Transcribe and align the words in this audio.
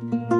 Sacerdote 0.00 0.39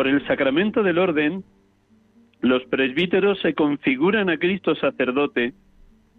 Por 0.00 0.08
el 0.08 0.26
sacramento 0.26 0.82
del 0.82 0.96
orden, 0.96 1.44
los 2.40 2.64
presbíteros 2.70 3.38
se 3.40 3.52
configuran 3.52 4.30
a 4.30 4.38
Cristo 4.38 4.74
sacerdote 4.74 5.52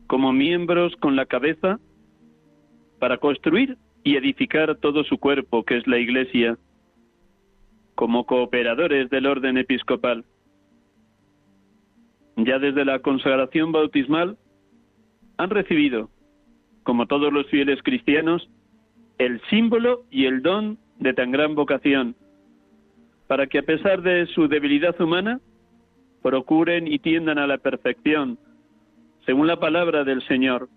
como 0.06 0.32
miembros 0.32 0.96
con 0.98 1.16
la 1.16 1.26
cabeza 1.26 1.80
para 3.00 3.18
construir 3.18 3.80
y 4.04 4.18
edificar 4.18 4.78
todo 4.78 5.04
su 5.04 5.18
cuerpo, 5.18 5.64
que 5.64 5.78
es 5.78 5.88
la 5.88 5.98
Iglesia, 5.98 6.60
como 7.96 8.28
cooperadores 8.28 9.10
del 9.10 9.26
orden 9.26 9.58
episcopal. 9.58 10.26
Ya 12.36 12.60
desde 12.60 12.86
la 12.86 13.00
consagración 13.00 13.72
bautismal 13.72 14.38
han 15.38 15.50
recibido, 15.50 16.12
como 16.84 17.08
todos 17.08 17.34
los 17.34 17.48
fieles 17.48 17.82
cristianos, 17.82 18.48
el 19.18 19.42
símbolo 19.50 20.04
y 20.12 20.26
el 20.26 20.44
don 20.44 20.78
de 21.00 21.16
tan 21.16 21.32
gran 21.32 21.56
vocación, 21.56 22.16
para 23.32 23.48
que 23.48 23.60
a 23.60 23.64
pesar 23.64 24.02
de 24.02 24.26
su 24.36 24.50
debilidad 24.50 25.00
humana, 25.00 25.40
procuren 26.22 26.86
y 26.86 27.00
tiendan 27.00 27.38
a 27.38 27.48
la 27.48 27.60
perfección, 27.60 28.38
según 29.26 29.48
la 29.48 29.58
palabra 29.58 30.04
del 30.04 30.22
Señor, 30.28 30.68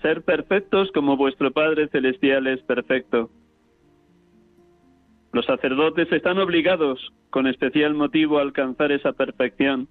ser 0.00 0.22
perfectos 0.22 0.90
como 0.92 1.18
vuestro 1.18 1.50
Padre 1.50 1.88
Celestial 1.88 2.46
es 2.46 2.62
perfecto. 2.62 3.28
Los 5.34 5.44
sacerdotes 5.44 6.10
están 6.10 6.38
obligados, 6.38 7.12
con 7.28 7.46
especial 7.46 7.92
motivo, 7.92 8.38
a 8.38 8.42
alcanzar 8.44 8.90
esa 8.90 9.12
perfección, 9.12 9.88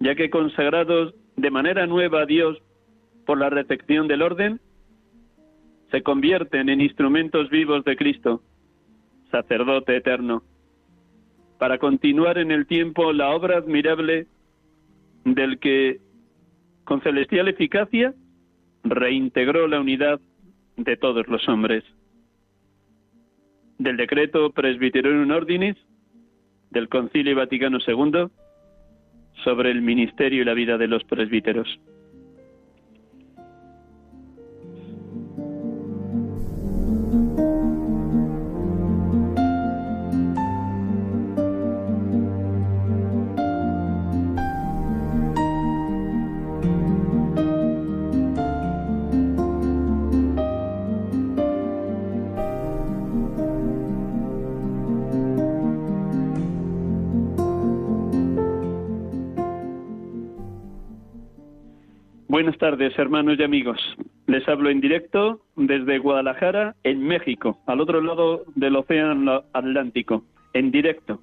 ya 0.00 0.14
que 0.14 0.30
consagrados 0.30 1.14
de 1.36 1.50
manera 1.50 1.86
nueva 1.86 2.22
a 2.22 2.24
Dios 2.24 2.56
por 3.26 3.38
la 3.38 3.50
recepción 3.50 4.08
del 4.08 4.22
orden, 4.22 4.62
se 5.90 6.02
convierten 6.02 6.70
en 6.70 6.80
instrumentos 6.80 7.50
vivos 7.50 7.84
de 7.84 7.96
Cristo, 7.96 8.40
sacerdote 9.30 9.96
eterno, 9.96 10.42
para 11.58 11.78
continuar 11.78 12.38
en 12.38 12.50
el 12.50 12.66
tiempo 12.66 13.12
la 13.12 13.30
obra 13.30 13.58
admirable 13.58 14.26
del 15.24 15.58
que, 15.58 16.00
con 16.84 17.02
celestial 17.02 17.48
eficacia, 17.48 18.14
reintegró 18.84 19.66
la 19.66 19.80
unidad 19.80 20.20
de 20.76 20.96
todos 20.96 21.26
los 21.28 21.48
hombres. 21.48 21.84
Del 23.78 23.96
decreto 23.96 24.50
Presbyterorum 24.52 25.30
Ordinis 25.30 25.76
del 26.70 26.88
Concilio 26.88 27.36
Vaticano 27.36 27.78
II 27.86 28.28
sobre 29.44 29.70
el 29.70 29.82
ministerio 29.82 30.42
y 30.42 30.44
la 30.44 30.54
vida 30.54 30.78
de 30.78 30.88
los 30.88 31.04
presbíteros. 31.04 31.78
Buenas 62.40 62.58
tardes, 62.58 62.96
hermanos 62.96 63.36
y 63.36 63.42
amigos. 63.42 63.80
Les 64.28 64.48
hablo 64.48 64.70
en 64.70 64.80
directo 64.80 65.40
desde 65.56 65.98
Guadalajara, 65.98 66.76
en 66.84 67.02
México, 67.02 67.58
al 67.66 67.80
otro 67.80 68.00
lado 68.00 68.44
del 68.54 68.76
Océano 68.76 69.42
Atlántico, 69.52 70.22
en 70.52 70.70
directo. 70.70 71.20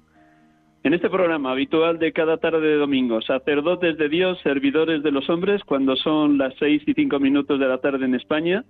En 0.84 0.92
este 0.92 1.08
programa 1.08 1.52
habitual 1.52 1.98
de 1.98 2.12
cada 2.12 2.36
tarde 2.36 2.60
de 2.60 2.76
domingo, 2.76 3.22
sacerdotes 3.22 3.96
de 3.96 4.10
Dios, 4.10 4.38
servidores 4.42 5.02
de 5.02 5.10
los 5.10 5.30
hombres, 5.30 5.64
cuando 5.64 5.96
son 5.96 6.36
las 6.36 6.52
seis 6.58 6.82
y 6.86 6.92
cinco 6.92 7.18
minutos 7.18 7.58
de 7.58 7.66
la 7.66 7.78
tarde 7.78 8.04
en 8.04 8.14
España 8.14 8.66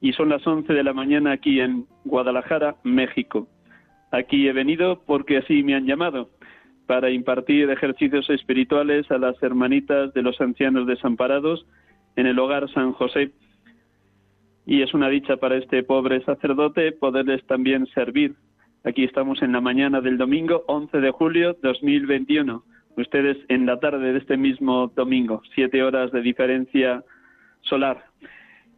y 0.00 0.12
son 0.12 0.28
las 0.28 0.46
once 0.46 0.72
de 0.72 0.84
la 0.84 0.92
mañana 0.92 1.32
aquí 1.32 1.58
en 1.58 1.86
Guadalajara, 2.04 2.76
México. 2.84 3.48
Aquí 4.12 4.46
he 4.46 4.52
venido 4.52 5.02
porque 5.04 5.38
así 5.38 5.64
me 5.64 5.74
han 5.74 5.86
llamado 5.86 6.30
para 6.86 7.10
impartir 7.10 7.68
ejercicios 7.68 8.30
espirituales 8.30 9.10
a 9.10 9.18
las 9.18 9.42
hermanitas 9.42 10.14
de 10.14 10.22
los 10.22 10.40
ancianos 10.40 10.86
desamparados 10.86 11.66
en 12.16 12.26
el 12.26 12.38
hogar 12.38 12.70
San 12.72 12.92
José. 12.92 13.30
Y 14.66 14.82
es 14.82 14.94
una 14.94 15.08
dicha 15.08 15.36
para 15.36 15.56
este 15.56 15.82
pobre 15.82 16.22
sacerdote 16.24 16.92
poderles 16.92 17.44
también 17.46 17.86
servir. 17.88 18.34
Aquí 18.84 19.04
estamos 19.04 19.42
en 19.42 19.52
la 19.52 19.60
mañana 19.60 20.00
del 20.00 20.16
domingo 20.16 20.64
11 20.66 21.00
de 21.00 21.10
julio 21.10 21.56
2021. 21.62 22.62
Ustedes 22.96 23.36
en 23.48 23.66
la 23.66 23.78
tarde 23.78 24.12
de 24.12 24.18
este 24.18 24.36
mismo 24.36 24.90
domingo, 24.94 25.42
siete 25.54 25.82
horas 25.82 26.12
de 26.12 26.22
diferencia 26.22 27.04
solar. 27.62 28.04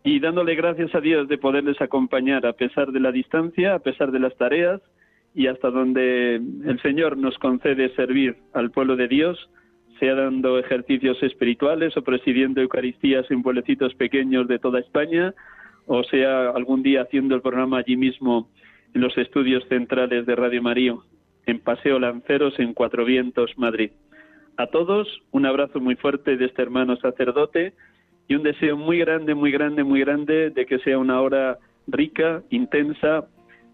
Y 0.05 0.19
dándole 0.19 0.55
gracias 0.55 0.95
a 0.95 1.01
Dios 1.01 1.29
de 1.29 1.39
poderles 1.39 1.81
acompañar 1.81 2.47
a 2.47 2.53
pesar 2.53 2.91
de 2.91 3.01
la 3.01 3.13
distancia, 3.13 3.75
a 3.75 3.79
pesar 3.79 4.11
de 4.11 4.19
las 4.19 4.37
tareas, 4.37 4.81
y 5.35 5.47
hasta 5.47 5.71
donde 5.71 6.37
el 6.37 6.81
Señor 6.83 7.17
nos 7.17 7.39
concede 7.39 7.95
servir 7.95 8.37
al 8.53 8.71
pueblo 8.71 8.97
de 8.97 9.09
Dios, 9.09 9.49
sea 10.03 10.17
dando 10.17 10.59
ejercicios 10.59 11.23
espirituales 11.23 11.97
o 11.97 12.03
presidiendo 12.03 12.61
Eucaristías 12.61 13.25
en 13.31 13.41
pueblecitos 13.41 13.95
pequeños 13.95 14.49
de 14.49 14.59
toda 14.59 14.81
España, 14.81 15.33
o 15.87 16.03
sea 16.03 16.51
algún 16.51 16.83
día 16.83 17.03
haciendo 17.03 17.37
el 17.37 17.41
programa 17.41 17.79
allí 17.79 17.97
mismo 17.97 18.49
en 18.95 19.01
los 19.01 19.17
estudios 19.17 19.63
centrales 19.69 20.27
de 20.27 20.35
Radio 20.35 20.61
María, 20.61 20.97
en 21.47 21.61
Paseo 21.61 22.01
Lanceros, 22.01 22.59
en 22.59 22.75
Cuatro 22.75 23.05
Vientos, 23.05 23.53
Madrid. 23.57 23.93
A 24.57 24.67
todos 24.67 25.07
un 25.31 25.47
abrazo 25.47 25.79
muy 25.79 25.95
fuerte 25.95 26.37
de 26.37 26.47
este 26.47 26.63
hermano 26.63 26.97
sacerdote 26.97 27.73
y 28.27 28.35
un 28.35 28.43
deseo 28.43 28.77
muy 28.77 28.99
grande, 28.99 29.37
muy 29.37 29.53
grande, 29.53 29.85
muy 29.85 30.01
grande 30.01 30.51
de 30.51 30.67
que 30.67 30.81
sea 30.81 30.99
una 30.99 31.21
hora 31.21 31.59
rica, 31.87 32.43
intensa, 32.51 33.29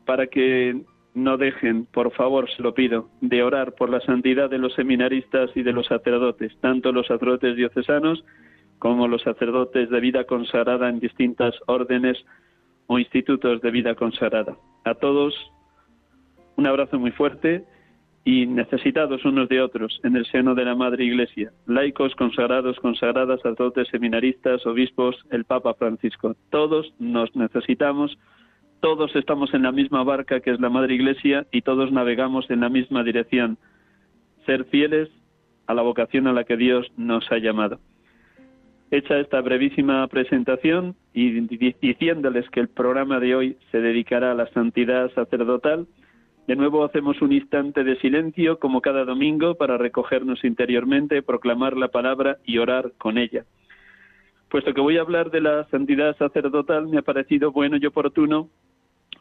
para 0.05 0.27
que 0.27 0.83
no 1.19 1.37
dejen, 1.37 1.87
por 1.87 2.13
favor, 2.13 2.49
se 2.51 2.63
lo 2.63 2.75
pido, 2.75 3.09
de 3.21 3.43
orar 3.43 3.75
por 3.75 3.91
la 3.91 4.01
santidad 4.01 4.49
de 4.49 4.59
los 4.59 4.75
seminaristas 4.75 5.51
y 5.55 5.63
de 5.63 5.73
los 5.73 5.87
sacerdotes, 5.87 6.57
tanto 6.61 6.93
los 6.93 7.07
sacerdotes 7.07 7.57
diocesanos 7.57 8.25
como 8.79 9.09
los 9.09 9.23
sacerdotes 9.23 9.91
de 9.91 10.01
vida 10.01 10.25
consagrada 10.25 10.89
en 10.89 11.01
distintas 11.01 11.55
órdenes 11.67 12.17
o 12.87 12.99
institutos 12.99 13.61
de 13.61 13.71
vida 13.71 13.95
consagrada. 13.95 14.57
A 14.85 14.95
todos 14.95 15.35
un 16.57 16.67
abrazo 16.67 16.99
muy 16.99 17.13
fuerte 17.13 17.65
y 18.25 18.47
necesitados 18.47 19.25
unos 19.25 19.49
de 19.49 19.63
otros 19.63 20.01
en 20.03 20.17
el 20.17 20.27
seno 20.27 20.55
de 20.55 20.65
la 20.65 20.75
Madre 20.75 21.05
Iglesia, 21.05 21.53
laicos, 21.67 22.15
consagrados, 22.15 22.79
consagradas, 22.81 23.41
sacerdotes, 23.41 23.89
seminaristas, 23.89 24.67
obispos, 24.67 25.17
el 25.31 25.45
Papa 25.45 25.75
Francisco. 25.75 26.35
Todos 26.51 26.93
nos 26.99 27.35
necesitamos, 27.37 28.19
todos 28.81 29.15
estamos 29.17 29.53
en 29.55 29.63
la 29.63 29.73
misma 29.73 30.05
barca 30.05 30.41
que 30.41 30.51
es 30.51 30.61
la 30.61 30.71
Madre 30.71 30.95
Iglesia 30.95 31.47
y 31.51 31.63
todos 31.63 31.93
navegamos 31.93 32.51
en 32.51 32.61
la 32.61 32.69
misma 32.69 33.03
dirección, 33.03 33.59
ser 34.47 34.65
fieles 34.67 35.09
a 35.67 35.75
la 35.75 35.83
vocación 35.83 36.27
a 36.27 36.33
la 36.33 36.45
que 36.45 36.57
Dios 36.57 36.87
nos 36.97 37.31
ha 37.31 37.39
llamado. 37.39 37.81
Hecha 38.91 39.19
esta 39.19 39.41
brevísima 39.43 40.07
presentación 40.09 40.97
y 41.13 41.41
diciéndoles 41.81 42.49
que 42.51 42.61
el 42.61 42.69
programa 42.69 43.21
de 43.21 43.35
hoy 43.35 43.57
se 43.71 43.81
dedicará 43.81 44.33
a 44.33 44.35
la 44.35 44.47
santidad 44.49 45.13
sacerdotal, 45.13 45.87
de 46.47 46.57
nuevo 46.57 46.83
hacemos 46.83 47.21
un 47.21 47.33
instante 47.33 47.85
de 47.85 47.97
silencio 47.97 48.59
como 48.59 48.81
cada 48.81 49.05
domingo 49.05 49.57
para 49.57 49.77
recogernos 49.77 50.43
interiormente, 50.45 51.21
proclamar 51.21 51.77
la 51.77 51.89
palabra 51.89 52.39
y 52.45 52.57
orar 52.57 52.93
con 52.97 53.19
ella. 53.19 53.45
Puesto 54.49 54.73
que 54.73 54.81
voy 54.81 54.97
a 54.97 55.03
hablar 55.03 55.31
de 55.31 55.43
la 55.43 55.69
santidad 55.69 56.17
sacerdotal, 56.17 56.89
me 56.89 56.97
ha 56.97 57.03
parecido 57.03 57.53
bueno 57.53 57.77
y 57.77 57.85
oportuno 57.85 58.49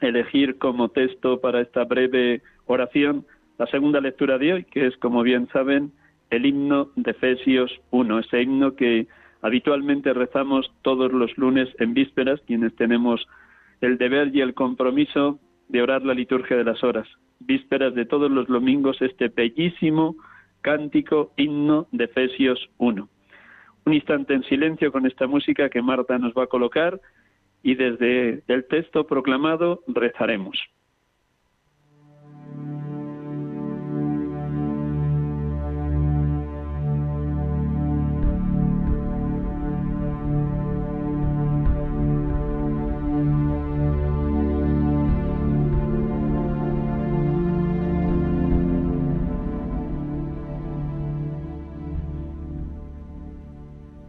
elegir 0.02 0.58
como 0.58 0.90
texto 0.90 1.40
para 1.40 1.62
esta 1.62 1.86
breve 1.86 2.42
oración 2.66 3.26
la 3.58 3.68
segunda 3.68 4.00
lectura 4.00 4.38
de 4.38 4.54
hoy, 4.54 4.64
que 4.66 4.88
es, 4.88 4.98
como 4.98 5.24
bien 5.24 5.48
saben, 5.52 5.92
el 6.30 6.46
himno 6.46 6.90
de 6.96 7.12
Efesios 7.12 7.72
1, 7.92 8.20
ese 8.20 8.42
himno 8.42 8.76
que 8.76 9.08
habitualmente 9.42 10.14
rezamos 10.14 10.72
todos 10.82 11.12
los 11.12 11.36
lunes 11.38 11.70
en 11.80 11.94
vísperas, 11.94 12.42
quienes 12.46 12.76
tenemos 12.76 13.28
el 13.82 13.98
deber 13.98 14.36
y 14.36 14.42
el 14.42 14.54
compromiso 14.54 15.40
de 15.70 15.82
orar 15.82 16.04
la 16.04 16.14
liturgia 16.14 16.58
de 16.58 16.64
las 16.64 16.84
horas, 16.84 17.08
vísperas 17.40 17.94
de 17.96 18.06
todos 18.06 18.30
los 18.30 18.48
domingos, 18.48 19.02
este 19.02 19.30
bellísimo 19.30 20.16
cántico 20.62 21.34
himno 21.38 21.88
de 21.92 22.06
Efesios 22.06 22.70
1. 22.78 23.08
Un 23.86 23.94
instante 23.94 24.34
en 24.34 24.44
silencio 24.44 24.92
con 24.92 25.06
esta 25.06 25.28
música 25.28 25.70
que 25.70 25.82
Marta 25.82 26.18
nos 26.18 26.34
va 26.34 26.44
a 26.44 26.48
colocar 26.48 27.00
y 27.68 27.76
desde 27.76 28.44
el 28.48 28.66
texto 28.70 29.06
proclamado 29.06 29.84
rezaremos. 29.88 30.58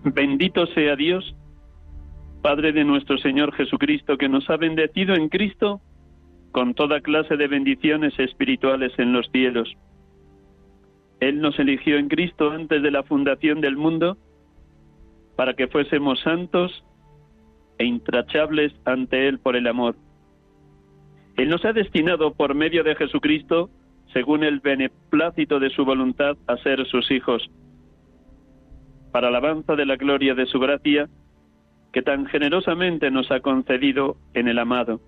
Bendito 0.05 0.65
sea 0.69 0.95
Dios, 0.95 1.35
Padre 2.43 2.73
de 2.73 2.85
nuestro 2.85 3.19
Señor 3.19 3.53
Jesucristo, 3.55 4.17
que 4.17 4.29
nos 4.29 4.49
ha 4.51 4.57
bendecido 4.57 5.15
en 5.15 5.29
Cristo 5.29 5.81
con 6.53 6.75
toda 6.75 7.01
clase 7.01 7.37
de 7.37 7.49
bendiciones 7.49 8.19
espirituales 8.19 8.93
en 8.99 9.13
los 9.13 9.29
cielos. 9.31 9.73
Él 11.21 11.41
nos 11.41 11.59
eligió 11.59 11.99
en 11.99 12.09
Cristo 12.09 12.51
antes 12.51 12.83
de 12.83 12.91
la 12.91 13.03
fundación 13.03 13.61
del 13.61 13.77
mundo 13.77 14.17
para 15.37 15.55
que 15.55 15.69
fuésemos 15.69 16.21
santos 16.21 16.85
e 17.79 17.85
intrachables 17.85 18.73
ante 18.85 19.29
Él 19.29 19.39
por 19.39 19.57
el 19.57 19.67
amor. 19.67 19.97
Él 21.37 21.49
nos 21.49 21.65
ha 21.65 21.73
destinado 21.73 22.35
por 22.35 22.55
medio 22.55 22.83
de 22.83 22.97
Jesucristo, 22.97 23.71
según 24.13 24.43
el 24.43 24.61
beneplácito 24.61 25.61
de 25.61 25.71
su 25.71 25.85
voluntad, 25.85 26.37
a 26.47 26.57
ser 26.59 26.85
sus 26.87 27.11
hijos 27.11 27.49
para 29.13 29.29
alabanza 29.29 29.75
de 29.75 29.87
la 29.87 29.97
gloria 29.97 30.35
de 30.35 30.47
su 30.47 30.59
gracia, 30.59 31.09
que 31.93 32.03
tan 32.03 32.27
generosamente 32.27 33.11
nos 33.11 33.31
ha 33.31 33.41
concedido 33.41 34.17
en 34.35 34.49
el 34.49 34.59
amado. 34.59 35.01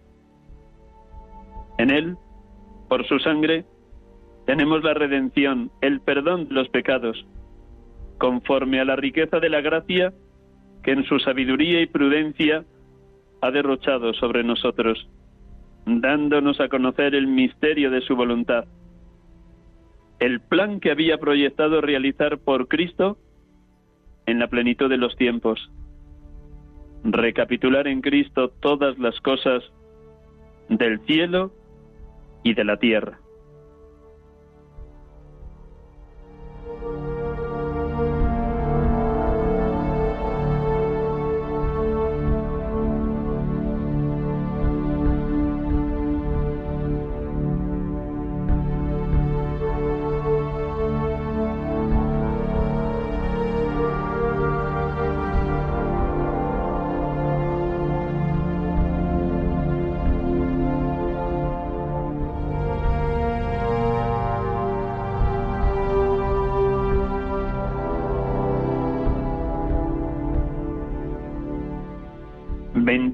En 1.79 1.91
él, 1.91 2.17
por 2.88 3.06
su 3.06 3.19
sangre, 3.19 3.65
tenemos 4.47 4.82
la 4.82 4.94
redención, 4.94 5.71
el 5.81 6.00
perdón 6.00 6.49
de 6.49 6.55
los 6.55 6.69
pecados, 6.69 7.25
conforme 8.19 8.81
a 8.81 8.85
la 8.85 8.97
riqueza 8.97 9.41
de 9.41 9.49
la 9.49 9.61
gracia 9.61 10.12
que 10.82 10.93
en 10.93 11.05
su 11.05 11.19
sabiduría 11.21 11.81
y 11.81 11.87
prudencia 11.87 12.65
ha 13.43 13.50
derrochado 13.50 14.12
sobre 14.15 14.44
nosotros, 14.44 15.09
dándonos 15.87 16.61
a 16.61 16.69
conocer 16.69 17.15
el 17.15 17.26
misterio 17.26 17.91
de 17.91 18.00
su 18.03 18.17
voluntad. 18.17 18.65
El 20.19 20.41
plan 20.41 20.81
que 20.81 20.91
había 20.91 21.19
proyectado 21.19 21.81
realizar 21.81 22.38
por 22.38 22.69
Cristo 22.69 23.19
en 24.26 24.38
la 24.38 24.49
plenitud 24.49 24.88
de 24.91 24.99
los 24.99 25.17
tiempos. 25.17 25.71
Recapitular 27.05 27.87
en 27.88 28.00
Cristo 28.00 28.50
todas 28.61 28.99
las 28.99 29.19
cosas 29.20 29.62
del 30.69 31.00
cielo 31.06 31.52
y 32.43 32.55
de 32.55 32.64
la 32.64 32.76
tierra. 32.79 33.19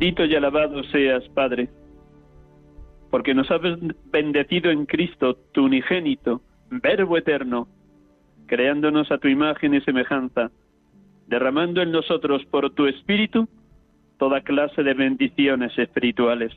Bendito 0.07 0.25
y 0.25 0.37
alabado 0.37 0.85
seas, 0.85 1.29
Padre, 1.31 1.69
porque 3.11 3.35
nos 3.35 3.51
has 3.51 3.61
bendecido 4.13 4.71
en 4.71 4.87
Cristo, 4.87 5.37
tu 5.51 5.65
unigénito, 5.65 6.43
Verbo 6.71 7.19
eterno, 7.19 7.67
creándonos 8.47 9.11
a 9.11 9.19
tu 9.19 9.27
imagen 9.27 9.75
y 9.75 9.81
semejanza, 9.81 10.53
derramando 11.27 11.83
en 11.83 11.91
nosotros 11.91 12.45
por 12.53 12.71
tu 12.71 12.87
Espíritu 12.87 13.49
toda 14.17 14.43
clase 14.43 14.85
de 14.85 14.95
bendiciones 14.95 15.77
espirituales. 15.77 16.53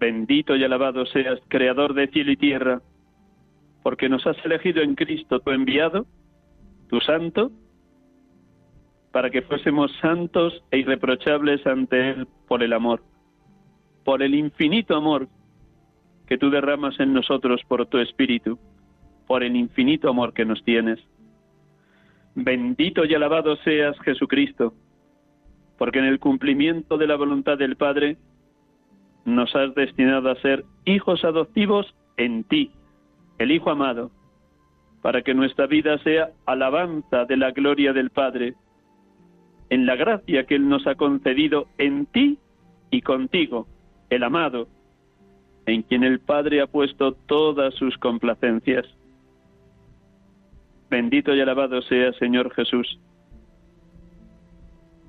Bendito 0.00 0.56
y 0.56 0.64
alabado 0.64 1.06
seas, 1.06 1.38
Creador 1.46 1.94
de 1.94 2.08
cielo 2.08 2.32
y 2.32 2.36
tierra, 2.36 2.82
porque 3.84 4.08
nos 4.08 4.26
has 4.26 4.44
elegido 4.44 4.82
en 4.82 4.96
Cristo, 4.96 5.38
tu 5.38 5.52
enviado, 5.52 6.06
tu 6.88 6.98
santo, 6.98 7.52
para 9.12 9.30
que 9.30 9.42
fuésemos 9.42 9.92
santos 10.00 10.64
e 10.70 10.78
irreprochables 10.78 11.64
ante 11.66 12.10
Él 12.10 12.26
por 12.48 12.62
el 12.62 12.72
amor, 12.72 13.02
por 14.04 14.22
el 14.22 14.34
infinito 14.34 14.96
amor 14.96 15.28
que 16.26 16.38
tú 16.38 16.50
derramas 16.50 16.98
en 16.98 17.12
nosotros 17.12 17.60
por 17.68 17.86
tu 17.86 17.98
Espíritu, 17.98 18.58
por 19.26 19.42
el 19.42 19.54
infinito 19.54 20.08
amor 20.08 20.32
que 20.32 20.46
nos 20.46 20.64
tienes. 20.64 20.98
Bendito 22.34 23.04
y 23.04 23.14
alabado 23.14 23.56
seas 23.56 23.98
Jesucristo, 24.00 24.72
porque 25.76 25.98
en 25.98 26.06
el 26.06 26.18
cumplimiento 26.18 26.96
de 26.96 27.06
la 27.06 27.16
voluntad 27.16 27.58
del 27.58 27.76
Padre 27.76 28.16
nos 29.26 29.54
has 29.54 29.74
destinado 29.74 30.30
a 30.30 30.36
ser 30.36 30.64
hijos 30.86 31.22
adoptivos 31.22 31.94
en 32.16 32.44
ti, 32.44 32.70
el 33.38 33.50
Hijo 33.50 33.70
amado, 33.70 34.10
para 35.02 35.20
que 35.20 35.34
nuestra 35.34 35.66
vida 35.66 35.98
sea 35.98 36.30
alabanza 36.46 37.26
de 37.26 37.36
la 37.36 37.50
gloria 37.50 37.92
del 37.92 38.08
Padre 38.08 38.54
en 39.72 39.86
la 39.86 39.96
gracia 39.96 40.44
que 40.44 40.54
Él 40.54 40.68
nos 40.68 40.86
ha 40.86 40.96
concedido 40.96 41.66
en 41.78 42.04
ti 42.04 42.38
y 42.90 43.00
contigo, 43.00 43.66
el 44.10 44.22
amado, 44.22 44.68
en 45.64 45.80
quien 45.82 46.04
el 46.04 46.20
Padre 46.20 46.60
ha 46.60 46.66
puesto 46.66 47.14
todas 47.14 47.72
sus 47.76 47.96
complacencias. 47.96 48.84
Bendito 50.90 51.34
y 51.34 51.40
alabado 51.40 51.80
sea 51.80 52.12
Señor 52.12 52.52
Jesús, 52.54 52.98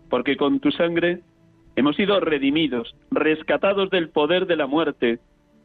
porque 0.10 0.38
con 0.38 0.62
tu 0.62 0.72
sangre 0.72 1.22
Hemos 1.76 1.96
sido 1.96 2.20
redimidos, 2.20 2.96
rescatados 3.10 3.90
del 3.90 4.10
poder 4.10 4.46
de 4.46 4.56
la 4.56 4.68
muerte, 4.68 5.20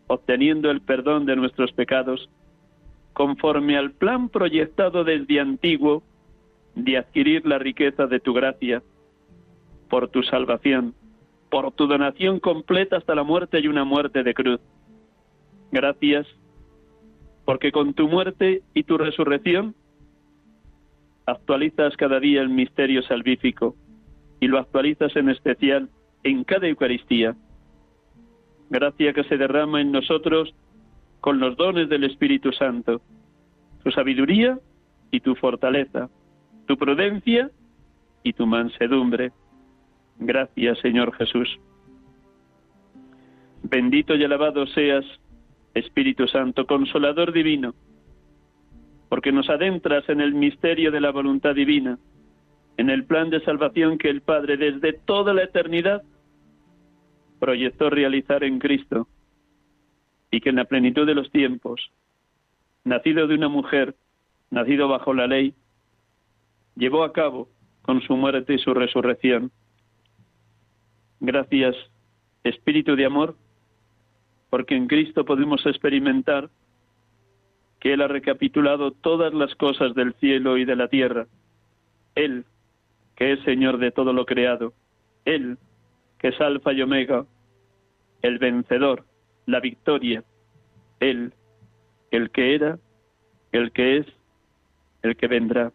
obteniendo 0.07 0.71
el 0.71 0.81
perdón 0.81 1.27
de 1.27 1.37
nuestros 1.37 1.71
pecados, 1.73 2.31
conforme 3.13 3.77
al 3.77 3.91
plan 3.93 4.31
proyectado 4.31 5.05
desde 5.05 5.39
antiguo 5.39 6.03
de 6.75 6.99
adquirir 6.99 7.47
la 7.47 7.59
riqueza 7.59 8.07
de 8.07 8.21
tu 8.21 8.33
gracia, 8.33 8.83
por 9.89 10.09
tu 10.09 10.23
salvación, 10.23 10.95
por 11.51 11.73
tu 11.73 11.87
donación 11.87 12.41
completa 12.41 12.97
hasta 12.97 13.15
la 13.15 13.23
muerte 13.23 13.61
y 13.61 13.69
una 13.69 13.85
muerte 13.85 14.23
de 14.23 14.35
cruz. 14.35 14.61
Gracias, 15.73 16.27
porque 17.45 17.73
con 17.73 17.95
tu 17.95 18.09
muerte 18.09 18.63
y 18.75 18.83
tu 18.85 18.99
resurrección 18.99 19.75
actualizas 21.27 21.97
cada 21.97 22.21
día 22.21 22.41
el 22.41 22.49
misterio 22.49 23.03
salvífico 23.03 23.75
y 24.41 24.49
lo 24.49 24.59
actualizas 24.59 25.15
en 25.17 25.29
especial 25.29 25.89
en 26.23 26.45
cada 26.45 26.69
Eucaristía. 26.69 27.37
Gracia 28.71 29.13
que 29.13 29.25
se 29.25 29.37
derrama 29.37 29.81
en 29.81 29.93
nosotros 29.93 30.55
con 31.21 31.41
los 31.41 31.57
dones 31.57 31.89
del 31.89 32.05
Espíritu 32.05 32.53
Santo, 32.53 33.01
tu 33.83 33.91
sabiduría 33.91 34.59
y 35.11 35.21
tu 35.21 35.35
fortaleza, 35.35 36.09
tu 36.69 36.77
prudencia 36.77 37.51
y 38.23 38.35
tu 38.35 38.47
mansedumbre. 38.47 39.33
Gracias, 40.19 40.79
Señor 40.81 41.15
Jesús. 41.15 41.59
Bendito 43.63 44.15
y 44.15 44.23
alabado 44.23 44.67
seas, 44.67 45.05
Espíritu 45.73 46.29
Santo, 46.29 46.67
consolador 46.67 47.33
divino, 47.33 47.75
porque 49.09 49.33
nos 49.33 49.49
adentras 49.49 50.07
en 50.11 50.21
el 50.21 50.35
misterio 50.35 50.91
de 50.91 51.01
la 51.01 51.11
voluntad 51.11 51.55
divina, 51.55 51.99
en 52.77 52.91
el 52.91 53.05
plan 53.05 53.31
de 53.31 53.41
salvación 53.41 53.97
que 53.97 54.11
el 54.11 54.21
Padre 54.21 54.59
desde 54.59 54.93
toda 54.93 55.33
la 55.33 55.45
eternidad 55.45 56.03
proyectó 57.41 57.89
realizar 57.89 58.45
en 58.45 58.59
Cristo 58.59 59.09
y 60.31 60.41
que 60.41 60.51
en 60.51 60.57
la 60.57 60.67
plenitud 60.67 61.07
de 61.07 61.15
los 61.15 61.31
tiempos, 61.31 61.91
nacido 62.85 63.27
de 63.27 63.37
una 63.37 63.49
mujer, 63.49 63.95
nacido 64.51 64.89
bajo 64.89 65.15
la 65.15 65.27
ley, 65.27 65.55
llevó 66.79 67.03
a 67.03 67.13
cabo 67.13 67.49
con 67.83 68.01
su 68.03 68.17
muerte 68.17 68.55
y 68.55 68.59
su 68.59 68.73
resurrección. 68.73 69.51
Gracias, 71.21 71.75
Espíritu 72.45 72.95
de 72.97 73.05
Amor, 73.05 73.37
porque 74.49 74.77
en 74.77 74.87
Cristo 74.87 75.25
podemos 75.25 75.67
experimentar 75.67 76.49
que 77.81 77.93
Él 77.93 78.03
ha 78.03 78.09
recapitulado 78.09 78.93
todas 78.93 79.35
las 79.35 79.55
cosas 79.57 79.95
del 79.95 80.15
cielo 80.15 80.57
y 80.57 80.65
de 80.65 80.77
la 80.77 80.89
tierra. 80.89 81.27
Él, 82.15 82.45
que 83.17 83.33
es 83.33 83.41
Señor 83.41 83.79
de 83.79 83.91
todo 83.91 84.13
lo 84.13 84.25
creado. 84.25 84.73
Él, 85.25 85.59
que 86.19 86.29
es 86.29 86.41
Alfa 86.41 86.73
y 86.73 86.83
Omega, 86.83 87.27
el 88.23 88.39
vencedor, 88.39 89.05
la 89.47 89.61
victoria. 89.61 90.25
Él, 91.01 91.33
el 92.11 92.31
que 92.31 92.55
era, 92.55 92.79
el 93.53 93.71
que 93.73 93.99
es, 93.99 94.07
el 95.03 95.17
que 95.17 95.29
vendrá. 95.29 95.73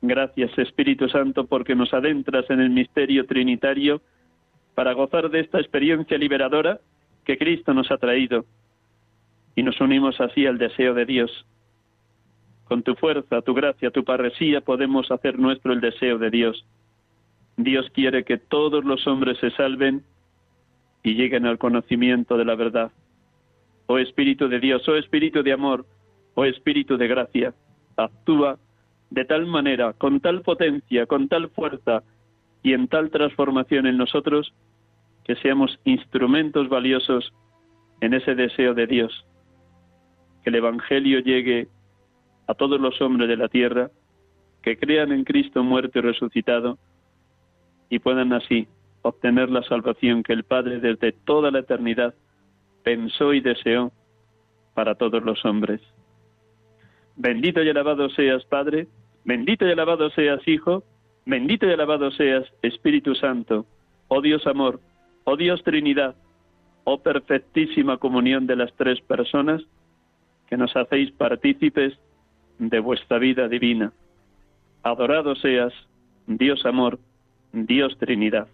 Gracias, 0.00 0.56
Espíritu 0.58 1.08
Santo, 1.08 1.46
porque 1.46 1.74
nos 1.74 1.92
adentras 1.92 2.48
en 2.50 2.60
el 2.60 2.70
misterio 2.70 3.26
trinitario 3.26 4.00
para 4.74 4.92
gozar 4.92 5.28
de 5.30 5.40
esta 5.40 5.58
experiencia 5.58 6.16
liberadora 6.16 6.78
que 7.24 7.36
Cristo 7.36 7.74
nos 7.74 7.90
ha 7.90 7.98
traído 7.98 8.44
y 9.56 9.62
nos 9.64 9.80
unimos 9.80 10.20
así 10.20 10.46
al 10.46 10.56
deseo 10.56 10.94
de 10.94 11.04
Dios. 11.04 11.46
Con 12.64 12.84
tu 12.84 12.94
fuerza, 12.94 13.42
tu 13.42 13.54
gracia, 13.54 13.90
tu 13.90 14.04
parresía 14.04 14.60
podemos 14.60 15.10
hacer 15.10 15.38
nuestro 15.38 15.72
el 15.72 15.80
deseo 15.80 16.18
de 16.18 16.30
Dios. 16.30 16.64
Dios 17.56 17.90
quiere 17.92 18.24
que 18.24 18.38
todos 18.38 18.84
los 18.84 19.04
hombres 19.08 19.36
se 19.38 19.50
salven 19.50 20.04
y 21.02 21.14
lleguen 21.14 21.44
al 21.44 21.58
conocimiento 21.58 22.36
de 22.36 22.44
la 22.44 22.54
verdad. 22.54 22.92
Oh 23.86 23.98
Espíritu 23.98 24.48
de 24.48 24.60
Dios, 24.60 24.86
oh 24.88 24.94
Espíritu 24.94 25.42
de 25.42 25.52
amor, 25.52 25.86
oh 26.34 26.44
Espíritu 26.44 26.96
de 26.96 27.08
gracia, 27.08 27.52
actúa 27.96 28.58
de 29.10 29.24
tal 29.24 29.46
manera, 29.46 29.92
con 29.94 30.20
tal 30.20 30.42
potencia, 30.42 31.06
con 31.06 31.28
tal 31.28 31.48
fuerza 31.50 32.02
y 32.62 32.72
en 32.72 32.88
tal 32.88 33.10
transformación 33.10 33.86
en 33.86 33.96
nosotros, 33.96 34.52
que 35.24 35.36
seamos 35.36 35.78
instrumentos 35.84 36.68
valiosos 36.68 37.32
en 38.00 38.14
ese 38.14 38.34
deseo 38.34 38.74
de 38.74 38.86
Dios 38.86 39.24
que 40.42 40.50
el 40.50 40.56
Evangelio 40.56 41.20
llegue 41.20 41.68
a 42.46 42.54
todos 42.54 42.80
los 42.80 43.00
hombres 43.00 43.28
de 43.28 43.36
la 43.36 43.48
tierra, 43.48 43.90
que 44.62 44.78
crean 44.78 45.12
en 45.12 45.24
Cristo 45.24 45.62
muerto 45.62 45.98
y 45.98 46.02
resucitado, 46.02 46.78
y 47.90 47.98
puedan 47.98 48.32
así 48.32 48.68
obtener 49.02 49.50
la 49.50 49.62
salvación 49.62 50.22
que 50.22 50.32
el 50.32 50.44
Padre 50.44 50.80
desde 50.80 51.12
toda 51.12 51.50
la 51.50 51.60
eternidad 51.60 52.14
pensó 52.82 53.32
y 53.32 53.40
deseó 53.40 53.92
para 54.74 54.94
todos 54.94 55.22
los 55.22 55.44
hombres. 55.44 55.80
Bendito 57.20 57.64
y 57.64 57.68
alabado 57.68 58.08
seas, 58.10 58.44
Padre, 58.44 58.86
bendito 59.24 59.66
y 59.66 59.72
alabado 59.72 60.08
seas, 60.10 60.40
Hijo, 60.46 60.84
bendito 61.26 61.66
y 61.66 61.72
alabado 61.72 62.12
seas, 62.12 62.46
Espíritu 62.62 63.16
Santo, 63.16 63.66
oh 64.06 64.22
Dios 64.22 64.46
amor, 64.46 64.80
oh 65.24 65.36
Dios 65.36 65.64
Trinidad, 65.64 66.14
oh 66.84 67.02
perfectísima 67.02 67.96
comunión 67.96 68.46
de 68.46 68.54
las 68.54 68.72
tres 68.76 69.00
personas, 69.00 69.62
que 70.48 70.56
nos 70.56 70.76
hacéis 70.76 71.10
partícipes 71.10 71.98
de 72.60 72.78
vuestra 72.78 73.18
vida 73.18 73.48
divina. 73.48 73.92
Adorado 74.84 75.34
seas, 75.34 75.72
Dios 76.28 76.64
amor, 76.66 77.00
Dios 77.52 77.98
Trinidad. 77.98 78.46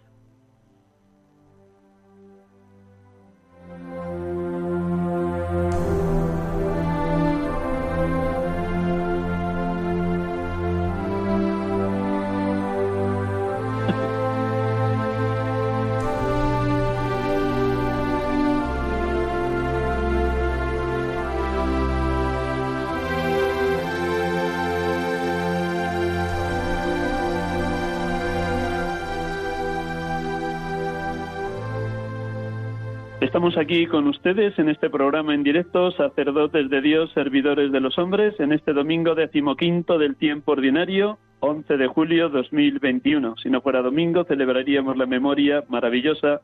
Estamos 33.45 33.63
aquí 33.63 33.85
con 33.85 34.07
ustedes 34.07 34.57
en 34.57 34.69
este 34.69 34.89
programa 34.89 35.35
en 35.35 35.43
directo, 35.43 35.91
sacerdotes 35.91 36.67
de 36.67 36.81
Dios, 36.81 37.11
servidores 37.13 37.71
de 37.71 37.79
los 37.79 37.95
hombres, 37.99 38.33
en 38.39 38.51
este 38.51 38.73
domingo 38.73 39.13
decimoquinto 39.13 39.99
del 39.99 40.15
tiempo 40.15 40.53
ordinario, 40.53 41.19
11 41.41 41.77
de 41.77 41.85
julio 41.85 42.29
2021. 42.29 43.35
Si 43.37 43.51
no 43.51 43.61
fuera 43.61 43.83
domingo, 43.83 44.23
celebraríamos 44.23 44.97
la 44.97 45.05
memoria 45.05 45.63
maravillosa 45.69 46.41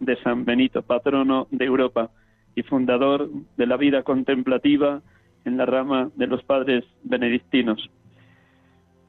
de 0.00 0.16
San 0.22 0.46
Benito, 0.46 0.80
patrono 0.80 1.48
de 1.50 1.66
Europa 1.66 2.08
y 2.54 2.62
fundador 2.62 3.28
de 3.58 3.66
la 3.66 3.76
vida 3.76 4.02
contemplativa 4.02 5.02
en 5.44 5.58
la 5.58 5.66
rama 5.66 6.08
de 6.16 6.28
los 6.28 6.42
padres 6.44 6.82
benedictinos. 7.02 7.90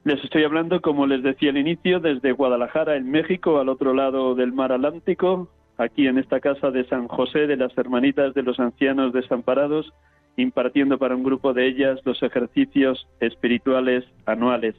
Les 0.03 0.22
estoy 0.25 0.43
hablando, 0.43 0.81
como 0.81 1.08
les 1.08 1.24
decía 1.24 1.51
al 1.51 1.58
inicio, 1.58 2.01
desde 2.01 2.34
Guadalajara, 2.34 2.98
en 2.98 3.10
México, 3.10 3.60
al 3.60 3.69
otro 3.69 3.93
lado 3.93 4.36
del 4.36 4.51
mar 4.51 4.74
Atlántico, 4.74 5.48
aquí 5.80 6.08
en 6.08 6.18
esta 6.18 6.40
casa 6.40 6.72
de 6.72 6.86
San 6.86 7.08
José 7.08 7.48
de 7.48 7.56
las 7.56 7.76
Hermanitas 7.78 8.34
de 8.34 8.44
los 8.44 8.60
Ancianos 8.60 9.14
Desamparados, 9.14 9.92
impartiendo 10.36 10.98
para 10.98 11.16
un 11.16 11.24
grupo 11.24 11.54
de 11.54 11.68
ellas 11.68 12.00
los 12.04 12.22
ejercicios 12.22 13.08
espirituales 13.20 14.04
anuales. 14.26 14.76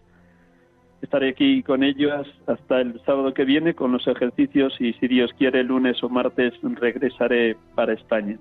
Estaré 1.01 1.31
aquí 1.31 1.63
con 1.63 1.83
ellas 1.83 2.27
hasta 2.47 2.83
el 2.83 3.01
sábado 3.07 3.33
que 3.33 3.47
viene 3.47 3.75
con 3.75 3.91
los 3.93 4.07
ejercicios 4.07 4.79
y 4.79 4.93
si 4.95 5.09
Dios 5.09 5.33
quiere 5.39 5.65
lunes 5.65 6.03
o 6.03 6.11
martes 6.11 6.53
regresaré 6.63 7.57
para 7.75 7.95
España. 7.95 8.39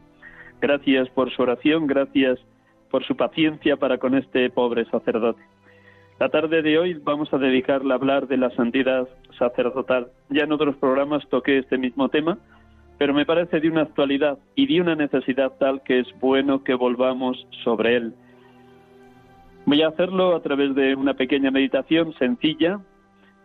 Gracias 0.60 1.10
por 1.10 1.32
su 1.32 1.42
oración, 1.42 1.88
gracias 1.88 2.38
por 2.92 3.06
su 3.06 3.16
paciencia 3.16 3.78
para 3.78 3.98
con 3.98 4.16
este 4.16 4.50
pobre 4.50 4.84
sacerdote. 4.86 5.42
La 6.20 6.28
tarde 6.28 6.62
de 6.62 6.78
hoy 6.78 6.96
vamos 6.96 7.34
a 7.34 7.38
dedicarla 7.38 7.94
a 7.94 7.98
hablar 7.98 8.28
de 8.28 8.36
la 8.36 8.50
santidad 8.52 9.08
sacerdotal. 9.38 10.12
Ya 10.30 10.44
en 10.44 10.52
otros 10.52 10.76
programas 10.76 11.26
toqué 11.30 11.60
este 11.60 11.78
mismo 11.78 12.10
tema, 12.10 12.38
pero 13.00 13.14
me 13.14 13.26
parece 13.26 13.62
de 13.62 13.70
una 13.70 13.84
actualidad 13.84 14.38
y 14.56 14.68
de 14.68 14.82
una 14.82 14.94
necesidad 14.94 15.54
tal 15.58 15.82
que 15.84 16.00
es 16.00 16.08
bueno 16.20 16.66
que 16.66 16.74
volvamos 16.74 17.48
sobre 17.64 17.96
él. 17.96 18.14
Voy 19.66 19.82
a 19.82 19.88
hacerlo 19.88 20.36
a 20.36 20.42
través 20.42 20.76
de 20.76 20.96
una 20.96 21.14
pequeña 21.14 21.50
meditación 21.50 22.14
sencilla, 22.20 22.82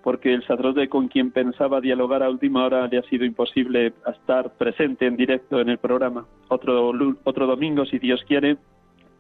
porque 0.03 0.35
el 0.35 0.43
sacerdote 0.43 0.89
con 0.89 1.07
quien 1.07 1.31
pensaba 1.31 1.81
dialogar 1.81 2.25
a 2.25 2.31
última 2.31 2.65
hora 2.65 2.89
le 2.89 2.99
ha 2.99 3.03
sido 3.05 3.25
imposible 3.25 3.93
estar 4.13 4.55
presente 4.55 5.07
en 5.07 5.17
directo 5.17 5.61
en 5.61 5.69
el 5.69 5.79
programa. 5.79 6.27
Otro, 6.49 6.93
otro 7.23 7.47
domingo, 7.47 7.87
si 7.87 8.01
Dios 8.01 8.25
quiere, 8.27 8.57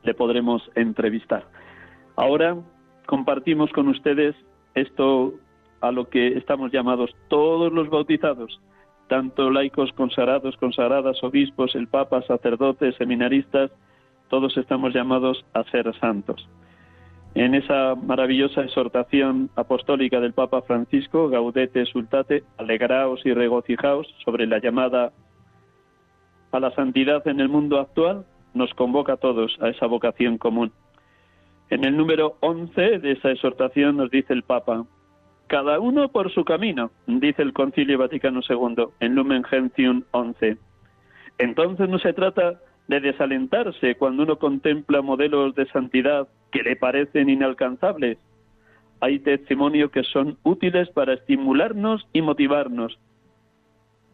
le 0.02 0.14
podremos 0.14 0.68
entrevistar. 0.74 1.44
Ahora 2.16 2.56
compartimos 3.06 3.70
con 3.70 3.86
ustedes 3.86 4.34
esto 4.74 5.34
a 5.80 5.92
lo 5.92 6.08
que 6.08 6.36
estamos 6.36 6.72
llamados 6.72 7.14
todos 7.28 7.72
los 7.72 7.88
bautizados 7.88 8.60
tanto 9.08 9.50
laicos 9.50 9.92
consagrados, 9.92 10.56
consagradas, 10.56 11.22
obispos, 11.22 11.74
el 11.74 11.88
Papa, 11.88 12.22
sacerdotes, 12.22 12.94
seminaristas, 12.96 13.70
todos 14.28 14.56
estamos 14.56 14.94
llamados 14.94 15.44
a 15.52 15.64
ser 15.64 15.94
santos. 15.98 16.48
En 17.34 17.54
esa 17.54 17.96
maravillosa 17.96 18.62
exhortación 18.62 19.50
apostólica 19.56 20.20
del 20.20 20.34
Papa 20.34 20.62
Francisco, 20.62 21.28
Gaudete 21.28 21.84
Sultate, 21.86 22.44
alegraos 22.58 23.26
y 23.26 23.32
regocijaos 23.32 24.06
sobre 24.24 24.46
la 24.46 24.60
llamada 24.60 25.12
a 26.52 26.60
la 26.60 26.70
santidad 26.72 27.26
en 27.26 27.40
el 27.40 27.48
mundo 27.48 27.80
actual, 27.80 28.24
nos 28.54 28.72
convoca 28.74 29.14
a 29.14 29.16
todos 29.16 29.58
a 29.60 29.68
esa 29.68 29.86
vocación 29.86 30.38
común. 30.38 30.72
En 31.70 31.84
el 31.84 31.96
número 31.96 32.36
11 32.40 33.00
de 33.00 33.12
esa 33.12 33.32
exhortación 33.32 33.96
nos 33.96 34.10
dice 34.10 34.32
el 34.32 34.44
Papa, 34.44 34.84
cada 35.46 35.78
uno 35.78 36.08
por 36.08 36.32
su 36.32 36.44
camino, 36.44 36.90
dice 37.06 37.42
el 37.42 37.52
Concilio 37.52 37.98
Vaticano 37.98 38.40
II 38.48 38.86
en 39.00 39.14
Lumen 39.14 39.44
Gentium 39.44 40.02
11. 40.10 40.56
Entonces 41.38 41.88
no 41.88 41.98
se 41.98 42.12
trata 42.12 42.60
de 42.88 43.00
desalentarse 43.00 43.96
cuando 43.96 44.22
uno 44.22 44.38
contempla 44.38 45.02
modelos 45.02 45.54
de 45.54 45.66
santidad 45.66 46.28
que 46.50 46.62
le 46.62 46.76
parecen 46.76 47.28
inalcanzables. 47.28 48.18
Hay 49.00 49.18
testimonios 49.18 49.90
que 49.90 50.04
son 50.04 50.38
útiles 50.42 50.88
para 50.90 51.14
estimularnos 51.14 52.06
y 52.12 52.22
motivarnos, 52.22 52.98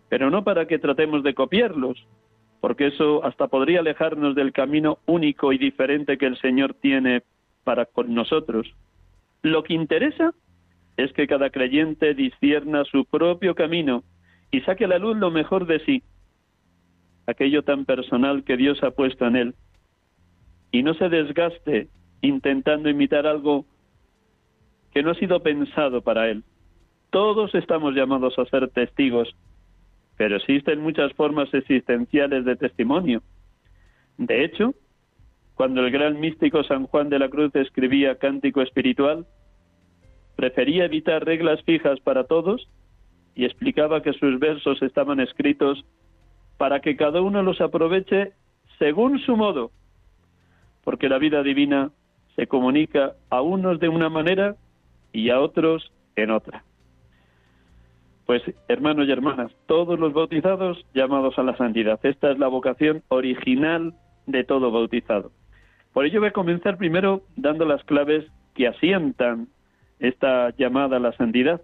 pero 0.08 0.30
no 0.30 0.42
para 0.42 0.66
que 0.66 0.78
tratemos 0.78 1.22
de 1.22 1.34
copiarlos, 1.34 1.98
porque 2.60 2.88
eso 2.88 3.24
hasta 3.24 3.48
podría 3.48 3.80
alejarnos 3.80 4.34
del 4.34 4.52
camino 4.52 4.98
único 5.06 5.52
y 5.52 5.58
diferente 5.58 6.18
que 6.18 6.26
el 6.26 6.38
Señor 6.38 6.74
tiene 6.74 7.22
para 7.64 7.86
con 7.86 8.14
nosotros. 8.14 8.66
Lo 9.42 9.62
que 9.62 9.74
interesa 9.74 10.34
es 11.00 11.12
que 11.12 11.26
cada 11.26 11.50
creyente 11.50 12.14
discierna 12.14 12.84
su 12.84 13.04
propio 13.04 13.54
camino 13.54 14.02
y 14.50 14.60
saque 14.62 14.84
a 14.84 14.88
la 14.88 14.98
luz 14.98 15.16
lo 15.16 15.30
mejor 15.30 15.66
de 15.66 15.80
sí, 15.80 16.02
aquello 17.26 17.62
tan 17.62 17.84
personal 17.84 18.44
que 18.44 18.56
Dios 18.56 18.82
ha 18.82 18.90
puesto 18.90 19.26
en 19.26 19.36
él, 19.36 19.54
y 20.72 20.82
no 20.82 20.94
se 20.94 21.08
desgaste 21.08 21.88
intentando 22.20 22.88
imitar 22.88 23.26
algo 23.26 23.64
que 24.92 25.02
no 25.02 25.12
ha 25.12 25.14
sido 25.14 25.40
pensado 25.42 26.02
para 26.02 26.28
él. 26.28 26.44
Todos 27.10 27.54
estamos 27.54 27.94
llamados 27.94 28.38
a 28.38 28.44
ser 28.46 28.68
testigos, 28.68 29.34
pero 30.16 30.36
existen 30.36 30.80
muchas 30.80 31.12
formas 31.14 31.52
existenciales 31.54 32.44
de 32.44 32.56
testimonio. 32.56 33.22
De 34.18 34.44
hecho, 34.44 34.74
cuando 35.54 35.84
el 35.84 35.90
gran 35.90 36.20
místico 36.20 36.62
San 36.64 36.86
Juan 36.86 37.08
de 37.08 37.18
la 37.18 37.28
Cruz 37.28 37.54
escribía 37.54 38.18
Cántico 38.18 38.62
Espiritual, 38.62 39.26
prefería 40.40 40.86
evitar 40.86 41.22
reglas 41.22 41.62
fijas 41.64 42.00
para 42.00 42.24
todos 42.24 42.66
y 43.34 43.44
explicaba 43.44 44.00
que 44.00 44.14
sus 44.14 44.38
versos 44.38 44.80
estaban 44.80 45.20
escritos 45.20 45.84
para 46.56 46.80
que 46.80 46.96
cada 46.96 47.20
uno 47.20 47.42
los 47.42 47.60
aproveche 47.60 48.32
según 48.78 49.18
su 49.18 49.36
modo, 49.36 49.70
porque 50.82 51.10
la 51.10 51.18
vida 51.18 51.42
divina 51.42 51.90
se 52.36 52.46
comunica 52.46 53.16
a 53.28 53.42
unos 53.42 53.80
de 53.80 53.90
una 53.90 54.08
manera 54.08 54.56
y 55.12 55.28
a 55.28 55.40
otros 55.40 55.92
en 56.16 56.30
otra. 56.30 56.64
Pues 58.24 58.42
hermanos 58.68 59.08
y 59.08 59.12
hermanas, 59.12 59.52
todos 59.66 60.00
los 60.00 60.14
bautizados 60.14 60.86
llamados 60.94 61.38
a 61.38 61.42
la 61.42 61.54
santidad. 61.58 62.00
Esta 62.02 62.30
es 62.30 62.38
la 62.38 62.48
vocación 62.48 63.02
original 63.08 63.92
de 64.26 64.42
todo 64.44 64.70
bautizado. 64.70 65.32
Por 65.92 66.06
ello 66.06 66.20
voy 66.20 66.30
a 66.30 66.32
comenzar 66.32 66.78
primero 66.78 67.20
dando 67.36 67.66
las 67.66 67.84
claves 67.84 68.24
que 68.54 68.68
asientan 68.68 69.48
esta 70.00 70.54
llamada 70.56 70.96
a 70.96 71.00
la 71.00 71.12
santidad. 71.12 71.60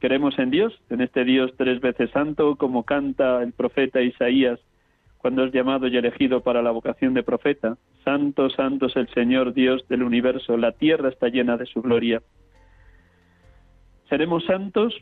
Creemos 0.00 0.36
en 0.38 0.50
Dios, 0.50 0.76
en 0.90 1.00
este 1.00 1.24
Dios 1.24 1.52
tres 1.56 1.80
veces 1.80 2.10
santo, 2.10 2.56
como 2.56 2.82
canta 2.82 3.42
el 3.42 3.52
profeta 3.52 4.02
Isaías 4.02 4.58
cuando 5.18 5.44
es 5.44 5.52
llamado 5.52 5.86
y 5.86 5.96
elegido 5.96 6.42
para 6.42 6.62
la 6.62 6.72
vocación 6.72 7.14
de 7.14 7.22
profeta. 7.22 7.78
Santo, 8.04 8.50
santo 8.50 8.86
es 8.86 8.96
el 8.96 9.08
Señor 9.14 9.54
Dios 9.54 9.86
del 9.88 10.02
universo, 10.02 10.56
la 10.56 10.72
tierra 10.72 11.08
está 11.08 11.28
llena 11.28 11.56
de 11.56 11.66
su 11.66 11.80
gloria. 11.80 12.20
Seremos 14.08 14.44
santos 14.44 14.92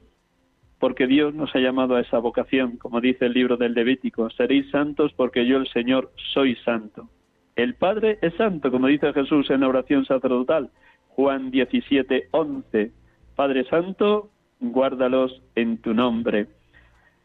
porque 0.79 1.07
Dios 1.07 1.35
nos 1.35 1.55
ha 1.55 1.59
llamado 1.59 1.97
a 1.97 2.01
esa 2.01 2.19
vocación, 2.19 2.77
como 2.77 3.01
dice 3.01 3.27
el 3.27 3.33
libro 3.33 3.57
del 3.57 3.73
Levítico, 3.73 4.29
seréis 4.31 4.71
santos 4.71 5.13
porque 5.15 5.47
yo 5.47 5.57
el 5.57 5.69
Señor 5.69 6.13
soy 6.35 6.55
santo. 6.57 7.09
El 7.57 7.75
Padre 7.75 8.19
es 8.21 8.35
santo, 8.35 8.71
como 8.71 8.87
dice 8.87 9.13
Jesús 9.13 9.51
en 9.51 9.61
la 9.61 9.69
oración 9.69 10.05
sacerdotal, 10.05 10.71
Juan 11.17 11.51
17, 11.51 12.29
11. 12.31 12.93
Padre 13.37 13.65
Santo, 13.65 14.31
guárdalos 14.61 15.43
en 15.55 15.79
tu 15.79 15.95
nombre. 15.95 16.47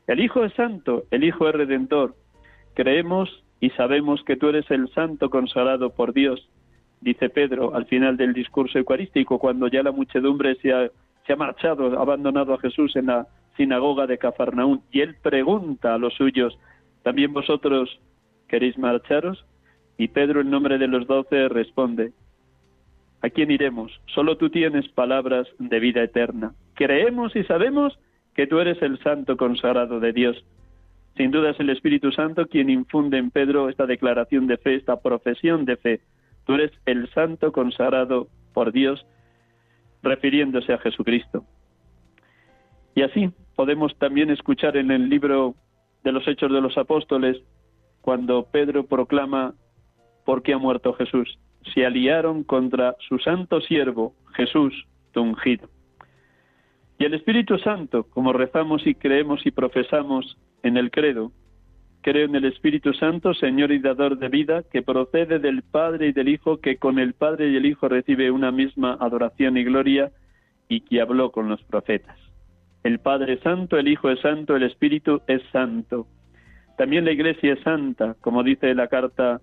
El 0.07 0.19
Hijo 0.19 0.43
es 0.45 0.53
santo, 0.53 1.03
el 1.11 1.23
Hijo 1.23 1.47
es 1.49 1.55
redentor. 1.55 2.15
Creemos 2.73 3.43
y 3.59 3.69
sabemos 3.71 4.23
que 4.23 4.35
tú 4.35 4.49
eres 4.49 4.69
el 4.69 4.89
santo 4.93 5.29
consagrado 5.29 5.89
por 5.91 6.13
Dios, 6.13 6.47
dice 7.01 7.29
Pedro 7.29 7.75
al 7.75 7.85
final 7.85 8.17
del 8.17 8.33
discurso 8.33 8.77
eucarístico, 8.77 9.39
cuando 9.39 9.67
ya 9.67 9.81
la 9.83 9.91
muchedumbre 9.91 10.55
se 10.55 10.73
ha, 10.73 10.89
se 11.25 11.33
ha 11.33 11.35
marchado, 11.35 11.97
ha 11.97 12.01
abandonado 12.01 12.53
a 12.53 12.59
Jesús 12.59 12.95
en 12.95 13.07
la 13.07 13.27
sinagoga 13.57 14.05
de 14.05 14.17
Cafarnaún, 14.17 14.81
y 14.91 15.01
él 15.01 15.15
pregunta 15.21 15.93
a 15.93 15.97
los 15.97 16.13
suyos, 16.13 16.57
¿también 17.03 17.33
vosotros 17.33 17.99
queréis 18.47 18.77
marcharos? 18.77 19.45
Y 19.97 20.09
Pedro, 20.09 20.41
en 20.41 20.49
nombre 20.49 20.77
de 20.77 20.87
los 20.87 21.07
doce, 21.07 21.47
responde, 21.47 22.11
¿A 23.21 23.29
quién 23.29 23.51
iremos? 23.51 23.91
Solo 24.13 24.37
tú 24.37 24.49
tienes 24.49 24.87
palabras 24.89 25.47
de 25.57 25.79
vida 25.79 26.03
eterna. 26.03 26.53
Creemos 26.75 27.35
y 27.35 27.43
sabemos 27.43 27.97
que 28.35 28.47
tú 28.47 28.59
eres 28.59 28.81
el 28.81 28.99
santo 28.99 29.37
consagrado 29.37 29.99
de 29.99 30.13
Dios. 30.13 30.45
Sin 31.15 31.31
duda 31.31 31.51
es 31.51 31.59
el 31.59 31.69
Espíritu 31.69 32.11
Santo 32.11 32.45
quien 32.47 32.69
infunde 32.69 33.17
en 33.17 33.31
Pedro 33.31 33.69
esta 33.69 33.85
declaración 33.85 34.47
de 34.47 34.57
fe, 34.57 34.75
esta 34.75 34.99
profesión 34.99 35.65
de 35.65 35.77
fe. 35.77 36.01
Tú 36.45 36.53
eres 36.53 36.71
el 36.85 37.09
santo 37.13 37.51
consagrado 37.51 38.27
por 38.53 38.71
Dios, 38.71 39.05
refiriéndose 40.03 40.73
a 40.73 40.77
Jesucristo. 40.77 41.45
Y 42.93 43.01
así 43.01 43.31
podemos 43.55 43.97
también 43.97 44.29
escuchar 44.29 44.77
en 44.77 44.91
el 44.91 45.09
libro 45.09 45.55
de 46.03 46.11
los 46.11 46.27
Hechos 46.27 46.51
de 46.51 46.61
los 46.61 46.77
Apóstoles, 46.77 47.41
cuando 48.01 48.45
Pedro 48.51 48.85
proclama 48.85 49.55
por 50.25 50.43
qué 50.43 50.53
ha 50.53 50.57
muerto 50.57 50.93
Jesús 50.93 51.39
se 51.73 51.85
aliaron 51.85 52.43
contra 52.43 52.95
su 53.07 53.19
santo 53.19 53.61
siervo, 53.61 54.13
Jesús, 54.33 54.73
tu 55.11 55.21
ungido. 55.21 55.69
Y 56.97 57.05
el 57.05 57.13
Espíritu 57.13 57.57
Santo, 57.59 58.03
como 58.09 58.33
rezamos 58.33 58.85
y 58.87 58.95
creemos 58.95 59.45
y 59.45 59.51
profesamos 59.51 60.37
en 60.63 60.77
el 60.77 60.91
credo, 60.91 61.31
creo 62.01 62.25
en 62.25 62.35
el 62.35 62.45
Espíritu 62.45 62.93
Santo, 62.93 63.33
Señor 63.33 63.71
y 63.71 63.79
dador 63.79 64.17
de 64.17 64.29
vida, 64.29 64.63
que 64.71 64.81
procede 64.81 65.39
del 65.39 65.63
Padre 65.63 66.07
y 66.07 66.11
del 66.13 66.29
Hijo, 66.29 66.61
que 66.61 66.77
con 66.77 66.99
el 66.99 67.13
Padre 67.13 67.49
y 67.49 67.55
el 67.57 67.65
Hijo 67.65 67.89
recibe 67.89 68.31
una 68.31 68.51
misma 68.51 68.97
adoración 68.99 69.57
y 69.57 69.63
gloria, 69.63 70.11
y 70.69 70.81
que 70.81 71.01
habló 71.01 71.31
con 71.31 71.49
los 71.49 71.61
profetas. 71.63 72.17
El 72.83 72.99
Padre 72.99 73.33
es 73.33 73.39
santo, 73.41 73.77
el 73.77 73.87
Hijo 73.87 74.09
es 74.09 74.19
santo, 74.19 74.55
el 74.55 74.63
Espíritu 74.63 75.21
es 75.27 75.41
santo. 75.51 76.07
También 76.77 77.05
la 77.05 77.11
Iglesia 77.11 77.53
es 77.53 77.59
santa, 77.61 78.15
como 78.21 78.43
dice 78.43 78.73
la 78.75 78.87
carta 78.87 79.41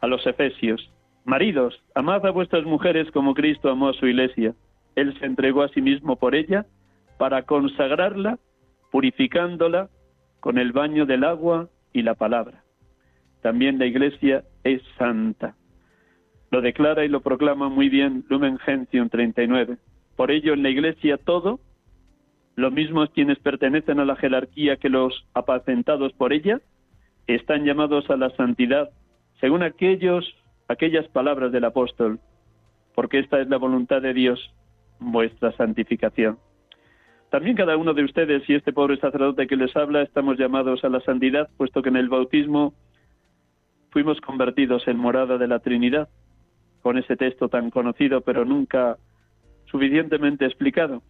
a 0.00 0.06
los 0.06 0.26
Efesios. 0.26 0.90
Maridos, 1.28 1.78
amad 1.94 2.24
a 2.24 2.30
vuestras 2.30 2.64
mujeres 2.64 3.10
como 3.10 3.34
Cristo 3.34 3.68
amó 3.68 3.90
a 3.90 3.92
su 3.92 4.06
iglesia. 4.06 4.54
Él 4.96 5.14
se 5.18 5.26
entregó 5.26 5.62
a 5.62 5.68
sí 5.68 5.82
mismo 5.82 6.16
por 6.16 6.34
ella 6.34 6.64
para 7.18 7.42
consagrarla, 7.42 8.38
purificándola 8.90 9.90
con 10.40 10.56
el 10.56 10.72
baño 10.72 11.04
del 11.04 11.24
agua 11.24 11.68
y 11.92 12.00
la 12.00 12.14
palabra. 12.14 12.64
También 13.42 13.78
la 13.78 13.84
iglesia 13.84 14.44
es 14.64 14.80
santa. 14.96 15.54
Lo 16.50 16.62
declara 16.62 17.04
y 17.04 17.08
lo 17.08 17.20
proclama 17.20 17.68
muy 17.68 17.90
bien 17.90 18.24
Lumen 18.30 18.56
Gentium 18.60 19.10
39. 19.10 19.76
Por 20.16 20.30
ello, 20.30 20.54
en 20.54 20.62
la 20.62 20.70
iglesia 20.70 21.18
todo, 21.18 21.60
lo 22.56 22.70
mismo 22.70 23.06
quienes 23.08 23.38
pertenecen 23.38 24.00
a 24.00 24.06
la 24.06 24.16
jerarquía 24.16 24.78
que 24.78 24.88
los 24.88 25.26
apacentados 25.34 26.10
por 26.14 26.32
ella, 26.32 26.62
están 27.26 27.66
llamados 27.66 28.08
a 28.08 28.16
la 28.16 28.30
santidad, 28.30 28.88
según 29.42 29.62
aquellos 29.62 30.24
aquellas 30.68 31.08
palabras 31.08 31.50
del 31.50 31.64
apóstol, 31.64 32.20
porque 32.94 33.18
esta 33.18 33.40
es 33.40 33.48
la 33.48 33.56
voluntad 33.56 34.02
de 34.02 34.14
Dios, 34.14 34.52
vuestra 35.00 35.52
santificación. 35.52 36.38
También 37.30 37.56
cada 37.56 37.76
uno 37.76 37.92
de 37.92 38.04
ustedes 38.04 38.48
y 38.48 38.54
este 38.54 38.72
pobre 38.72 38.96
sacerdote 38.98 39.46
que 39.46 39.56
les 39.56 39.74
habla 39.76 40.02
estamos 40.02 40.38
llamados 40.38 40.84
a 40.84 40.88
la 40.88 41.00
santidad, 41.00 41.48
puesto 41.56 41.82
que 41.82 41.90
en 41.90 41.96
el 41.96 42.08
bautismo 42.08 42.74
fuimos 43.90 44.20
convertidos 44.20 44.86
en 44.88 44.96
morada 44.96 45.36
de 45.36 45.46
la 45.46 45.58
Trinidad, 45.58 46.08
con 46.82 46.96
ese 46.96 47.16
texto 47.16 47.48
tan 47.48 47.70
conocido 47.70 48.20
pero 48.22 48.44
nunca 48.44 48.96
suficientemente 49.66 50.46
explicado. 50.46 51.02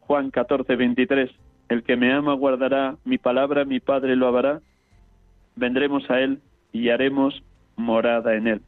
Juan 0.00 0.30
14, 0.30 0.74
23. 0.74 1.30
El 1.68 1.84
que 1.84 1.96
me 1.96 2.12
ama 2.12 2.34
guardará 2.34 2.96
mi 3.04 3.18
palabra, 3.18 3.64
mi 3.64 3.78
Padre 3.78 4.16
lo 4.16 4.36
hará. 4.36 4.60
Vendremos 5.54 6.10
a 6.10 6.20
él 6.20 6.40
y 6.72 6.88
haremos 6.88 7.44
morada 7.76 8.34
en 8.34 8.48
él. 8.48 8.60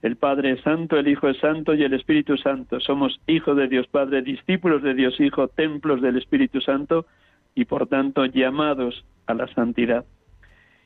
El 0.00 0.16
Padre 0.16 0.52
es 0.52 0.60
santo, 0.60 0.96
el 0.96 1.08
Hijo 1.08 1.28
es 1.28 1.38
santo 1.38 1.74
y 1.74 1.82
el 1.82 1.92
Espíritu 1.92 2.36
Santo. 2.36 2.78
Somos 2.80 3.20
hijos 3.26 3.56
de 3.56 3.66
Dios 3.66 3.86
Padre, 3.88 4.22
discípulos 4.22 4.82
de 4.82 4.94
Dios 4.94 5.18
Hijo, 5.20 5.48
templos 5.48 6.00
del 6.00 6.16
Espíritu 6.16 6.60
Santo 6.60 7.06
y 7.54 7.64
por 7.64 7.88
tanto 7.88 8.24
llamados 8.24 9.04
a 9.26 9.34
la 9.34 9.48
santidad. 9.48 10.04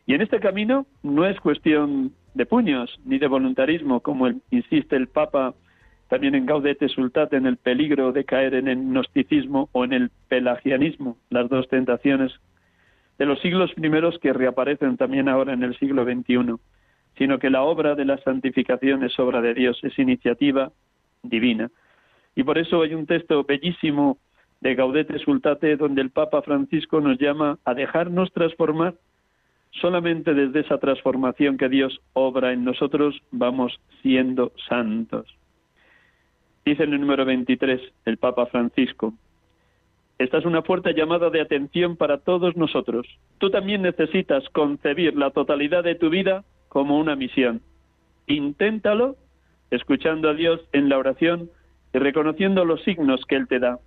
Y 0.06 0.14
en 0.14 0.22
este 0.22 0.40
camino 0.40 0.86
no 1.02 1.26
es 1.26 1.38
cuestión 1.40 2.12
de 2.34 2.46
puños 2.46 2.98
ni 3.04 3.18
de 3.18 3.28
voluntarismo, 3.28 4.00
como 4.00 4.30
insiste 4.50 4.96
el 4.96 5.08
Papa 5.08 5.54
también 6.08 6.34
en 6.34 6.44
Gaudete 6.44 6.88
Sultate 6.88 7.36
en 7.36 7.46
el 7.46 7.56
peligro 7.56 8.12
de 8.12 8.24
caer 8.24 8.54
en 8.54 8.68
el 8.68 8.78
gnosticismo 8.78 9.68
o 9.72 9.84
en 9.84 9.94
el 9.94 10.10
pelagianismo, 10.28 11.16
las 11.30 11.48
dos 11.48 11.68
tentaciones 11.68 12.32
de 13.18 13.26
los 13.26 13.40
siglos 13.40 13.72
primeros 13.72 14.18
que 14.18 14.32
reaparecen 14.32 14.96
también 14.96 15.28
ahora 15.28 15.52
en 15.52 15.62
el 15.62 15.78
siglo 15.78 16.04
XXI, 16.04 16.56
sino 17.16 17.38
que 17.38 17.50
la 17.50 17.62
obra 17.62 17.94
de 17.94 18.04
la 18.04 18.18
santificación 18.18 19.04
es 19.04 19.18
obra 19.18 19.40
de 19.40 19.54
Dios, 19.54 19.78
es 19.82 19.98
iniciativa 19.98 20.72
divina. 21.22 21.70
Y 22.34 22.42
por 22.44 22.58
eso 22.58 22.82
hay 22.82 22.94
un 22.94 23.06
texto 23.06 23.44
bellísimo 23.44 24.18
de 24.60 24.74
Gaudete 24.74 25.18
Sultate 25.18 25.76
donde 25.76 26.02
el 26.02 26.10
Papa 26.10 26.40
Francisco 26.42 27.00
nos 27.00 27.18
llama 27.18 27.58
a 27.64 27.74
dejarnos 27.74 28.32
transformar. 28.32 28.94
Solamente 29.80 30.34
desde 30.34 30.60
esa 30.60 30.78
transformación 30.78 31.56
que 31.56 31.68
Dios 31.68 31.98
obra 32.12 32.52
en 32.52 32.64
nosotros 32.64 33.22
vamos 33.30 33.80
siendo 34.02 34.52
santos. 34.68 35.26
Dice 36.64 36.84
en 36.84 36.92
el 36.92 37.00
número 37.00 37.24
23 37.24 37.80
el 38.04 38.18
Papa 38.18 38.46
Francisco, 38.46 39.14
esta 40.18 40.38
es 40.38 40.44
una 40.44 40.62
fuerte 40.62 40.94
llamada 40.94 41.30
de 41.30 41.40
atención 41.40 41.96
para 41.96 42.18
todos 42.18 42.56
nosotros. 42.56 43.08
Tú 43.38 43.50
también 43.50 43.82
necesitas 43.82 44.48
concebir 44.50 45.16
la 45.16 45.30
totalidad 45.30 45.82
de 45.82 45.96
tu 45.96 46.10
vida 46.10 46.44
como 46.72 46.98
una 46.98 47.16
misión. 47.16 47.60
Inténtalo 48.26 49.16
escuchando 49.70 50.30
a 50.30 50.34
Dios 50.34 50.58
en 50.72 50.88
la 50.88 50.96
oración 50.96 51.50
y 51.92 51.98
reconociendo 51.98 52.64
los 52.64 52.82
signos 52.82 53.26
que 53.26 53.36
Él 53.36 53.46
te 53.46 53.58
da. 53.58 53.78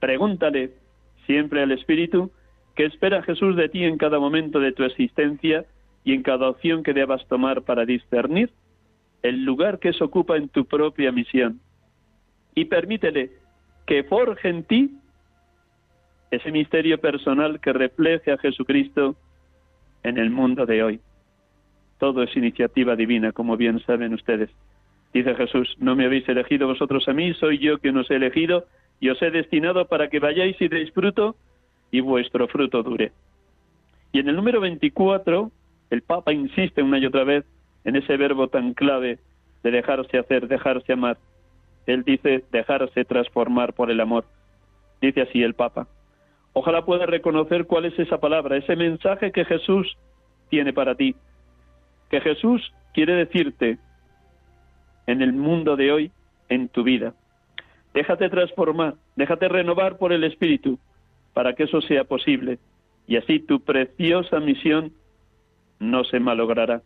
Pregúntale 0.00 0.72
siempre 1.26 1.62
al 1.62 1.70
Espíritu 1.70 2.32
qué 2.74 2.86
espera 2.86 3.22
Jesús 3.22 3.54
de 3.54 3.68
ti 3.68 3.84
en 3.84 3.98
cada 3.98 4.18
momento 4.18 4.58
de 4.58 4.72
tu 4.72 4.82
existencia 4.82 5.64
y 6.02 6.12
en 6.12 6.24
cada 6.24 6.48
opción 6.48 6.82
que 6.82 6.92
debas 6.92 7.24
tomar 7.28 7.62
para 7.62 7.84
discernir 7.84 8.50
el 9.22 9.44
lugar 9.44 9.78
que 9.78 9.92
se 9.92 10.02
ocupa 10.02 10.36
en 10.36 10.48
tu 10.48 10.64
propia 10.64 11.12
misión. 11.12 11.60
Y 12.56 12.64
permítele 12.64 13.30
que 13.86 14.02
forje 14.02 14.48
en 14.48 14.64
ti 14.64 14.90
ese 16.32 16.50
misterio 16.50 17.00
personal 17.00 17.60
que 17.60 17.72
refleje 17.72 18.32
a 18.32 18.38
Jesucristo 18.38 19.14
en 20.02 20.18
el 20.18 20.30
mundo 20.30 20.66
de 20.66 20.82
hoy. 20.82 21.00
Todo 21.98 22.22
es 22.22 22.36
iniciativa 22.36 22.96
divina, 22.96 23.32
como 23.32 23.56
bien 23.56 23.80
saben 23.80 24.14
ustedes. 24.14 24.50
Dice 25.12 25.34
Jesús, 25.34 25.76
no 25.78 25.94
me 25.94 26.06
habéis 26.06 26.28
elegido 26.28 26.66
vosotros 26.66 27.08
a 27.08 27.12
mí, 27.12 27.32
soy 27.34 27.58
yo 27.58 27.78
quien 27.78 27.96
os 27.96 28.10
he 28.10 28.16
elegido 28.16 28.66
y 29.00 29.10
os 29.10 29.22
he 29.22 29.30
destinado 29.30 29.86
para 29.86 30.08
que 30.08 30.18
vayáis 30.18 30.60
y 30.60 30.68
deis 30.68 30.90
fruto 30.92 31.36
y 31.90 32.00
vuestro 32.00 32.48
fruto 32.48 32.82
dure. 32.82 33.12
Y 34.12 34.18
en 34.18 34.28
el 34.28 34.36
número 34.36 34.60
24, 34.60 35.50
el 35.90 36.02
Papa 36.02 36.32
insiste 36.32 36.82
una 36.82 36.98
y 36.98 37.06
otra 37.06 37.24
vez 37.24 37.44
en 37.84 37.96
ese 37.96 38.16
verbo 38.16 38.48
tan 38.48 38.74
clave 38.74 39.18
de 39.62 39.70
dejarse 39.70 40.18
hacer, 40.18 40.48
dejarse 40.48 40.92
amar. 40.92 41.16
Él 41.86 42.02
dice 42.02 42.44
dejarse 42.50 43.04
transformar 43.04 43.74
por 43.74 43.90
el 43.90 44.00
amor. 44.00 44.24
Dice 45.00 45.22
así 45.22 45.42
el 45.42 45.54
Papa. 45.54 45.86
Ojalá 46.52 46.84
puedas 46.84 47.08
reconocer 47.08 47.66
cuál 47.66 47.84
es 47.84 47.98
esa 47.98 48.18
palabra, 48.18 48.56
ese 48.56 48.76
mensaje 48.76 49.32
que 49.32 49.44
Jesús 49.44 49.96
tiene 50.48 50.72
para 50.72 50.94
ti. 50.94 51.14
Que 52.14 52.20
Jesús 52.20 52.72
quiere 52.92 53.12
decirte 53.16 53.76
en 55.08 55.20
el 55.20 55.32
mundo 55.32 55.74
de 55.74 55.90
hoy, 55.90 56.12
en 56.48 56.68
tu 56.68 56.84
vida. 56.84 57.12
Déjate 57.92 58.30
transformar, 58.30 58.94
déjate 59.16 59.48
renovar 59.48 59.98
por 59.98 60.12
el 60.12 60.22
Espíritu 60.22 60.78
para 61.32 61.56
que 61.56 61.64
eso 61.64 61.80
sea 61.80 62.04
posible 62.04 62.60
y 63.08 63.16
así 63.16 63.40
tu 63.40 63.64
preciosa 63.64 64.38
misión 64.38 64.92
no 65.80 66.04
se 66.04 66.20
malogrará. 66.20 66.82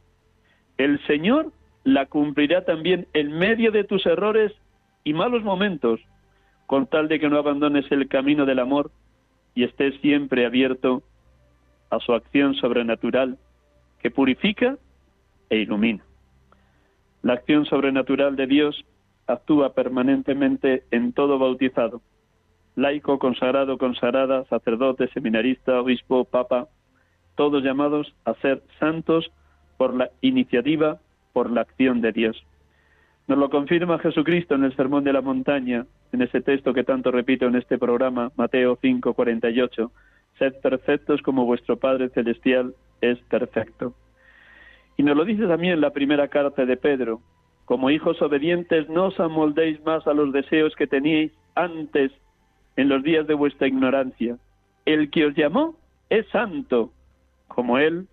El 0.79 0.99
Señor 1.07 1.53
la 1.85 2.07
cumplirá 2.07 2.65
también 2.65 3.07
en 3.13 3.31
medio 3.31 3.71
de 3.71 3.85
tus 3.85 4.07
errores 4.07 4.55
y 5.05 5.13
malos 5.13 5.43
momentos, 5.43 6.01
con 6.65 6.87
tal 6.87 7.07
de 7.09 7.21
que 7.21 7.29
no 7.29 7.37
abandones 7.37 7.85
el 7.93 8.09
camino 8.09 8.47
del 8.47 8.61
amor 8.61 8.91
y 9.55 9.65
estés 9.65 9.95
siempre 10.01 10.47
abierto 10.47 11.03
a 11.91 11.99
su 12.01 12.15
acción 12.15 12.55
sobrenatural 12.55 13.37
que 14.01 14.11
purifica 14.11 14.79
e 15.51 15.59
ilumina. 15.59 16.03
La 17.23 17.35
acción 17.35 17.67
sobrenatural 17.67 18.37
de 18.37 18.47
Dios 18.47 18.85
actúa 19.27 19.75
permanentemente 19.75 20.85
en 20.91 21.13
todo 21.13 21.39
bautizado, 21.39 22.01
laico, 22.77 23.19
consagrado, 23.19 23.77
consagrada, 23.77 24.45
sacerdote, 24.45 25.09
seminarista, 25.09 25.81
obispo, 25.81 26.25
papa, 26.25 26.69
todos 27.35 27.63
llamados 27.63 28.15
a 28.25 28.35
ser 28.35 28.63
santos 28.79 29.31
por 29.77 29.95
la 29.95 30.11
iniciativa, 30.21 30.99
por 31.33 31.51
la 31.51 31.63
acción 31.63 32.01
de 32.01 32.13
Dios. 32.13 32.45
Nos 33.27 33.39
lo 33.39 33.51
confirma 33.51 33.99
Jesucristo 33.99 34.55
en 34.55 34.65
el 34.65 34.75
Sermón 34.75 35.05
de 35.05 35.13
la 35.13 35.21
Montaña, 35.21 35.87
en 36.13 36.23
ese 36.23 36.41
texto 36.41 36.73
que 36.73 36.85
tanto 36.85 37.11
repito 37.11 37.47
en 37.47 37.57
este 37.57 37.79
programa, 37.79 38.33
Mateo 38.37 38.79
5, 38.81 39.13
48. 39.13 39.93
Sed 40.39 40.55
perfectos 40.63 41.21
como 41.21 41.45
vuestro 41.45 41.77
Padre 41.77 42.09
Celestial 42.09 42.75
es 43.01 43.19
perfecto. 43.29 43.93
Y 44.99 45.03
nos 45.03 45.17
lo 45.17 45.25
dice 45.25 45.47
también 45.47 45.81
la 45.81 45.91
primera 45.91 46.29
carta 46.29 46.67
de 46.67 46.77
Pedro. 46.77 47.23
Como 47.65 47.89
hijos 47.89 48.21
obedientes, 48.21 48.87
no 48.91 49.07
os 49.07 49.19
amoldéis 49.19 49.83
más 49.85 50.07
a 50.07 50.13
los 50.13 50.31
deseos 50.33 50.75
que 50.77 50.87
teníais 50.87 51.33
antes 51.55 52.13
en 52.77 52.91
los 52.91 53.03
días 53.03 53.27
de 53.27 53.33
vuestra 53.33 53.69
ignorancia. 53.69 54.37
El 54.85 55.11
que 55.11 55.25
os 55.25 55.35
llamó 55.35 55.77
es 56.11 56.27
santo, 56.29 56.93
como 57.47 57.79
Él, 57.79 58.09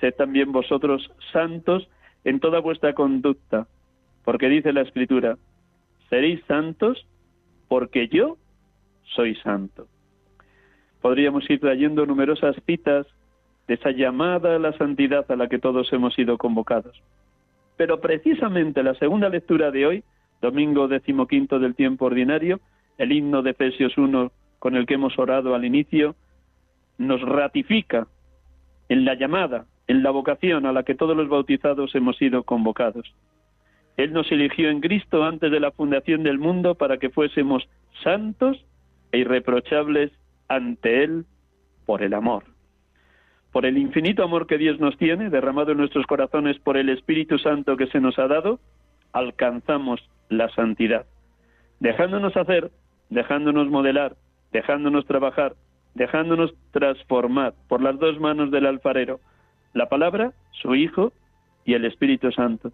sed 0.00 0.14
también 0.14 0.50
vosotros 0.50 1.08
santos 1.32 1.88
en 2.24 2.40
toda 2.40 2.58
vuestra 2.58 2.92
conducta 2.94 3.68
porque 4.24 4.48
dice 4.48 4.72
la 4.72 4.82
Escritura, 4.82 5.38
seréis 6.08 6.40
santos 6.46 7.06
porque 7.68 8.08
yo 8.08 8.36
soy 9.14 9.34
santo. 9.36 9.86
Podríamos 11.00 11.48
ir 11.48 11.60
trayendo 11.60 12.06
numerosas 12.06 12.56
citas 12.66 13.06
de 13.70 13.76
esa 13.76 13.92
llamada 13.92 14.56
a 14.56 14.58
la 14.58 14.72
santidad 14.72 15.30
a 15.30 15.36
la 15.36 15.46
que 15.46 15.60
todos 15.60 15.92
hemos 15.92 16.12
sido 16.14 16.38
convocados. 16.38 17.00
Pero 17.76 18.00
precisamente 18.00 18.82
la 18.82 18.94
segunda 18.94 19.28
lectura 19.28 19.70
de 19.70 19.86
hoy, 19.86 20.04
domingo 20.42 20.88
decimoquinto 20.88 21.60
del 21.60 21.76
tiempo 21.76 22.06
ordinario, 22.06 22.58
el 22.98 23.12
himno 23.12 23.42
de 23.42 23.50
Efesios 23.50 23.96
1 23.96 24.32
con 24.58 24.74
el 24.74 24.86
que 24.86 24.94
hemos 24.94 25.16
orado 25.20 25.54
al 25.54 25.64
inicio, 25.64 26.16
nos 26.98 27.22
ratifica 27.22 28.08
en 28.88 29.04
la 29.04 29.14
llamada, 29.14 29.66
en 29.86 30.02
la 30.02 30.10
vocación 30.10 30.66
a 30.66 30.72
la 30.72 30.82
que 30.82 30.96
todos 30.96 31.16
los 31.16 31.28
bautizados 31.28 31.94
hemos 31.94 32.16
sido 32.16 32.42
convocados. 32.42 33.14
Él 33.96 34.12
nos 34.12 34.32
eligió 34.32 34.68
en 34.68 34.80
Cristo 34.80 35.22
antes 35.22 35.52
de 35.52 35.60
la 35.60 35.70
fundación 35.70 36.24
del 36.24 36.40
mundo 36.40 36.74
para 36.74 36.98
que 36.98 37.10
fuésemos 37.10 37.68
santos 38.02 38.66
e 39.12 39.18
irreprochables 39.18 40.10
ante 40.48 41.04
Él 41.04 41.24
por 41.86 42.02
el 42.02 42.14
amor. 42.14 42.42
Por 43.52 43.66
el 43.66 43.78
infinito 43.78 44.22
amor 44.22 44.46
que 44.46 44.58
Dios 44.58 44.78
nos 44.78 44.96
tiene, 44.96 45.30
derramado 45.30 45.72
en 45.72 45.78
nuestros 45.78 46.06
corazones 46.06 46.58
por 46.58 46.76
el 46.76 46.88
Espíritu 46.88 47.38
Santo 47.38 47.76
que 47.76 47.86
se 47.88 48.00
nos 48.00 48.18
ha 48.18 48.28
dado, 48.28 48.60
alcanzamos 49.12 50.00
la 50.28 50.48
santidad. 50.50 51.06
Dejándonos 51.80 52.36
hacer, 52.36 52.70
dejándonos 53.08 53.68
modelar, 53.68 54.16
dejándonos 54.52 55.06
trabajar, 55.06 55.54
dejándonos 55.94 56.54
transformar 56.70 57.54
por 57.68 57.82
las 57.82 57.98
dos 57.98 58.20
manos 58.20 58.50
del 58.50 58.66
alfarero, 58.66 59.18
la 59.74 59.88
palabra, 59.88 60.32
su 60.52 60.74
Hijo 60.74 61.12
y 61.64 61.74
el 61.74 61.84
Espíritu 61.84 62.30
Santo 62.30 62.72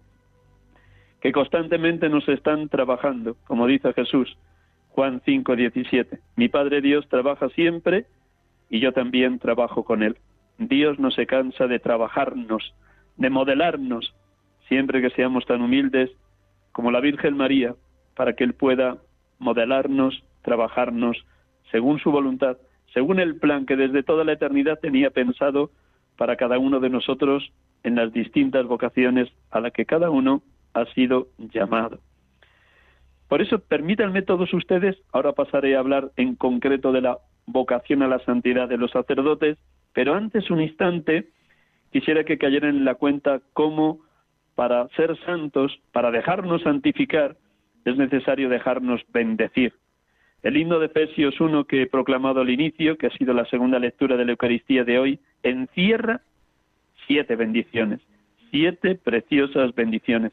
que 1.21 1.31
constantemente 1.31 2.09
nos 2.09 2.27
están 2.29 2.69
trabajando, 2.69 3.35
como 3.45 3.67
dice 3.67 3.93
Jesús, 3.93 4.37
Juan 4.89 5.21
5, 5.25 5.55
17. 5.55 6.19
Mi 6.35 6.49
Padre 6.49 6.81
Dios 6.81 7.07
trabaja 7.09 7.49
siempre 7.49 8.05
y 8.69 8.79
yo 8.79 8.91
también 8.91 9.39
trabajo 9.39 9.83
con 9.83 10.03
Él. 10.03 10.17
Dios 10.57 10.99
no 10.99 11.11
se 11.11 11.27
cansa 11.27 11.67
de 11.67 11.79
trabajarnos, 11.79 12.73
de 13.15 13.29
modelarnos, 13.29 14.13
siempre 14.67 15.01
que 15.01 15.09
seamos 15.11 15.45
tan 15.45 15.61
humildes 15.61 16.11
como 16.71 16.91
la 16.91 16.99
Virgen 16.99 17.37
María, 17.37 17.75
para 18.15 18.33
que 18.33 18.43
Él 18.43 18.53
pueda 18.53 18.97
modelarnos, 19.39 20.23
trabajarnos 20.41 21.25
según 21.71 21.99
su 21.99 22.11
voluntad, 22.11 22.57
según 22.93 23.19
el 23.19 23.35
plan 23.35 23.65
que 23.65 23.75
desde 23.75 24.03
toda 24.03 24.23
la 24.23 24.33
eternidad 24.33 24.79
tenía 24.79 25.09
pensado 25.09 25.69
para 26.17 26.35
cada 26.35 26.57
uno 26.57 26.79
de 26.79 26.89
nosotros 26.89 27.51
en 27.83 27.95
las 27.95 28.11
distintas 28.11 28.65
vocaciones 28.65 29.29
a 29.51 29.59
las 29.59 29.71
que 29.71 29.85
cada 29.85 30.09
uno 30.09 30.41
ha 30.73 30.85
sido 30.93 31.27
llamado. 31.37 31.99
Por 33.27 33.41
eso, 33.41 33.59
permítanme 33.59 34.21
todos 34.21 34.53
ustedes, 34.53 34.97
ahora 35.11 35.33
pasaré 35.33 35.75
a 35.75 35.79
hablar 35.79 36.11
en 36.15 36.35
concreto 36.35 36.91
de 36.91 37.01
la 37.01 37.17
vocación 37.45 38.01
a 38.01 38.07
la 38.07 38.19
santidad 38.19 38.69
de 38.69 38.77
los 38.77 38.91
sacerdotes, 38.91 39.57
pero 39.97 40.13
antes 40.13 40.51
un 40.51 40.61
instante 40.61 41.29
quisiera 41.91 42.23
que 42.23 42.37
cayeran 42.37 42.75
en 42.75 42.85
la 42.85 42.93
cuenta 42.93 43.41
cómo 43.53 44.01
para 44.53 44.87
ser 44.89 45.17
santos, 45.25 45.75
para 45.91 46.11
dejarnos 46.11 46.61
santificar, 46.61 47.35
es 47.83 47.97
necesario 47.97 48.47
dejarnos 48.47 49.01
bendecir. 49.11 49.73
El 50.43 50.55
himno 50.55 50.77
de 50.77 50.85
Efesios 50.85 51.41
1 51.41 51.63
que 51.65 51.81
he 51.81 51.87
proclamado 51.87 52.41
al 52.41 52.51
inicio, 52.51 52.95
que 52.99 53.07
ha 53.07 53.17
sido 53.17 53.33
la 53.33 53.45
segunda 53.45 53.79
lectura 53.79 54.17
de 54.17 54.25
la 54.25 54.33
Eucaristía 54.33 54.83
de 54.83 54.99
hoy, 54.99 55.19
encierra 55.41 56.21
siete 57.07 57.35
bendiciones, 57.35 57.99
siete 58.51 58.99
preciosas 59.03 59.73
bendiciones. 59.73 60.31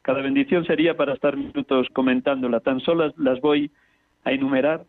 Cada 0.00 0.22
bendición 0.22 0.64
sería 0.64 0.96
para 0.96 1.12
estar 1.12 1.36
minutos 1.36 1.86
comentándola, 1.92 2.60
tan 2.60 2.80
solo 2.80 3.12
las 3.18 3.42
voy 3.42 3.70
a 4.24 4.32
enumerar 4.32 4.86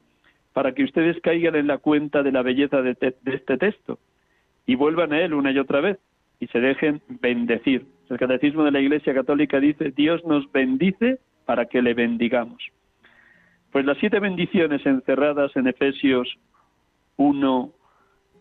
para 0.54 0.74
que 0.74 0.86
ustedes 0.86 1.20
caigan 1.20 1.58
en 1.58 1.68
la 1.68 1.80
cuenta 1.80 2.24
de 2.24 2.32
la 2.32 2.42
belleza 2.42 2.82
de, 2.82 2.94
de 2.94 3.36
este 3.36 3.58
texto 3.58 4.00
y 4.66 4.76
vuelvan 4.76 5.14
a 5.14 5.22
él 5.22 5.34
una 5.34 5.52
y 5.52 5.60
otra 5.60 5.82
vez 5.82 6.00
y 6.40 6.48
se 6.48 6.60
dejen 6.60 7.02
bendecir. 7.22 7.86
El 8.10 8.18
Catecismo 8.18 8.64
de 8.64 8.72
la 8.72 8.80
Iglesia 8.80 9.14
Católica 9.14 9.60
dice, 9.60 9.92
Dios 9.92 10.24
nos 10.26 10.52
bendice 10.52 11.20
para 11.46 11.66
que 11.66 11.82
le 11.82 11.94
bendigamos. 11.94 12.62
Pues 13.72 13.86
las 13.86 13.98
siete 13.98 14.20
bendiciones 14.20 14.86
encerradas 14.86 15.56
en 15.56 15.68
Efesios 15.68 16.38
1, 17.18 17.72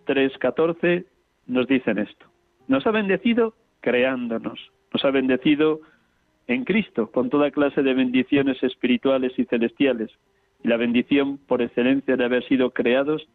3, 0.04 0.38
14 0.38 1.06
nos 1.46 1.66
dicen 1.66 1.98
esto. 1.98 2.26
Nos 2.68 2.86
ha 2.86 2.90
bendecido 2.90 3.54
creándonos, 3.80 4.60
nos 4.92 5.04
ha 5.04 5.10
bendecido 5.10 5.80
en 6.48 6.64
Cristo 6.64 7.10
con 7.10 7.30
toda 7.30 7.50
clase 7.50 7.82
de 7.82 7.94
bendiciones 7.94 8.62
espirituales 8.62 9.32
y 9.38 9.44
celestiales, 9.44 10.10
y 10.62 10.68
la 10.68 10.76
bendición 10.76 11.38
por 11.38 11.62
excelencia 11.62 12.16
de 12.16 12.24
haber 12.24 12.46
sido 12.46 12.70
creados 12.70 13.26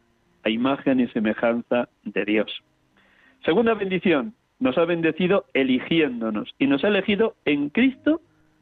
a 0.44 0.50
imagen 0.50 1.00
y 1.00 1.08
semejanza 1.08 1.88
de 2.04 2.24
Dios. 2.24 2.62
Segunda 3.44 3.74
bendición, 3.74 4.34
nos 4.58 4.76
ha 4.78 4.84
bendecido 4.84 5.44
eligiéndonos 5.54 6.54
y 6.58 6.66
nos 6.66 6.84
ha 6.84 6.88
elegido 6.88 7.36
en 7.44 7.70
Cristo 7.70 8.20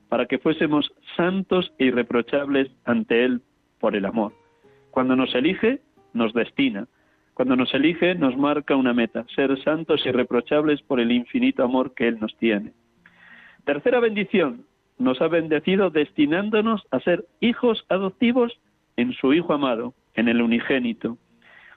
para 0.09 0.27
que 0.27 0.39
fuésemos 0.39 0.93
santos 1.17 1.73
e 1.79 1.87
irreprochables 1.87 2.71
ante 2.85 3.25
Él 3.25 3.41
por 3.81 3.97
el 3.97 4.05
amor. 4.05 4.33
Cuando 4.91 5.17
nos 5.17 5.35
elige, 5.35 5.81
nos 6.13 6.33
destina. 6.33 6.87
Cuando 7.35 7.57
nos 7.57 7.73
elige, 7.75 8.15
nos 8.15 8.37
marca 8.37 8.77
una 8.77 8.95
meta, 8.95 9.27
ser 9.35 9.63
santos 9.63 10.05
e 10.05 10.09
irreprochables 10.11 10.81
por 10.83 11.01
el 11.01 11.13
infinito 11.13 11.65
amor 11.65 11.95
que 11.95 12.09
Él 12.09 12.19
nos 12.21 12.37
tiene. 12.39 12.73
Tercera 13.65 14.01
bendición, 14.01 14.65
nos 14.99 15.21
ha 15.21 15.29
bendecido 15.29 15.91
destinándonos 15.91 16.87
a 16.91 17.01
ser 17.01 17.27
hijos 17.41 17.85
adoptivos 17.89 18.59
en 18.97 19.13
su 19.13 19.35
Hijo 19.35 19.53
amado, 19.53 19.93
en 20.15 20.29
el 20.29 20.41
unigénito. 20.41 21.19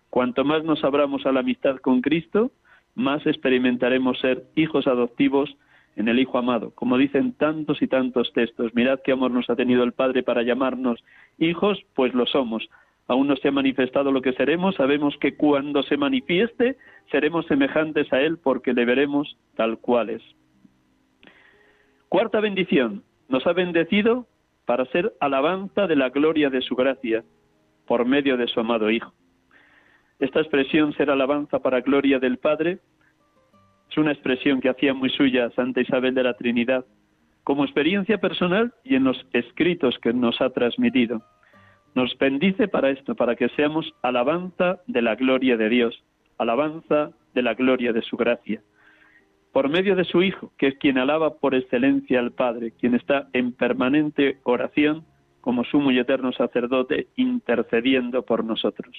Cuanto 0.09 0.45
más 0.45 0.63
nos 0.63 0.83
abramos 0.83 1.25
a 1.25 1.31
la 1.31 1.41
amistad 1.41 1.77
con 1.77 2.01
Cristo, 2.01 2.51
más 2.99 3.25
experimentaremos 3.25 4.19
ser 4.19 4.43
hijos 4.55 4.85
adoptivos 4.85 5.55
en 5.95 6.07
el 6.07 6.19
Hijo 6.19 6.37
amado. 6.37 6.71
Como 6.75 6.97
dicen 6.97 7.33
tantos 7.33 7.81
y 7.81 7.87
tantos 7.87 8.31
textos, 8.33 8.73
mirad 8.75 8.99
qué 9.03 9.13
amor 9.13 9.31
nos 9.31 9.49
ha 9.49 9.55
tenido 9.55 9.83
el 9.83 9.93
Padre 9.93 10.21
para 10.21 10.43
llamarnos 10.43 11.03
hijos, 11.37 11.79
pues 11.95 12.13
lo 12.13 12.25
somos. 12.25 12.69
Aún 13.07 13.27
no 13.27 13.35
se 13.37 13.47
ha 13.47 13.51
manifestado 13.51 14.11
lo 14.11 14.21
que 14.21 14.33
seremos, 14.33 14.75
sabemos 14.75 15.17
que 15.17 15.35
cuando 15.35 15.81
se 15.83 15.97
manifieste 15.97 16.77
seremos 17.09 17.47
semejantes 17.47 18.11
a 18.13 18.21
Él 18.21 18.37
porque 18.37 18.73
le 18.73 18.85
veremos 18.85 19.37
tal 19.55 19.79
cual 19.79 20.09
es. 20.11 20.21
Cuarta 22.07 22.39
bendición, 22.39 23.03
nos 23.27 23.47
ha 23.47 23.53
bendecido 23.53 24.27
para 24.65 24.85
ser 24.85 25.13
alabanza 25.19 25.87
de 25.87 25.95
la 25.95 26.09
gloria 26.09 26.49
de 26.49 26.61
su 26.61 26.75
gracia 26.75 27.23
por 27.87 28.05
medio 28.05 28.37
de 28.37 28.47
su 28.47 28.59
amado 28.59 28.91
Hijo. 28.91 29.13
Esta 30.19 30.41
expresión, 30.41 30.93
ser 30.93 31.09
alabanza 31.09 31.59
para 31.59 31.79
gloria 31.79 32.19
del 32.19 32.37
Padre, 32.37 32.79
es 33.89 33.97
una 33.97 34.11
expresión 34.11 34.59
que 34.59 34.69
hacía 34.69 34.93
muy 34.93 35.09
suya 35.09 35.49
Santa 35.51 35.81
Isabel 35.81 36.13
de 36.13 36.23
la 36.23 36.35
Trinidad, 36.35 36.85
como 37.43 37.63
experiencia 37.63 38.19
personal 38.19 38.73
y 38.83 38.95
en 38.95 39.05
los 39.05 39.25
escritos 39.33 39.97
que 39.99 40.13
nos 40.13 40.39
ha 40.41 40.49
transmitido. 40.49 41.23
Nos 41.95 42.15
bendice 42.17 42.67
para 42.67 42.91
esto, 42.91 43.15
para 43.15 43.35
que 43.35 43.49
seamos 43.49 43.93
alabanza 44.03 44.81
de 44.87 45.01
la 45.01 45.15
gloria 45.15 45.57
de 45.57 45.69
Dios, 45.69 46.03
alabanza 46.37 47.11
de 47.33 47.41
la 47.41 47.53
gloria 47.53 47.93
de 47.93 48.01
su 48.01 48.17
gracia. 48.17 48.61
Por 49.53 49.69
medio 49.69 49.95
de 49.95 50.03
su 50.03 50.21
Hijo, 50.21 50.51
que 50.57 50.67
es 50.67 50.77
quien 50.77 50.97
alaba 50.97 51.35
por 51.39 51.55
excelencia 51.55 52.19
al 52.19 52.31
Padre, 52.31 52.73
quien 52.77 52.93
está 52.93 53.29
en 53.33 53.53
permanente 53.53 54.37
oración 54.43 55.05
como 55.41 55.63
sumo 55.63 55.91
y 55.91 55.97
eterno 55.97 56.31
sacerdote 56.33 57.07
intercediendo 57.15 58.23
por 58.23 58.43
nosotros. 58.43 58.95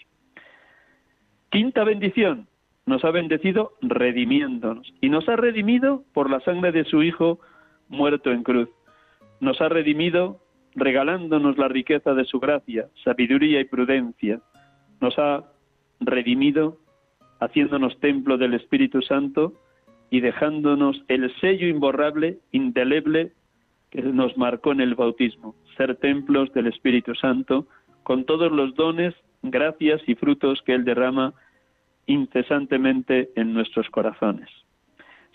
Quinta 1.50 1.82
bendición, 1.82 2.46
nos 2.86 3.04
ha 3.04 3.10
bendecido 3.10 3.72
redimiéndonos 3.82 4.92
y 5.00 5.08
nos 5.08 5.28
ha 5.28 5.34
redimido 5.34 6.04
por 6.14 6.30
la 6.30 6.38
sangre 6.40 6.70
de 6.70 6.84
su 6.84 7.02
Hijo 7.02 7.40
muerto 7.88 8.30
en 8.30 8.44
cruz. 8.44 8.68
Nos 9.40 9.60
ha 9.60 9.68
redimido 9.68 10.38
regalándonos 10.76 11.58
la 11.58 11.66
riqueza 11.66 12.14
de 12.14 12.24
su 12.24 12.38
gracia, 12.38 12.86
sabiduría 13.02 13.60
y 13.60 13.64
prudencia. 13.64 14.40
Nos 15.00 15.18
ha 15.18 15.44
redimido 15.98 16.78
haciéndonos 17.40 17.98
templo 17.98 18.38
del 18.38 18.54
Espíritu 18.54 19.02
Santo 19.02 19.54
y 20.08 20.20
dejándonos 20.20 21.02
el 21.08 21.34
sello 21.40 21.66
imborrable, 21.66 22.38
indeleble, 22.52 23.32
que 23.90 24.02
nos 24.02 24.36
marcó 24.36 24.70
en 24.70 24.82
el 24.82 24.94
bautismo, 24.94 25.56
ser 25.76 25.96
templos 25.96 26.52
del 26.52 26.68
Espíritu 26.68 27.16
Santo, 27.16 27.66
con 28.04 28.24
todos 28.24 28.52
los 28.52 28.74
dones, 28.76 29.14
gracias 29.42 30.00
y 30.06 30.14
frutos 30.14 30.62
que 30.62 30.74
Él 30.74 30.84
derrama 30.84 31.34
incesantemente 32.06 33.30
en 33.36 33.54
nuestros 33.54 33.88
corazones. 33.90 34.48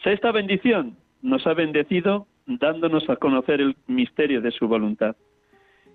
Sexta 0.03 0.31
bendición, 0.31 0.97
nos 1.21 1.45
ha 1.47 1.53
bendecido 1.53 2.27
dándonos 2.45 3.09
a 3.09 3.15
conocer 3.15 3.61
el 3.61 3.75
misterio 3.87 4.41
de 4.41 4.51
su 4.51 4.67
voluntad. 4.67 5.15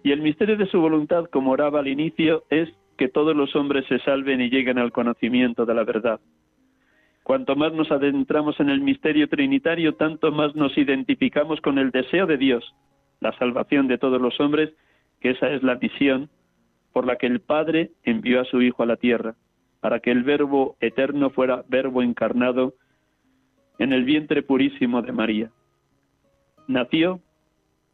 Y 0.03 0.13
el 0.13 0.23
misterio 0.23 0.57
de 0.57 0.67
su 0.67 0.81
voluntad, 0.81 1.27
como 1.27 1.53
oraba 1.53 1.81
al 1.81 1.89
inicio, 1.89 2.45
es 2.51 2.69
que 2.97 3.09
todos 3.09 3.37
los 3.37 3.55
hombres 3.55 3.87
se 3.87 3.99
salven 4.01 4.41
y 4.41 4.51
lleguen 4.51 4.79
al 4.79 4.93
conocimiento 4.93 5.67
de 5.67 5.75
la 5.75 5.85
verdad. 5.85 6.21
Cuanto 7.23 7.55
más 7.55 7.73
nos 7.73 7.91
adentramos 7.91 8.59
en 8.61 8.71
el 8.71 8.81
misterio 8.81 9.29
trinitario, 9.29 9.95
tanto 9.95 10.33
más 10.33 10.55
nos 10.57 10.77
identificamos 10.77 11.61
con 11.61 11.79
el 11.79 11.91
deseo 11.91 12.27
de 12.27 12.39
Dios, 12.39 12.75
la 13.21 13.37
salvación 13.39 13.87
de 13.87 13.99
todos 13.99 14.21
los 14.21 14.41
hombres, 14.41 14.73
que 15.21 15.31
esa 15.31 15.51
es 15.51 15.63
la 15.63 15.77
misión 15.77 16.29
por 16.93 17.07
la 17.07 17.17
que 17.17 17.27
el 17.27 17.41
Padre 17.41 17.91
envió 18.05 18.41
a 18.41 18.45
su 18.45 18.63
Hijo 18.63 18.83
a 18.83 18.87
la 18.87 18.97
tierra 18.97 19.35
para 19.81 20.01
que 20.01 20.11
el 20.11 20.23
Verbo 20.23 20.77
eterno 20.81 21.31
fuera 21.31 21.65
Verbo 21.69 22.03
encarnado 22.03 22.75
en 23.79 23.93
el 23.93 24.05
vientre 24.05 24.43
purísimo 24.43 25.03
de 25.03 25.13
María. 25.13 25.51
Nació 26.69 27.21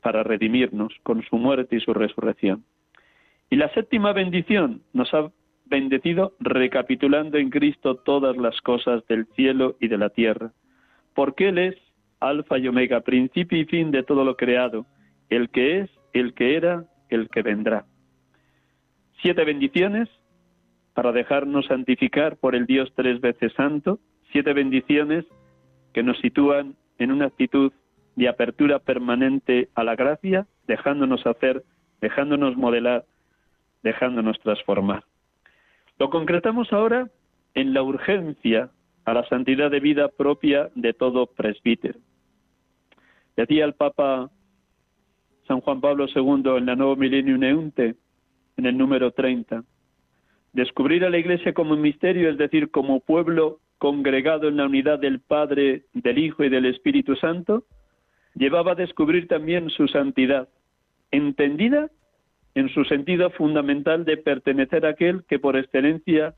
para 0.03 0.23
redimirnos 0.23 0.93
con 1.03 1.23
su 1.23 1.37
muerte 1.37 1.77
y 1.77 1.81
su 1.81 1.95
resurrección. 1.95 2.65
Y 3.51 3.57
la 3.57 3.73
séptima 3.73 4.13
bendición 4.13 4.83
nos 4.93 5.13
ha 5.15 5.31
bendecido 5.67 6.35
recapitulando 6.41 7.39
en 7.39 7.51
Cristo 7.51 7.97
todas 7.97 8.37
las 8.37 8.61
cosas 8.61 9.07
del 9.07 9.27
cielo 9.35 9.77
y 9.81 9.89
de 9.89 9.99
la 9.99 10.11
tierra, 10.11 10.53
porque 11.15 11.49
Él 11.49 11.59
es 11.59 11.77
alfa 12.21 12.59
y 12.59 12.69
omega, 12.69 13.01
principio 13.01 13.59
y 13.59 13.65
fin 13.65 13.91
de 13.91 14.03
todo 14.03 14.25
lo 14.25 14.37
creado, 14.37 14.87
el 15.29 15.51
que 15.51 15.81
es, 15.81 15.91
el 16.13 16.35
que 16.35 16.57
era, 16.57 16.85
el 17.09 17.29
que 17.29 17.43
vendrá. 17.43 17.85
Siete 19.23 19.45
bendiciones 19.45 20.09
para 20.95 21.13
dejarnos 21.13 21.67
santificar 21.67 22.37
por 22.37 22.55
el 22.55 22.67
Dios 22.67 22.93
tres 22.95 23.21
veces 23.21 23.53
santo, 23.55 23.99
siete 24.33 24.53
bendiciones 24.53 25.25
que 25.93 26.03
nos 26.03 26.19
sitúan 26.19 26.75
en 26.99 27.13
una 27.13 27.27
actitud 27.27 27.73
de 28.17 28.29
apertura 28.29 28.79
permanente 28.79 29.69
a 29.75 29.85
la 29.85 29.95
gracia, 29.95 30.47
dejándonos 30.67 31.27
hacer, 31.27 31.63
dejándonos 32.01 32.57
modelar, 32.57 33.05
dejándonos 33.83 34.39
transformar. 34.41 35.05
Lo 35.99 36.11
concretamos 36.11 36.73
ahora 36.73 37.09
en 37.55 37.73
la 37.73 37.83
urgencia 37.83 38.71
a 39.05 39.15
la 39.15 39.27
santidad 39.29 39.71
de 39.71 39.81
vida 39.81 40.09
propia 40.09 40.71
de 40.75 40.93
todo 40.93 41.27
presbítero. 41.27 41.99
Decía 43.37 43.65
el 43.65 43.75
Papa 43.75 44.31
San 45.47 45.61
Juan 45.61 45.81
Pablo 45.81 46.07
II 46.15 46.57
en 46.57 46.67
la 46.67 46.75
Nuevo 46.75 46.97
Millennium 46.97 47.41
Neunte, 47.41 47.95
en 48.57 48.67
el 48.67 48.77
número 48.77 49.11
30, 49.11 49.65
Descubrir 50.57 51.05
a 51.05 51.11
la 51.11 51.19
Iglesia 51.19 51.53
como 51.53 51.77
misterio, 51.77 52.31
es 52.31 52.39
decir, 52.39 52.71
como 52.71 53.01
pueblo 53.01 53.61
congregado 53.77 54.49
en 54.49 54.57
la 54.57 54.65
unidad 54.65 54.99
del 54.99 55.21
Padre, 55.21 55.83
del 55.93 56.17
Hijo 56.17 56.45
y 56.45 56.49
del 56.49 56.65
Espíritu 56.65 57.15
Santo, 57.17 57.65
llevaba 58.35 58.73
a 58.73 58.75
descubrir 58.75 59.29
también 59.29 59.69
su 59.69 59.87
santidad, 59.87 60.49
entendida 61.11 61.91
en 62.55 62.71
su 62.71 62.87
sentido 62.87 63.29
fundamental 63.29 64.07
de 64.07 64.17
pertenecer 64.17 64.87
a 64.87 64.91
aquel 64.91 65.25
que 65.29 65.39
por 65.39 65.59
excelencia 65.59 66.35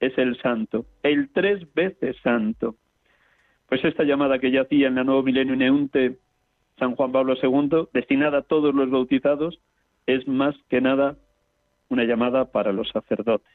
es 0.00 0.18
el 0.18 0.36
santo, 0.40 0.86
el 1.04 1.30
tres 1.30 1.62
veces 1.74 2.16
santo. 2.24 2.74
Pues 3.68 3.84
esta 3.84 4.02
llamada 4.02 4.40
que 4.40 4.50
ya 4.50 4.62
hacía 4.62 4.88
en 4.88 4.96
la 4.96 5.04
Nuevo 5.04 5.22
Milenio 5.22 5.54
Neunte 5.54 6.18
San 6.76 6.96
Juan 6.96 7.12
Pablo 7.12 7.34
II, 7.40 7.86
destinada 7.92 8.38
a 8.38 8.42
todos 8.42 8.74
los 8.74 8.90
bautizados, 8.90 9.60
es 10.06 10.26
más 10.26 10.56
que 10.68 10.80
nada 10.80 11.16
una 11.88 12.04
llamada 12.04 12.46
para 12.46 12.72
los 12.72 12.88
sacerdotes. 12.90 13.52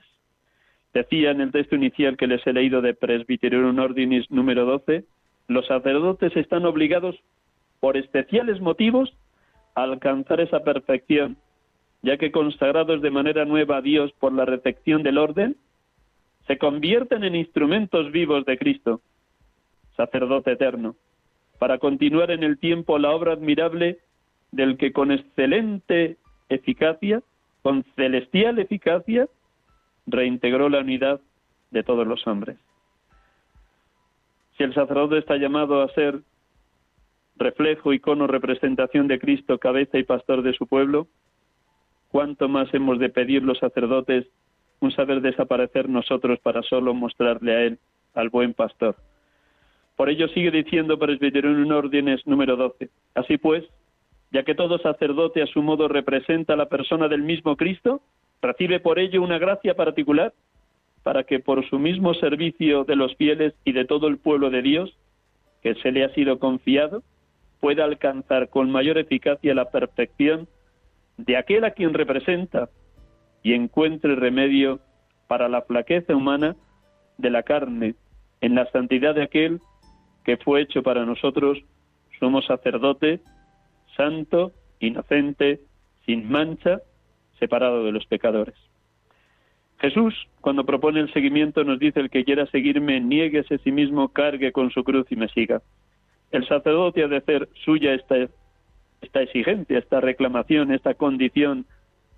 Decía 0.94 1.32
en 1.32 1.42
el 1.42 1.52
texto 1.52 1.76
inicial 1.76 2.18
que 2.18 2.28
les 2.28 2.46
he 2.46 2.54
leído 2.54 2.82
de 2.82 2.94
Presbyterium 2.94 3.78
Ordinis 3.80 4.30
número 4.30 4.66
12, 4.66 5.06
los 5.48 5.66
sacerdotes 5.68 6.36
están 6.36 6.66
obligados 6.66 7.16
por 7.80 7.98
especiales 7.98 8.62
motivos 8.62 9.14
a 9.76 9.84
alcanzar 9.84 10.40
esa 10.40 10.64
perfección 10.64 11.38
ya 12.04 12.18
que 12.18 12.32
consagrados 12.32 13.02
de 13.02 13.10
manera 13.10 13.46
nueva 13.46 13.78
a 13.78 13.82
Dios 13.82 14.12
por 14.20 14.34
la 14.34 14.46
recepción 14.46 15.02
del 15.04 15.18
orden, 15.18 15.56
se 16.46 16.58
convierten 16.58 17.24
en 17.24 17.34
instrumentos 17.34 18.12
vivos 18.12 18.46
de 18.46 18.58
Cristo, 18.58 19.02
sacerdote 19.96 20.52
eterno, 20.52 20.98
para 21.60 21.78
continuar 21.78 22.30
en 22.30 22.44
el 22.44 22.60
tiempo 22.60 23.00
la 23.00 23.12
obra 23.12 23.32
admirable 23.32 24.00
del 24.52 24.78
que 24.78 24.92
con 24.92 25.12
excelente 25.12 26.18
eficacia, 26.50 27.24
con 27.64 27.84
celestial 27.96 28.60
eficacia, 28.60 29.28
reintegró 30.06 30.70
la 30.70 30.80
unidad 30.80 31.22
de 31.72 31.82
todos 31.82 32.06
los 32.06 32.28
hombres. 32.28 32.58
Si 34.58 34.64
el 34.64 34.74
sacerdote 34.74 35.18
está 35.18 35.38
llamado 35.38 35.82
a 35.82 35.90
ser 35.94 36.20
reflejo, 37.38 37.94
icono, 37.94 38.28
representación 38.28 39.08
de 39.08 39.18
Cristo, 39.18 39.58
cabeza 39.58 39.98
y 39.98 40.04
pastor 40.04 40.44
de 40.44 40.54
su 40.54 40.68
pueblo, 40.68 41.08
cuánto 42.10 42.48
más 42.48 42.72
hemos 42.74 43.00
de 43.00 43.10
pedir 43.10 43.42
los 43.42 43.58
sacerdotes 43.58 44.28
un 44.80 44.92
saber 44.92 45.22
desaparecer 45.22 45.90
nosotros 45.90 46.40
para 46.40 46.62
solo 46.62 46.94
mostrarle 46.94 47.56
a 47.56 47.62
Él, 47.64 47.80
al 48.14 48.30
buen 48.30 48.54
pastor. 48.54 48.96
Por 49.96 50.10
ello 50.10 50.28
sigue 50.28 50.52
diciendo 50.52 51.00
presbítero 51.00 51.50
en 51.50 51.72
órdenes 51.72 52.28
número 52.28 52.58
12. 52.58 52.90
Así 53.16 53.38
pues, 53.38 53.64
ya 54.34 54.44
que 54.44 54.56
todo 54.56 54.80
sacerdote 54.80 55.44
a 55.44 55.48
su 55.48 55.62
modo 55.62 55.88
representa 55.88 56.56
la 56.56 56.66
persona 56.66 57.08
del 57.08 57.22
mismo 57.22 57.56
Cristo, 57.56 58.02
recibe 58.42 58.80
por 58.80 58.98
ello 58.98 59.22
una 59.22 59.38
gracia 59.38 59.76
particular 59.76 60.34
para 61.04 61.24
que 61.24 61.40
por 61.40 61.70
su 61.70 61.78
mismo 61.78 62.16
servicio 62.16 62.84
de 62.84 62.96
los 62.96 63.16
fieles 63.16 63.54
y 63.64 63.74
de 63.74 63.86
todo 63.86 64.08
el 64.08 64.18
pueblo 64.18 64.50
de 64.50 64.64
Dios, 64.64 64.98
que 65.62 65.76
se 65.76 65.92
le 65.92 66.04
ha 66.04 66.10
sido 66.16 66.40
confiado, 66.40 67.04
pueda 67.60 67.84
alcanzar 67.84 68.50
con 68.50 68.72
mayor 68.72 68.98
eficacia 68.98 69.54
la 69.54 69.70
perfección 69.70 70.48
de 71.18 71.38
aquel 71.38 71.64
a 71.64 71.72
quien 71.72 71.94
representa 71.94 72.70
y 73.44 73.54
encuentre 73.54 74.16
remedio 74.16 74.80
para 75.28 75.48
la 75.48 75.62
flaqueza 75.62 76.16
humana 76.16 76.56
de 77.20 77.30
la 77.30 77.44
carne. 77.44 77.96
En 78.42 78.56
la 78.56 78.66
santidad 78.72 79.14
de 79.14 79.24
aquel 79.24 79.60
que 80.26 80.38
fue 80.38 80.62
hecho 80.62 80.82
para 80.82 81.06
nosotros, 81.06 81.60
somos 82.20 82.46
sacerdote, 82.46 83.20
santo, 83.96 84.52
inocente, 84.80 85.62
sin 86.06 86.30
mancha, 86.30 86.82
separado 87.40 87.84
de 87.84 87.92
los 87.92 88.06
pecadores. 88.06 88.56
Jesús, 89.80 90.14
cuando 90.42 90.66
propone 90.66 91.02
el 91.02 91.12
seguimiento, 91.12 91.64
nos 91.64 91.80
dice 91.80 92.00
el 92.00 92.10
que 92.10 92.24
quiera 92.24 92.46
seguirme, 92.48 93.00
nieguese 93.02 93.56
a 93.56 93.58
sí 93.60 93.72
mismo, 93.72 94.10
cargue 94.10 94.52
con 94.52 94.72
su 94.72 94.84
cruz 94.84 95.06
y 95.10 95.16
me 95.16 95.28
siga. 95.30 95.62
El 96.32 96.48
sacerdote 96.48 97.04
ha 97.04 97.08
de 97.08 97.18
hacer 97.18 97.50
suya 97.66 97.94
esta, 97.94 98.16
esta 99.02 99.22
exigencia, 99.22 99.78
esta 99.78 100.00
reclamación, 100.00 100.72
esta 100.72 100.94
condición 100.94 101.66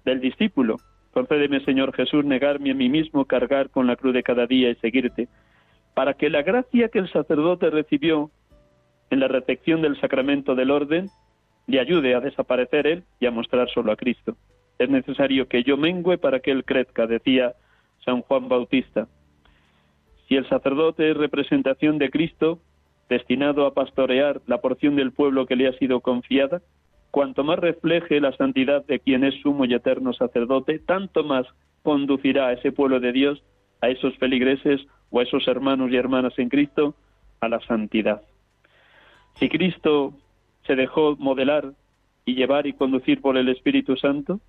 del 0.04 0.22
discípulo. 0.22 0.78
Concédeme, 1.12 1.60
Señor 1.62 1.94
Jesús, 1.96 2.24
negarme 2.24 2.72
a 2.72 2.76
mí 2.76 2.90
mismo, 2.90 3.26
cargar 3.26 3.70
con 3.70 3.88
la 3.88 3.96
cruz 3.96 4.14
de 4.14 4.24
cada 4.24 4.46
día 4.46 4.70
y 4.70 4.76
seguirte 4.76 5.28
para 5.96 6.14
que 6.14 6.30
la 6.30 6.44
gracia 6.44 6.90
que 6.90 7.00
el 7.00 7.12
sacerdote 7.12 7.72
recibió 7.72 8.30
en 9.10 9.22
la 9.22 9.28
recepción 9.28 9.82
del 9.82 10.00
sacramento 10.00 10.54
del 10.54 10.70
orden 10.70 11.10
le 11.68 11.80
ayude 11.80 12.16
a 12.16 12.20
desaparecer 12.20 12.88
él 12.88 13.04
y 13.20 13.26
a 13.26 13.32
mostrar 13.32 13.70
solo 13.70 13.92
a 13.92 13.96
Cristo. 13.96 14.36
Es 14.78 14.90
necesario 14.90 15.48
que 15.48 15.64
yo 15.64 15.78
mengüe 15.78 16.18
para 16.18 16.40
que 16.40 16.52
él 16.52 16.66
crezca, 16.66 17.08
decía 17.08 17.54
San 18.04 18.22
Juan 18.22 18.50
Bautista. 18.50 19.08
Si 20.28 20.36
el 20.36 20.48
sacerdote 20.48 21.12
es 21.12 21.18
representación 21.18 21.98
de 21.98 22.10
Cristo, 22.10 22.60
destinado 23.10 23.66
a 23.66 23.74
pastorear 23.74 24.42
la 24.48 24.60
porción 24.60 24.96
del 24.96 25.12
pueblo 25.12 25.46
que 25.46 25.56
le 25.56 25.68
ha 25.68 25.74
sido 25.74 26.02
confiada, 26.02 26.62
cuanto 27.12 27.44
más 27.44 27.60
refleje 27.60 28.20
la 28.20 28.36
santidad 28.36 28.86
de 28.86 29.00
quien 29.00 29.24
es 29.24 29.36
sumo 29.42 29.66
y 29.66 29.74
eterno 29.74 30.14
sacerdote, 30.14 30.80
tanto 30.80 31.24
más 31.24 31.48
conducirá 31.84 32.48
a 32.48 32.54
ese 32.54 32.72
pueblo 32.72 33.00
de 33.00 33.12
Dios, 33.12 33.44
a 33.82 33.90
esos 33.90 34.18
feligreses 34.18 34.86
o 35.12 35.20
a 35.20 35.24
esos 35.24 35.48
hermanos 35.48 35.92
y 35.92 35.96
hermanas 35.96 36.38
en 36.38 36.50
Cristo 36.50 36.96
a 37.40 37.48
la 37.48 37.62
santidad. 37.62 38.22
Si 39.36 39.50
Cristo 39.50 40.14
se 40.66 40.76
dejó 40.76 41.16
modelar 41.18 41.74
y 42.26 42.36
llevar 42.36 42.68
y 42.68 42.74
conducir 42.74 43.22
por 43.22 43.38
el 43.38 43.50
Espíritu 43.50 43.96
Santo, 43.98 44.40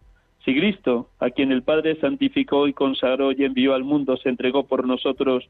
si 0.44 0.55
Cristo, 0.55 1.11
a 1.18 1.31
quien 1.31 1.50
el 1.52 1.62
Padre 1.62 1.98
santificó 2.00 2.68
y 2.68 2.72
consagró 2.72 3.33
y 3.33 3.44
envió 3.44 3.74
al 3.74 3.85
mundo, 3.85 4.16
se 4.16 4.29
entregó 4.29 4.66
por 4.66 4.87
nosotros 4.87 5.48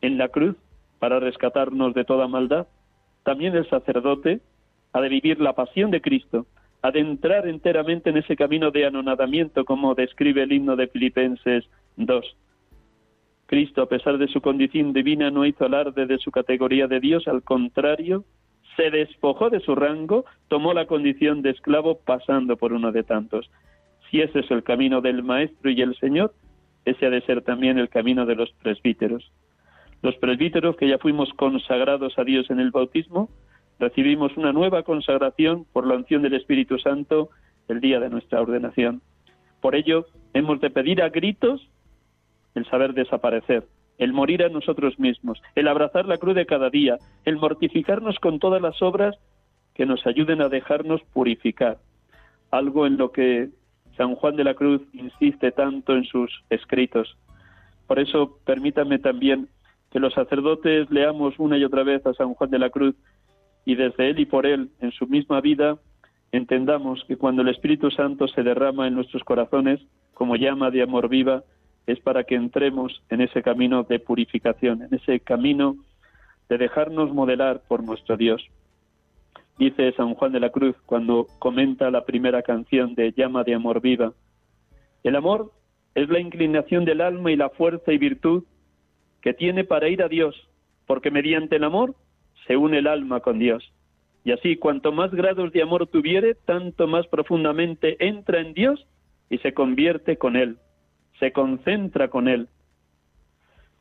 en 0.00 0.18
la 0.18 0.28
cruz 0.28 0.56
para 0.98 1.18
rescatarnos 1.18 1.94
de 1.94 2.04
toda 2.04 2.28
maldad, 2.28 2.66
también 3.24 3.54
el 3.56 3.68
sacerdote 3.68 4.40
ha 4.92 5.00
de 5.00 5.08
vivir 5.08 5.40
la 5.40 5.54
pasión 5.54 5.90
de 5.90 6.00
Cristo, 6.00 6.46
ha 6.82 6.90
de 6.90 7.00
entrar 7.00 7.46
enteramente 7.46 8.10
en 8.10 8.16
ese 8.16 8.36
camino 8.36 8.70
de 8.70 8.86
anonadamiento, 8.86 9.64
como 9.64 9.94
describe 9.94 10.42
el 10.42 10.52
himno 10.52 10.76
de 10.76 10.88
Filipenses 10.88 11.64
2 11.96 12.36
Cristo, 13.50 13.82
a 13.82 13.88
pesar 13.88 14.16
de 14.16 14.28
su 14.28 14.40
condición 14.40 14.92
divina, 14.92 15.28
no 15.32 15.44
hizo 15.44 15.64
alarde 15.64 16.06
de 16.06 16.18
su 16.18 16.30
categoría 16.30 16.86
de 16.86 17.00
Dios, 17.00 17.26
al 17.26 17.42
contrario, 17.42 18.24
se 18.80 18.90
despojó 18.90 19.50
de 19.50 19.60
su 19.60 19.74
rango, 19.74 20.24
tomó 20.48 20.72
la 20.72 20.86
condición 20.86 21.42
de 21.42 21.50
esclavo 21.50 21.98
pasando 21.98 22.56
por 22.56 22.72
uno 22.72 22.92
de 22.92 23.02
tantos. 23.02 23.50
Si 24.10 24.22
ese 24.22 24.40
es 24.40 24.50
el 24.50 24.62
camino 24.62 25.02
del 25.02 25.22
Maestro 25.22 25.70
y 25.70 25.82
el 25.82 25.94
Señor, 25.96 26.32
ese 26.86 27.04
ha 27.04 27.10
de 27.10 27.20
ser 27.20 27.42
también 27.42 27.78
el 27.78 27.90
camino 27.90 28.24
de 28.24 28.36
los 28.36 28.50
presbíteros. 28.52 29.30
Los 30.00 30.16
presbíteros 30.16 30.76
que 30.76 30.88
ya 30.88 30.96
fuimos 30.96 31.28
consagrados 31.34 32.18
a 32.18 32.24
Dios 32.24 32.50
en 32.50 32.58
el 32.58 32.70
bautismo, 32.70 33.28
recibimos 33.78 34.34
una 34.38 34.54
nueva 34.54 34.82
consagración 34.82 35.66
por 35.74 35.86
la 35.86 35.96
unción 35.96 36.22
del 36.22 36.32
Espíritu 36.32 36.78
Santo 36.78 37.28
el 37.68 37.82
día 37.82 38.00
de 38.00 38.08
nuestra 38.08 38.40
ordenación. 38.40 39.02
Por 39.60 39.74
ello, 39.74 40.06
hemos 40.32 40.58
de 40.62 40.70
pedir 40.70 41.02
a 41.02 41.10
gritos 41.10 41.68
el 42.54 42.64
saber 42.70 42.94
desaparecer, 42.94 43.64
el 44.00 44.14
morir 44.14 44.42
a 44.42 44.48
nosotros 44.48 44.98
mismos, 44.98 45.40
el 45.54 45.68
abrazar 45.68 46.06
la 46.06 46.16
cruz 46.16 46.34
de 46.34 46.46
cada 46.46 46.70
día, 46.70 46.96
el 47.26 47.36
mortificarnos 47.36 48.18
con 48.18 48.38
todas 48.38 48.60
las 48.62 48.80
obras 48.80 49.14
que 49.74 49.84
nos 49.84 50.06
ayuden 50.06 50.40
a 50.40 50.48
dejarnos 50.48 51.02
purificar, 51.12 51.76
algo 52.50 52.86
en 52.86 52.96
lo 52.96 53.12
que 53.12 53.50
San 53.98 54.14
Juan 54.14 54.36
de 54.36 54.44
la 54.44 54.54
Cruz 54.54 54.80
insiste 54.94 55.52
tanto 55.52 55.94
en 55.94 56.04
sus 56.04 56.32
escritos. 56.48 57.14
Por 57.86 57.98
eso, 57.98 58.38
permítanme 58.46 58.98
también 58.98 59.48
que 59.90 60.00
los 60.00 60.14
sacerdotes 60.14 60.90
leamos 60.90 61.38
una 61.38 61.58
y 61.58 61.64
otra 61.64 61.82
vez 61.82 62.04
a 62.06 62.14
San 62.14 62.32
Juan 62.32 62.48
de 62.48 62.58
la 62.58 62.70
Cruz 62.70 62.94
y 63.66 63.74
desde 63.74 64.08
él 64.08 64.18
y 64.18 64.24
por 64.24 64.46
él, 64.46 64.70
en 64.80 64.92
su 64.92 65.06
misma 65.08 65.42
vida, 65.42 65.76
entendamos 66.32 67.04
que 67.06 67.16
cuando 67.16 67.42
el 67.42 67.48
Espíritu 67.48 67.90
Santo 67.90 68.28
se 68.28 68.42
derrama 68.42 68.88
en 68.88 68.94
nuestros 68.94 69.24
corazones 69.24 69.78
como 70.14 70.36
llama 70.36 70.70
de 70.70 70.82
amor 70.82 71.10
viva, 71.10 71.42
es 71.90 72.00
para 72.00 72.24
que 72.24 72.34
entremos 72.34 73.02
en 73.10 73.20
ese 73.20 73.42
camino 73.42 73.82
de 73.82 73.98
purificación, 73.98 74.82
en 74.82 74.94
ese 74.94 75.20
camino 75.20 75.76
de 76.48 76.58
dejarnos 76.58 77.12
modelar 77.12 77.62
por 77.66 77.82
nuestro 77.82 78.16
Dios. 78.16 78.42
Dice 79.58 79.92
San 79.92 80.14
Juan 80.14 80.32
de 80.32 80.40
la 80.40 80.50
Cruz 80.50 80.76
cuando 80.86 81.26
comenta 81.38 81.90
la 81.90 82.04
primera 82.04 82.42
canción 82.42 82.94
de 82.94 83.12
Llama 83.12 83.44
de 83.44 83.54
Amor 83.54 83.80
Viva, 83.80 84.12
el 85.02 85.16
amor 85.16 85.52
es 85.94 86.08
la 86.08 86.20
inclinación 86.20 86.84
del 86.84 87.00
alma 87.00 87.32
y 87.32 87.36
la 87.36 87.50
fuerza 87.50 87.92
y 87.92 87.98
virtud 87.98 88.44
que 89.20 89.34
tiene 89.34 89.64
para 89.64 89.88
ir 89.88 90.02
a 90.02 90.08
Dios, 90.08 90.48
porque 90.86 91.10
mediante 91.10 91.56
el 91.56 91.64
amor 91.64 91.94
se 92.46 92.56
une 92.56 92.78
el 92.78 92.86
alma 92.86 93.20
con 93.20 93.38
Dios. 93.38 93.72
Y 94.24 94.32
así, 94.32 94.56
cuanto 94.56 94.92
más 94.92 95.10
grados 95.10 95.52
de 95.52 95.62
amor 95.62 95.86
tuviere, 95.86 96.34
tanto 96.34 96.86
más 96.86 97.06
profundamente 97.06 97.96
entra 98.06 98.40
en 98.40 98.52
Dios 98.52 98.86
y 99.30 99.38
se 99.38 99.54
convierte 99.54 100.16
con 100.16 100.36
Él 100.36 100.58
se 101.20 101.32
concentra 101.32 102.08
con 102.08 102.26
Él. 102.26 102.48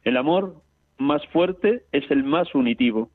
El 0.04 0.18
amor 0.18 0.62
más 0.98 1.26
fuerte 1.28 1.84
es 1.92 2.10
el 2.12 2.24
más 2.24 2.54
unitivo. 2.54 3.10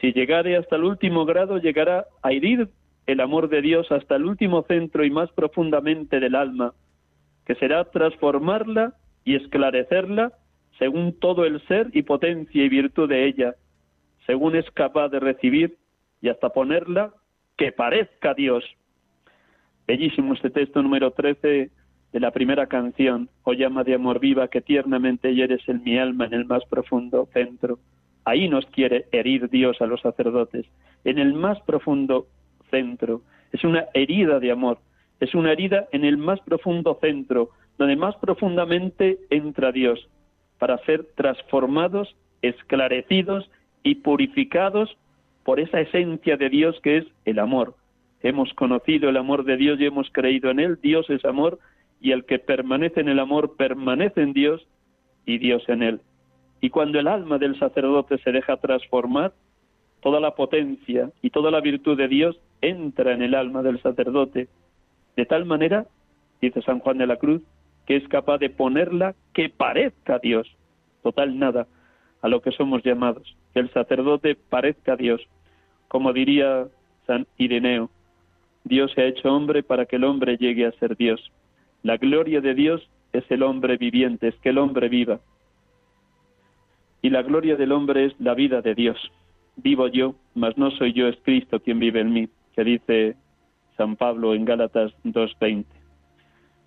Si 0.00 0.12
llegare 0.12 0.56
hasta 0.56 0.76
el 0.76 0.84
último 0.84 1.24
grado, 1.24 1.58
llegará 1.58 2.06
a 2.22 2.32
herir 2.32 2.68
el 3.06 3.20
amor 3.20 3.48
de 3.48 3.62
Dios 3.62 3.90
hasta 3.90 4.16
el 4.16 4.26
último 4.26 4.62
centro 4.62 5.04
y 5.04 5.10
más 5.10 5.30
profundamente 5.32 6.20
del 6.20 6.34
alma, 6.34 6.74
que 7.46 7.54
será 7.54 7.84
transformarla 7.84 8.94
y 9.24 9.36
esclarecerla 9.36 10.32
según 10.78 11.18
todo 11.18 11.44
el 11.44 11.60
ser 11.66 11.88
y 11.92 12.02
potencia 12.02 12.62
y 12.62 12.68
virtud 12.68 13.08
de 13.08 13.26
ella, 13.26 13.54
según 14.26 14.56
es 14.56 14.70
capaz 14.72 15.08
de 15.08 15.20
recibir 15.20 15.78
y 16.20 16.28
hasta 16.28 16.50
ponerla 16.50 17.14
que 17.56 17.72
parezca 17.72 18.34
Dios. 18.34 18.64
Bellísimo 19.86 20.34
este 20.34 20.50
texto 20.50 20.82
número 20.82 21.12
13 21.12 21.70
de 22.12 22.20
la 22.20 22.30
primera 22.30 22.66
canción, 22.66 23.28
O 23.42 23.52
llama 23.52 23.84
de 23.84 23.94
amor 23.94 24.18
viva 24.18 24.48
que 24.48 24.60
tiernamente 24.60 25.34
hieres 25.34 25.66
en 25.68 25.82
mi 25.84 25.98
alma 25.98 26.26
en 26.26 26.34
el 26.34 26.44
más 26.44 26.64
profundo 26.66 27.28
centro. 27.32 27.78
Ahí 28.24 28.48
nos 28.48 28.66
quiere 28.66 29.06
herir 29.12 29.48
Dios 29.48 29.80
a 29.80 29.86
los 29.86 30.00
sacerdotes, 30.00 30.66
en 31.04 31.18
el 31.18 31.34
más 31.34 31.60
profundo 31.62 32.26
centro. 32.70 33.22
Es 33.52 33.64
una 33.64 33.86
herida 33.94 34.38
de 34.40 34.50
amor, 34.50 34.78
es 35.20 35.34
una 35.34 35.52
herida 35.52 35.88
en 35.92 36.04
el 36.04 36.18
más 36.18 36.40
profundo 36.40 36.98
centro, 37.00 37.50
donde 37.78 37.96
más 37.96 38.16
profundamente 38.16 39.18
entra 39.30 39.72
Dios, 39.72 40.08
para 40.58 40.78
ser 40.78 41.06
transformados, 41.14 42.14
esclarecidos 42.42 43.50
y 43.82 43.96
purificados 43.96 44.96
por 45.44 45.60
esa 45.60 45.80
esencia 45.80 46.36
de 46.36 46.50
Dios 46.50 46.78
que 46.82 46.98
es 46.98 47.06
el 47.24 47.38
amor, 47.38 47.74
hemos 48.22 48.52
conocido 48.54 49.08
el 49.08 49.16
amor 49.16 49.44
de 49.44 49.56
Dios 49.56 49.80
y 49.80 49.86
hemos 49.86 50.10
creído 50.10 50.50
en 50.50 50.60
Él, 50.60 50.78
Dios 50.82 51.08
es 51.10 51.24
amor, 51.24 51.58
y 52.00 52.12
el 52.12 52.24
que 52.24 52.38
permanece 52.38 53.00
en 53.00 53.08
el 53.08 53.18
amor 53.18 53.56
permanece 53.56 54.22
en 54.22 54.32
Dios 54.32 54.66
y 55.26 55.38
Dios 55.38 55.62
en 55.68 55.82
Él. 55.82 56.00
Y 56.60 56.70
cuando 56.70 56.98
el 56.98 57.08
alma 57.08 57.38
del 57.38 57.58
sacerdote 57.58 58.18
se 58.18 58.32
deja 58.32 58.56
transformar, 58.56 59.32
toda 60.00 60.20
la 60.20 60.34
potencia 60.34 61.10
y 61.22 61.30
toda 61.30 61.50
la 61.50 61.60
virtud 61.60 61.96
de 61.96 62.08
Dios 62.08 62.40
entra 62.60 63.12
en 63.12 63.22
el 63.22 63.34
alma 63.34 63.62
del 63.62 63.80
sacerdote, 63.82 64.48
de 65.16 65.26
tal 65.26 65.44
manera, 65.44 65.86
dice 66.40 66.62
San 66.62 66.78
Juan 66.78 66.98
de 66.98 67.06
la 67.06 67.16
Cruz, 67.16 67.42
que 67.86 67.96
es 67.96 68.06
capaz 68.08 68.38
de 68.38 68.50
ponerla 68.50 69.14
que 69.34 69.48
parezca 69.48 70.18
Dios, 70.18 70.48
total 71.02 71.38
nada, 71.38 71.66
a 72.22 72.28
lo 72.28 72.42
que 72.42 72.52
somos 72.52 72.82
llamados, 72.82 73.36
que 73.52 73.60
el 73.60 73.70
sacerdote 73.72 74.36
parezca 74.36 74.96
Dios, 74.96 75.20
como 75.88 76.12
diría 76.12 76.68
San 77.06 77.26
Ireneo, 77.38 77.90
Dios 78.64 78.92
se 78.92 79.00
ha 79.00 79.06
hecho 79.06 79.34
hombre 79.34 79.62
para 79.62 79.86
que 79.86 79.96
el 79.96 80.04
hombre 80.04 80.36
llegue 80.36 80.66
a 80.66 80.72
ser 80.72 80.96
Dios. 80.96 81.32
La 81.82 81.96
gloria 81.96 82.40
de 82.40 82.54
Dios 82.54 82.88
es 83.12 83.24
el 83.30 83.42
hombre 83.42 83.76
viviente, 83.76 84.28
es 84.28 84.34
que 84.36 84.50
el 84.50 84.58
hombre 84.58 84.88
viva. 84.88 85.20
Y 87.02 87.10
la 87.10 87.22
gloria 87.22 87.56
del 87.56 87.72
hombre 87.72 88.06
es 88.06 88.20
la 88.20 88.34
vida 88.34 88.60
de 88.60 88.74
Dios. 88.74 88.98
Vivo 89.56 89.88
yo, 89.88 90.14
mas 90.34 90.56
no 90.58 90.70
soy 90.72 90.92
yo, 90.92 91.08
es 91.08 91.16
Cristo 91.22 91.60
quien 91.60 91.78
vive 91.78 92.00
en 92.00 92.12
mí, 92.12 92.28
que 92.54 92.64
dice 92.64 93.16
San 93.76 93.96
Pablo 93.96 94.34
en 94.34 94.44
Gálatas 94.44 94.92
2.20. 95.04 95.64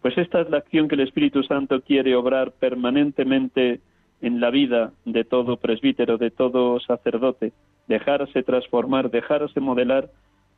Pues 0.01 0.17
esta 0.17 0.41
es 0.41 0.49
la 0.49 0.57
acción 0.57 0.87
que 0.87 0.95
el 0.95 1.01
Espíritu 1.01 1.43
Santo 1.43 1.81
quiere 1.81 2.15
obrar 2.15 2.53
permanentemente 2.53 3.81
en 4.21 4.39
la 4.39 4.49
vida 4.49 4.93
de 5.05 5.23
todo 5.23 5.57
presbítero, 5.57 6.17
de 6.17 6.31
todo 6.31 6.79
sacerdote, 6.79 7.53
dejarse 7.87 8.43
transformar, 8.43 9.11
dejarse 9.11 9.59
modelar 9.59 10.09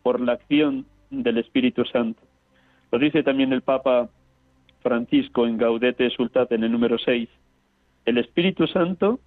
por 0.01 0.20
la 0.22 0.34
acción 0.34 0.86
del 1.10 1.38
Espíritu 1.38 1.86
Santo. 1.86 2.22
Lo 2.91 2.99
dice 2.99 3.24
también 3.24 3.51
el 3.54 3.62
Papa 3.62 4.10
Francisco 4.84 5.47
en 5.47 5.57
Gaudete 5.57 6.09
Sultate 6.11 6.55
en 6.55 6.63
el 6.63 6.71
número 6.71 6.99
6. 6.99 7.27
El 8.05 8.17
Espíritu 8.19 8.67
Santo 8.67 9.19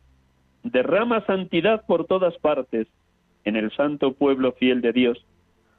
derrama 0.62 1.24
santidad 1.24 1.84
por 1.86 2.04
todas 2.04 2.36
partes 2.38 2.86
en 3.44 3.56
el 3.56 3.72
santo 3.72 4.12
pueblo 4.12 4.52
fiel 4.52 4.80
de 4.82 4.92
Dios, 4.92 5.24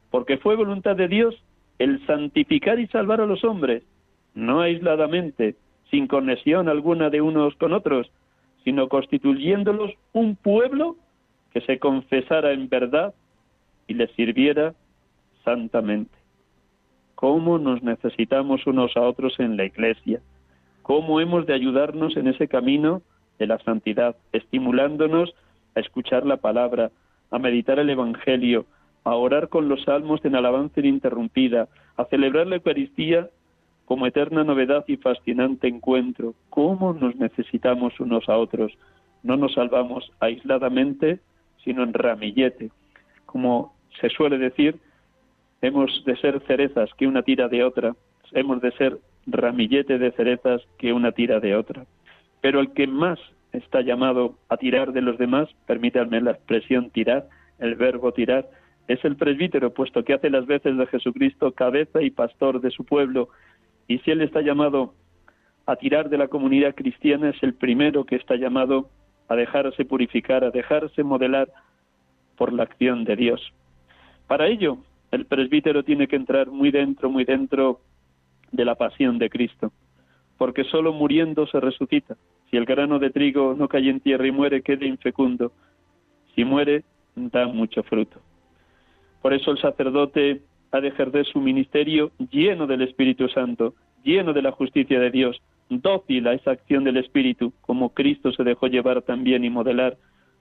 porque 0.09 0.37
fue 0.37 0.55
voluntad 0.55 0.95
de 0.95 1.07
Dios 1.07 1.35
el 1.79 2.05
santificar 2.07 2.79
y 2.79 2.87
salvar 2.87 3.21
a 3.21 3.25
los 3.25 3.43
hombres, 3.43 3.83
no 4.33 4.61
aisladamente, 4.61 5.55
sin 5.91 6.07
conexión 6.07 6.69
alguna 6.69 7.09
de 7.09 7.21
unos 7.21 7.55
con 7.55 7.73
otros, 7.73 8.11
sino 8.63 8.89
constituyéndolos 8.89 9.91
un 10.13 10.35
pueblo 10.35 10.97
que 11.53 11.61
se 11.61 11.79
confesara 11.79 12.51
en 12.51 12.67
verdad 12.67 13.13
y 13.87 13.93
les 13.93 14.11
sirviera 14.11 14.73
santamente. 15.45 16.16
Cómo 17.17 17.57
nos 17.57 17.81
necesitamos 17.81 18.67
unos 18.67 18.95
a 18.95 19.01
otros 19.01 19.39
en 19.39 19.57
la 19.57 19.65
Iglesia, 19.65 20.21
cómo 20.83 21.19
hemos 21.19 21.47
de 21.47 21.55
ayudarnos 21.55 22.15
en 22.15 22.27
ese 22.27 22.47
camino 22.47 23.01
de 23.39 23.47
la 23.47 23.57
santidad, 23.57 24.15
estimulándonos 24.33 25.33
a 25.75 25.79
escuchar 25.79 26.27
la 26.27 26.37
palabra, 26.37 26.91
a 27.31 27.39
meditar 27.39 27.79
el 27.79 27.89
Evangelio, 27.89 28.67
a 29.03 29.15
orar 29.15 29.49
con 29.49 29.67
los 29.67 29.81
salmos 29.81 30.23
en 30.25 30.35
alabanza 30.35 30.79
ininterrumpida, 30.79 31.67
a 31.97 32.05
celebrar 32.05 32.45
la 32.45 32.57
Eucaristía 32.57 33.31
como 33.85 34.05
eterna 34.05 34.43
novedad 34.43 34.85
y 34.87 34.97
fascinante 34.97 35.67
encuentro. 35.67 36.35
¿Cómo 36.51 36.93
nos 36.93 37.15
necesitamos 37.15 37.99
unos 37.99 38.29
a 38.29 38.37
otros? 38.37 38.77
No 39.23 39.37
nos 39.37 39.55
salvamos 39.55 40.11
aisladamente, 40.19 41.19
sino 41.63 41.81
en 41.81 41.93
ramillete. 41.93 42.69
Como 43.25 43.73
se 43.99 44.09
suele 44.09 44.37
decir, 44.37 44.79
Hemos 45.61 46.03
de 46.05 46.15
ser 46.17 46.39
cerezas 46.45 46.89
que 46.97 47.07
una 47.07 47.23
tira 47.23 47.47
de 47.47 47.63
otra, 47.63 47.95
hemos 48.31 48.61
de 48.61 48.71
ser 48.73 48.97
ramillete 49.25 49.97
de 49.97 50.11
cerezas 50.11 50.61
que 50.77 50.93
una 50.93 51.11
tira 51.11 51.39
de 51.39 51.55
otra. 51.55 51.85
Pero 52.41 52.59
el 52.59 52.71
que 52.73 52.87
más 52.87 53.19
está 53.51 53.81
llamado 53.81 54.35
a 54.49 54.57
tirar 54.57 54.93
de 54.93 55.01
los 55.01 55.17
demás, 55.17 55.49
permítanme 55.65 56.21
la 56.21 56.31
expresión 56.31 56.89
tirar, 56.91 57.27
el 57.59 57.75
verbo 57.75 58.11
tirar, 58.11 58.47
es 58.87 59.03
el 59.03 59.15
presbítero, 59.17 59.73
puesto 59.73 60.03
que 60.03 60.13
hace 60.13 60.29
las 60.29 60.45
veces 60.45 60.77
de 60.77 60.87
Jesucristo 60.87 61.51
cabeza 61.51 62.01
y 62.01 62.09
pastor 62.09 62.61
de 62.61 62.71
su 62.71 62.85
pueblo. 62.85 63.29
Y 63.87 63.99
si 63.99 64.11
él 64.11 64.21
está 64.21 64.41
llamado 64.41 64.93
a 65.65 65.75
tirar 65.75 66.09
de 66.09 66.17
la 66.17 66.29
comunidad 66.29 66.75
cristiana, 66.75 67.29
es 67.29 67.43
el 67.43 67.53
primero 67.53 68.05
que 68.05 68.15
está 68.15 68.35
llamado 68.35 68.89
a 69.27 69.35
dejarse 69.35 69.83
purificar, 69.83 70.43
a 70.43 70.51
dejarse 70.51 71.03
modelar 71.03 71.49
por 72.37 72.53
la 72.53 72.63
acción 72.63 73.03
de 73.03 73.17
Dios. 73.17 73.53
Para 74.27 74.47
ello, 74.47 74.77
el 75.11 75.25
presbítero 75.25 75.83
tiene 75.83 76.07
que 76.07 76.15
entrar 76.15 76.49
muy 76.49 76.71
dentro, 76.71 77.09
muy 77.09 77.23
dentro 77.23 77.79
de 78.51 78.65
la 78.65 78.75
pasión 78.75 79.17
de 79.17 79.29
Cristo, 79.29 79.71
porque 80.37 80.63
solo 80.65 80.93
muriendo 80.93 81.47
se 81.47 81.59
resucita. 81.59 82.15
Si 82.49 82.57
el 82.57 82.65
grano 82.65 82.99
de 82.99 83.09
trigo 83.09 83.55
no 83.57 83.67
cae 83.67 83.89
en 83.89 83.99
tierra 83.99 84.27
y 84.27 84.31
muere, 84.31 84.61
queda 84.61 84.85
infecundo. 84.85 85.51
Si 86.35 86.45
muere, 86.45 86.83
da 87.15 87.47
mucho 87.47 87.83
fruto. 87.83 88.19
Por 89.21 89.33
eso 89.33 89.51
el 89.51 89.59
sacerdote 89.59 90.41
ha 90.71 90.79
de 90.79 90.89
ejercer 90.89 91.25
su 91.25 91.39
ministerio 91.39 92.11
lleno 92.31 92.67
del 92.67 92.81
Espíritu 92.81 93.27
Santo, 93.29 93.73
lleno 94.03 94.33
de 94.33 94.41
la 94.41 94.51
justicia 94.51 94.99
de 94.99 95.11
Dios, 95.11 95.41
dócil 95.69 96.27
a 96.27 96.33
esa 96.33 96.51
acción 96.51 96.83
del 96.83 96.97
Espíritu, 96.97 97.53
como 97.61 97.93
Cristo 97.93 98.31
se 98.31 98.43
dejó 98.43 98.67
llevar 98.67 99.01
también 99.01 99.43
y 99.43 99.49
modelar 99.49 99.97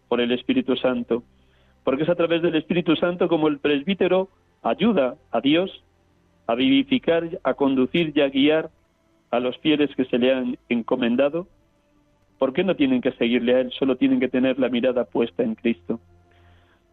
por 0.08 0.20
el 0.20 0.32
Espíritu 0.32 0.76
Santo. 0.76 1.22
Porque 1.84 2.02
es 2.02 2.08
a 2.08 2.14
través 2.14 2.42
del 2.42 2.56
Espíritu 2.56 2.96
Santo 2.96 3.28
como 3.28 3.48
el 3.48 3.58
presbítero 3.58 4.28
ayuda 4.62 5.16
a 5.30 5.40
Dios 5.40 5.82
a 6.46 6.54
vivificar, 6.54 7.28
a 7.42 7.54
conducir 7.54 8.12
y 8.14 8.20
a 8.20 8.28
guiar 8.28 8.70
a 9.30 9.40
los 9.40 9.58
fieles 9.58 9.94
que 9.96 10.04
se 10.04 10.18
le 10.18 10.32
han 10.32 10.58
encomendado, 10.68 11.48
¿por 12.38 12.52
qué 12.52 12.62
no 12.62 12.76
tienen 12.76 13.00
que 13.00 13.12
seguirle 13.12 13.54
a 13.54 13.60
Él? 13.60 13.72
Solo 13.72 13.96
tienen 13.96 14.20
que 14.20 14.28
tener 14.28 14.58
la 14.58 14.68
mirada 14.68 15.04
puesta 15.04 15.42
en 15.42 15.54
Cristo. 15.54 16.00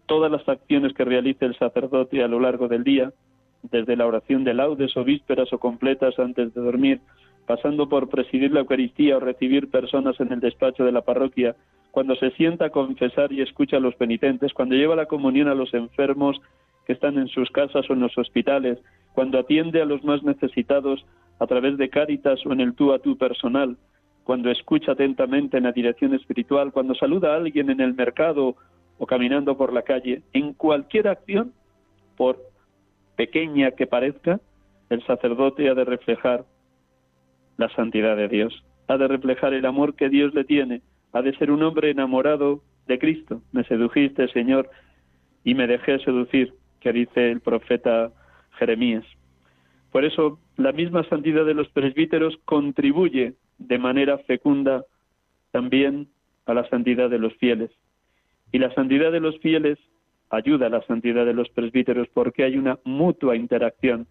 Todas 0.07 0.32
las 0.32 0.47
acciones 0.49 0.93
que 0.93 1.05
realice 1.05 1.45
el 1.45 1.57
sacerdote 1.57 2.24
a 2.24 2.28
lo 2.28 2.39
largo 2.39 2.68
del 2.68 2.84
día, 2.84 3.14
desde 3.61 3.95
la 3.95 4.07
oración 4.07 4.43
de 4.43 4.53
laudes 4.53 4.97
o 4.97 5.03
vísperas 5.03 5.53
o 5.53 5.59
completas 5.59 6.18
antes 6.20 6.53
de 6.53 6.61
dormir, 6.61 6.99
pasando 7.45 7.88
por 7.88 8.09
presidir 8.09 8.51
la 8.51 8.61
Eucaristía 8.61 9.18
o 9.18 9.20
recibir 9.20 9.70
personas 9.70 10.20
en 10.20 10.34
el 10.34 10.39
despacho 10.39 10.84
de 10.84 10.91
la 10.91 11.01
parroquia, 11.01 11.55
cuando 11.91 12.16
se 12.16 12.32
sienta 12.32 12.66
a 12.66 12.70
confesar 12.72 13.32
y 13.32 13.41
escucha 13.41 13.78
a 13.78 13.80
los 13.80 13.95
penitentes, 13.95 14.53
cuando 14.53 14.76
lleva 14.76 14.95
la 14.95 15.05
comunión 15.05 15.47
a 15.47 15.55
los 15.55 15.74
enfermos 15.74 16.41
que 16.86 16.93
están 16.93 17.17
en 17.17 17.27
sus 17.27 17.49
casas 17.51 17.89
o 17.89 17.93
en 17.93 17.99
los 17.99 18.17
hospitales, 18.17 18.79
cuando 19.13 19.39
atiende 19.39 19.81
a 19.81 19.86
los 19.86 20.03
más 20.03 20.23
necesitados 20.23 21.05
a 21.39 21.47
través 21.47 21.77
de 21.77 21.89
Cáritas 21.89 22.45
o 22.45 22.53
en 22.53 22.61
el 22.61 22.73
tú 22.73 22.93
a 22.93 22.99
tú 22.99 23.17
personal, 23.17 23.77
cuando 24.23 24.49
escucha 24.49 24.93
atentamente 24.93 25.57
en 25.57 25.63
la 25.63 25.71
dirección 25.71 26.13
espiritual, 26.13 26.71
cuando 26.71 26.95
saluda 26.95 27.34
a 27.34 27.38
alguien 27.38 27.69
en 27.69 27.81
el 27.81 27.93
mercado 27.93 28.55
o 28.97 29.05
caminando 29.05 29.57
por 29.57 29.73
la 29.73 29.81
calle, 29.81 30.21
en 30.34 30.53
cualquier 30.53 31.07
acción, 31.07 31.53
por 32.15 32.39
pequeña 33.15 33.71
que 33.71 33.88
parezca, 33.88 34.39
el 34.89 35.05
sacerdote 35.05 35.69
ha 35.69 35.73
de 35.73 35.84
reflejar 35.84 36.45
la 37.57 37.69
santidad 37.69 38.15
de 38.15 38.27
Dios, 38.27 38.63
ha 38.88 38.97
de 38.97 39.07
reflejar 39.07 39.53
el 39.53 39.65
amor 39.65 39.95
que 39.95 40.09
Dios 40.09 40.34
le 40.34 40.43
tiene, 40.43 40.81
ha 41.11 41.21
de 41.21 41.36
ser 41.38 41.51
un 41.51 41.63
hombre 41.63 41.91
enamorado 41.91 42.61
de 42.88 42.99
Cristo. 42.99 43.41
Me 43.51 43.63
sedujiste, 43.63 44.27
Señor, 44.29 44.69
y 45.43 45.53
me 45.53 45.67
dejé 45.67 45.99
seducir 45.99 46.53
que 46.84 46.91
dice 46.91 47.31
el 47.31 47.39
profeta 47.39 48.11
Jeremías. 48.59 49.05
Por 49.91 50.03
eso, 50.03 50.39
la 50.57 50.73
misma 50.73 51.03
santidad 51.05 51.45
de 51.45 51.53
los 51.53 51.69
presbíteros 51.69 52.38
contribuye 52.45 53.34
de 53.57 53.79
manera 53.79 54.17
fecunda 54.19 54.84
también 55.51 56.09
a 56.45 56.53
la 56.53 56.67
santidad 56.69 57.09
de 57.09 57.19
los 57.19 57.34
fieles. 57.36 57.71
Y 58.51 58.59
la 58.59 58.73
santidad 58.73 59.11
de 59.11 59.21
los 59.21 59.39
fieles 59.39 59.79
ayuda 60.29 60.67
a 60.67 60.69
la 60.69 60.81
santidad 60.84 61.25
de 61.25 61.34
los 61.34 61.49
presbíteros 61.49 62.07
porque 62.13 62.43
hay 62.43 62.57
una 62.57 62.79
mutua 62.84 63.36
interacción, 63.36 64.07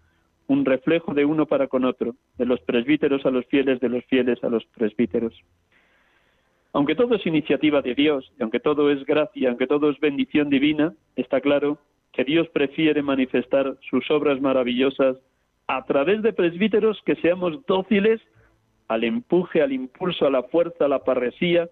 un 0.47 0.65
reflejo 0.65 1.15
de 1.15 1.25
uno 1.25 1.47
para 1.47 1.67
con 1.67 1.85
otro, 1.85 2.15
de 2.39 2.47
los 2.47 2.61
presbíteros 2.61 3.27
a 3.27 3.31
los 3.31 3.45
fieles, 3.47 3.81
de 3.81 3.89
los 3.89 4.05
fieles 4.07 4.43
a 4.43 4.49
los 4.49 4.65
presbíteros. 4.67 5.35
Aunque 6.73 6.95
todo 6.95 7.17
es 7.17 7.27
iniciativa 7.27 7.83
de 7.83 7.95
Dios, 7.95 8.33
aunque 8.41 8.61
todo 8.61 8.91
es 8.91 9.05
gracia, 9.05 9.51
aunque 9.51 9.67
todo 9.67 9.91
es 9.91 10.01
bendición 10.01 10.49
divina, 10.49 10.95
está 11.17 11.41
claro 11.41 11.79
que 12.13 12.25
Dios 12.25 12.49
prefiere 12.49 13.03
manifestar 13.03 13.77
sus 13.89 14.11
obras 14.11 14.41
maravillosas 14.41 15.17
a 15.67 15.85
través 15.85 16.23
de 16.23 16.33
presbíteros 16.33 17.01
que 17.05 17.17
seamos 17.17 17.65
dóciles 17.67 18.21
al 18.89 19.05
empuje, 19.05 19.63
al 19.63 19.73
impulso, 19.73 20.27
a 20.27 20.31
la 20.31 20.43
fuerza, 20.43 20.85
a 20.85 20.89
la 20.89 20.99
parresía 20.99 21.69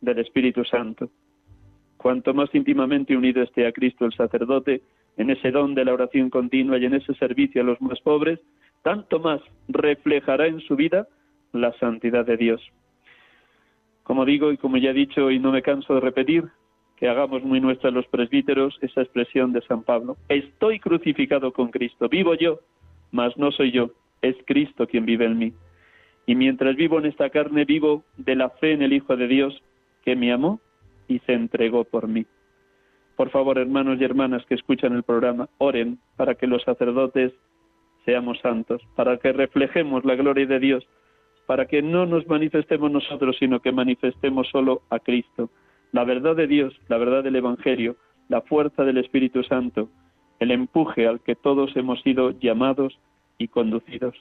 del 0.00 0.18
Espíritu 0.18 0.64
Santo. 0.64 1.10
Cuanto 1.98 2.32
más 2.34 2.52
íntimamente 2.54 3.16
unido 3.16 3.42
esté 3.42 3.66
a 3.66 3.72
Cristo 3.72 4.06
el 4.06 4.12
sacerdote 4.14 4.82
en 5.16 5.30
ese 5.30 5.50
don 5.50 5.74
de 5.74 5.84
la 5.84 5.92
oración 5.92 6.30
continua 6.30 6.78
y 6.78 6.86
en 6.86 6.94
ese 6.94 7.14
servicio 7.14 7.60
a 7.60 7.64
los 7.64 7.80
más 7.80 8.00
pobres, 8.00 8.40
tanto 8.82 9.20
más 9.20 9.40
reflejará 9.68 10.46
en 10.46 10.60
su 10.60 10.74
vida 10.74 11.06
la 11.52 11.72
santidad 11.78 12.24
de 12.24 12.36
Dios. 12.36 12.62
Como 14.02 14.24
digo 14.24 14.50
y 14.50 14.56
como 14.56 14.78
ya 14.78 14.90
he 14.90 14.94
dicho 14.94 15.30
y 15.30 15.38
no 15.38 15.52
me 15.52 15.62
canso 15.62 15.94
de 15.94 16.00
repetir, 16.00 16.44
que 17.02 17.08
hagamos 17.08 17.42
muy 17.42 17.60
nuestra 17.60 17.90
los 17.90 18.06
presbíteros 18.06 18.78
esa 18.80 19.02
expresión 19.02 19.52
de 19.52 19.60
San 19.62 19.82
Pablo. 19.82 20.16
Estoy 20.28 20.78
crucificado 20.78 21.52
con 21.52 21.72
Cristo, 21.72 22.08
vivo 22.08 22.36
yo, 22.36 22.60
mas 23.10 23.36
no 23.36 23.50
soy 23.50 23.72
yo, 23.72 23.90
es 24.20 24.36
Cristo 24.46 24.86
quien 24.86 25.04
vive 25.04 25.24
en 25.24 25.36
mí. 25.36 25.52
Y 26.26 26.36
mientras 26.36 26.76
vivo 26.76 27.00
en 27.00 27.06
esta 27.06 27.28
carne, 27.30 27.64
vivo 27.64 28.04
de 28.18 28.36
la 28.36 28.50
fe 28.50 28.70
en 28.70 28.82
el 28.82 28.92
Hijo 28.92 29.16
de 29.16 29.26
Dios, 29.26 29.64
que 30.04 30.14
me 30.14 30.32
amó 30.32 30.60
y 31.08 31.18
se 31.26 31.32
entregó 31.32 31.82
por 31.82 32.06
mí. 32.06 32.24
Por 33.16 33.30
favor, 33.30 33.58
hermanos 33.58 34.00
y 34.00 34.04
hermanas 34.04 34.46
que 34.46 34.54
escuchan 34.54 34.92
el 34.92 35.02
programa, 35.02 35.48
oren 35.58 35.98
para 36.14 36.36
que 36.36 36.46
los 36.46 36.62
sacerdotes 36.62 37.32
seamos 38.04 38.38
santos, 38.38 38.80
para 38.94 39.16
que 39.16 39.32
reflejemos 39.32 40.04
la 40.04 40.14
gloria 40.14 40.46
de 40.46 40.60
Dios, 40.60 40.86
para 41.46 41.66
que 41.66 41.82
no 41.82 42.06
nos 42.06 42.28
manifestemos 42.28 42.92
nosotros, 42.92 43.34
sino 43.40 43.58
que 43.58 43.72
manifestemos 43.72 44.46
solo 44.50 44.82
a 44.88 45.00
Cristo, 45.00 45.50
la 45.92 46.04
verdad 46.04 46.34
de 46.34 46.46
Dios, 46.46 46.74
la 46.88 46.98
verdad 46.98 47.22
del 47.22 47.36
Evangelio, 47.36 47.96
la 48.28 48.40
fuerza 48.40 48.84
del 48.84 48.98
Espíritu 48.98 49.42
Santo, 49.44 49.88
el 50.40 50.50
empuje 50.50 51.06
al 51.06 51.20
que 51.20 51.36
todos 51.36 51.76
hemos 51.76 52.00
sido 52.02 52.30
llamados 52.40 52.98
y 53.38 53.48
conducidos. 53.48 54.16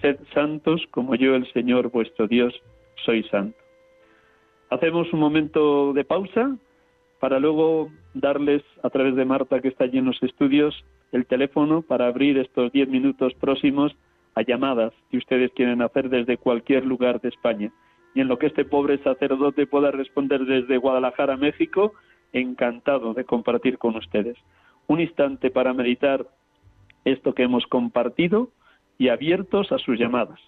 Sed 0.00 0.18
santos 0.32 0.86
como 0.90 1.14
yo, 1.14 1.34
el 1.34 1.50
Señor 1.52 1.90
vuestro 1.90 2.28
Dios, 2.28 2.54
soy 3.04 3.24
santo. 3.24 3.58
Hacemos 4.70 5.12
un 5.12 5.20
momento 5.20 5.92
de 5.94 6.04
pausa 6.04 6.56
para 7.20 7.40
luego 7.40 7.90
darles 8.14 8.62
a 8.82 8.90
través 8.90 9.16
de 9.16 9.24
Marta, 9.24 9.60
que 9.60 9.68
está 9.68 9.84
allí 9.84 9.98
en 9.98 10.04
los 10.04 10.22
estudios, 10.22 10.84
el 11.10 11.26
teléfono 11.26 11.82
para 11.82 12.06
abrir 12.06 12.38
estos 12.38 12.70
diez 12.70 12.88
minutos 12.88 13.34
próximos 13.34 13.96
a 14.34 14.42
llamadas 14.42 14.92
que 15.10 15.16
ustedes 15.16 15.50
quieren 15.52 15.82
hacer 15.82 16.10
desde 16.10 16.36
cualquier 16.36 16.84
lugar 16.84 17.20
de 17.20 17.30
España. 17.30 17.72
En 18.18 18.26
lo 18.26 18.36
que 18.36 18.48
este 18.48 18.64
pobre 18.64 18.98
sacerdote 18.98 19.68
pueda 19.68 19.92
responder 19.92 20.44
desde 20.44 20.76
Guadalajara, 20.76 21.36
México, 21.36 21.92
encantado 22.32 23.14
de 23.14 23.24
compartir 23.24 23.78
con 23.78 23.94
ustedes. 23.94 24.36
Un 24.88 25.00
instante 25.00 25.52
para 25.52 25.72
meditar 25.72 26.26
esto 27.04 27.32
que 27.32 27.44
hemos 27.44 27.64
compartido 27.68 28.50
y 28.98 29.10
abiertos 29.10 29.70
a 29.70 29.78
sus 29.78 29.96
llamadas. 29.96 30.40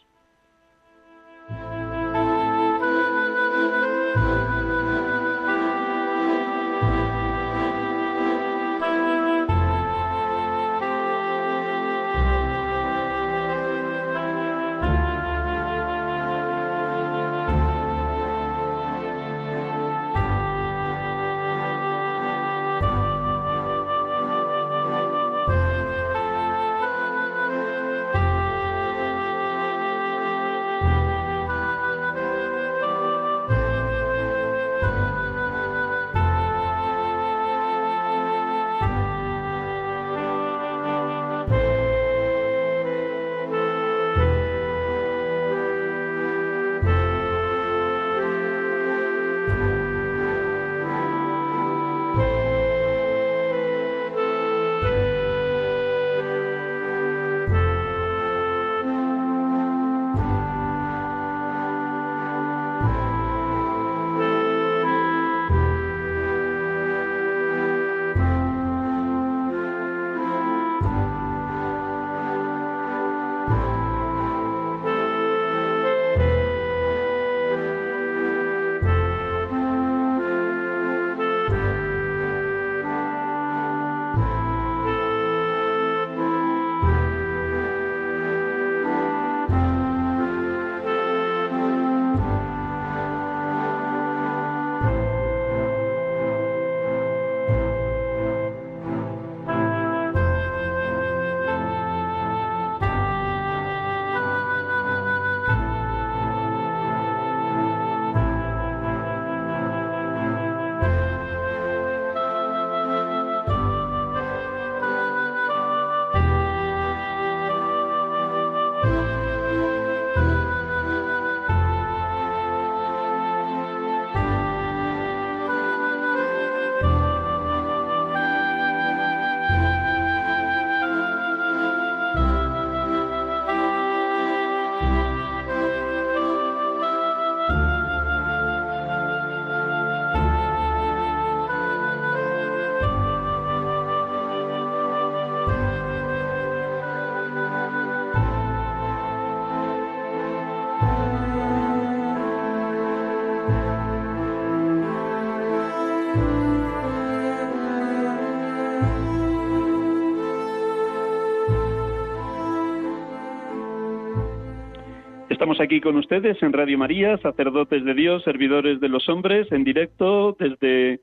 Estamos 165.51 165.67
aquí 165.67 165.81
con 165.81 165.97
ustedes 165.97 166.41
en 166.45 166.53
Radio 166.53 166.79
María, 166.79 167.19
sacerdotes 167.19 167.85
de 167.85 167.93
Dios, 167.95 168.23
servidores 168.23 168.79
de 168.79 168.89
los 168.89 169.09
hombres, 169.09 169.51
en 169.51 169.65
directo 169.65 170.37
desde 170.39 171.01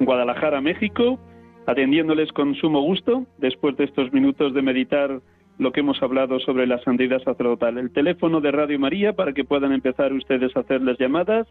Guadalajara, 0.00 0.62
México, 0.62 1.18
atendiéndoles 1.66 2.32
con 2.32 2.54
sumo 2.54 2.80
gusto 2.80 3.26
después 3.36 3.76
de 3.76 3.84
estos 3.84 4.10
minutos 4.10 4.54
de 4.54 4.62
meditar 4.62 5.20
lo 5.58 5.70
que 5.70 5.80
hemos 5.80 6.02
hablado 6.02 6.40
sobre 6.40 6.66
la 6.66 6.78
santidad 6.78 7.22
sacerdotal. 7.22 7.76
El 7.76 7.92
teléfono 7.92 8.40
de 8.40 8.52
Radio 8.52 8.78
María 8.78 9.12
para 9.12 9.34
que 9.34 9.44
puedan 9.44 9.72
empezar 9.72 10.14
ustedes 10.14 10.56
a 10.56 10.60
hacerles 10.60 10.96
llamadas. 10.96 11.46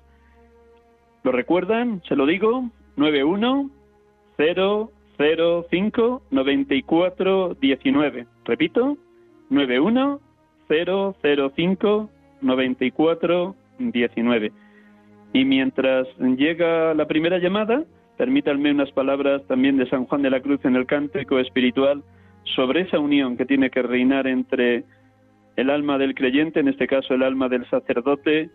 ¿Lo 1.22 1.32
recuerdan? 1.32 2.02
Se 2.08 2.16
lo 2.16 2.26
digo. 2.26 2.72
91 2.96 3.70
005 5.70 6.22
94 6.32 7.58
19. 7.62 8.28
Repito. 8.44 8.98
91 9.52 10.27
005 10.68 12.10
94 12.42 13.56
19. 13.80 14.52
Y 15.34 15.46
mientras 15.46 16.08
llega 16.18 16.94
la 16.94 17.08
primera 17.08 17.38
llamada, 17.38 17.84
permítanme 18.18 18.72
unas 18.72 18.92
palabras 18.92 19.46
también 19.48 19.78
de 19.78 19.90
San 19.90 20.06
Juan 20.06 20.22
de 20.22 20.30
la 20.30 20.42
Cruz 20.42 20.64
en 20.64 20.76
el 20.76 20.86
cántico 20.86 21.40
espiritual 21.40 22.04
sobre 22.56 22.82
esa 22.82 23.00
unión 23.00 23.38
que 23.38 23.46
tiene 23.46 23.70
que 23.70 23.82
reinar 23.82 24.28
entre 24.28 24.86
el 25.56 25.70
alma 25.70 25.98
del 25.98 26.16
creyente, 26.16 26.60
en 26.60 26.68
este 26.68 26.88
caso 26.88 27.14
el 27.14 27.24
alma 27.24 27.50
del 27.50 27.68
sacerdote, 27.70 28.50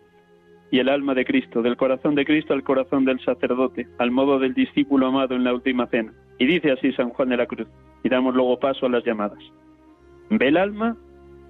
y 0.73 0.79
el 0.79 0.89
alma 0.89 1.13
de 1.13 1.23
Cristo, 1.23 1.61
del 1.61 1.77
corazón 1.77 2.15
de 2.15 2.25
Cristo 2.25 2.51
al 2.51 2.63
corazón 2.63 3.05
del 3.05 3.19
sacerdote, 3.23 3.87
al 3.99 4.09
modo 4.09 4.39
del 4.39 4.55
discípulo 4.55 5.05
amado 5.05 5.35
en 5.35 5.43
la 5.43 5.53
última 5.53 5.85
cena. 5.85 6.11
Y 6.39 6.47
dice 6.47 6.71
así 6.71 6.91
San 6.93 7.09
Juan 7.09 7.29
de 7.29 7.37
la 7.37 7.45
Cruz, 7.45 7.67
y 8.03 8.09
damos 8.09 8.33
luego 8.33 8.57
paso 8.57 8.87
a 8.87 8.89
las 8.89 9.05
llamadas. 9.05 9.37
Ve 10.31 10.47
el 10.47 10.57
alma 10.57 10.97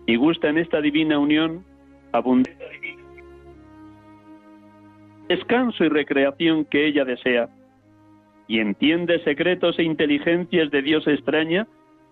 y 0.05 0.15
gusta 0.15 0.49
en 0.49 0.57
esta 0.57 0.81
divina 0.81 1.17
unión 1.19 1.63
abundante 2.11 2.73
descanso 5.27 5.83
y 5.83 5.89
recreación 5.89 6.65
que 6.65 6.85
ella 6.87 7.05
desea. 7.05 7.49
y 8.45 8.59
entiende 8.59 9.23
secretos 9.23 9.79
e 9.79 9.83
inteligencias 9.83 10.69
de 10.69 10.81
Dios 10.81 11.07
extraña, 11.07 11.65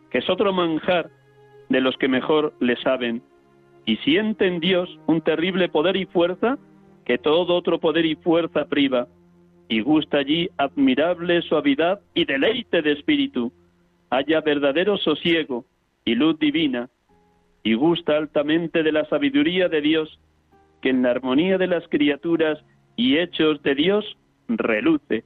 que 0.10 0.20
es 0.20 0.30
otro 0.30 0.54
manjar 0.54 1.10
de 1.68 1.82
los 1.82 1.98
que 1.98 2.08
mejor 2.08 2.54
le 2.62 2.78
saben, 2.78 3.22
y 3.86 3.98
siente 3.98 4.48
en 4.48 4.62
Dios 4.62 4.90
un 5.08 5.22
terrible 5.22 5.68
poder 5.68 5.98
y 5.98 6.06
fuerza 6.06 6.58
que 7.06 7.18
todo 7.18 7.54
otro 7.54 7.80
poder 7.80 8.06
y 8.06 8.16
fuerza 8.16 8.66
priva, 8.66 9.08
y 9.68 9.82
gusta 9.82 10.20
allí 10.20 10.50
admirable 10.58 11.42
suavidad 11.42 12.00
y 12.14 12.24
deleite 12.24 12.82
de 12.82 12.94
espíritu, 12.94 13.52
haya 14.10 14.40
verdadero 14.40 14.98
sosiego 14.98 15.66
y 16.06 16.16
luz 16.16 16.40
divina, 16.40 16.90
y 17.64 17.74
gusta 17.74 18.18
altamente 18.18 18.84
de 18.84 18.92
la 18.92 19.06
sabiduría 19.06 19.70
de 19.70 19.82
Dios, 19.82 20.20
que 20.82 20.90
en 20.90 21.04
la 21.04 21.12
armonía 21.12 21.58
de 21.58 21.68
las 21.68 21.88
criaturas 21.88 22.60
y 22.96 23.18
hechos 23.18 23.62
de 23.64 23.76
Dios 23.76 24.18
reluce, 24.48 25.24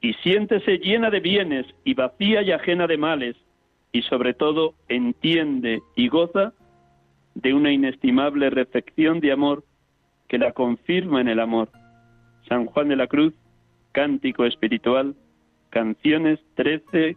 y 0.00 0.14
siéntese 0.14 0.78
llena 0.78 1.10
de 1.10 1.20
bienes 1.20 1.66
y 1.84 1.94
vacía 1.94 2.42
y 2.42 2.52
ajena 2.52 2.86
de 2.86 2.96
males, 2.96 3.36
y 3.92 4.02
sobre 4.02 4.34
todo 4.34 4.74
entiende 4.88 5.80
y 5.96 6.08
goza 6.08 6.52
de 7.34 7.54
una 7.54 7.72
inestimable 7.72 8.50
reflexión 8.50 9.20
de 9.20 9.32
amor 9.32 9.64
que 10.28 10.38
la 10.38 10.52
confirma 10.52 11.20
en 11.20 11.28
el 11.28 11.40
amor. 11.40 11.70
San 12.48 12.66
Juan 12.66 12.88
de 12.88 12.96
la 12.96 13.06
Cruz, 13.06 13.34
Cántico 13.92 14.44
Espiritual, 14.44 15.14
canciones 15.70 16.38
13, 16.54 17.16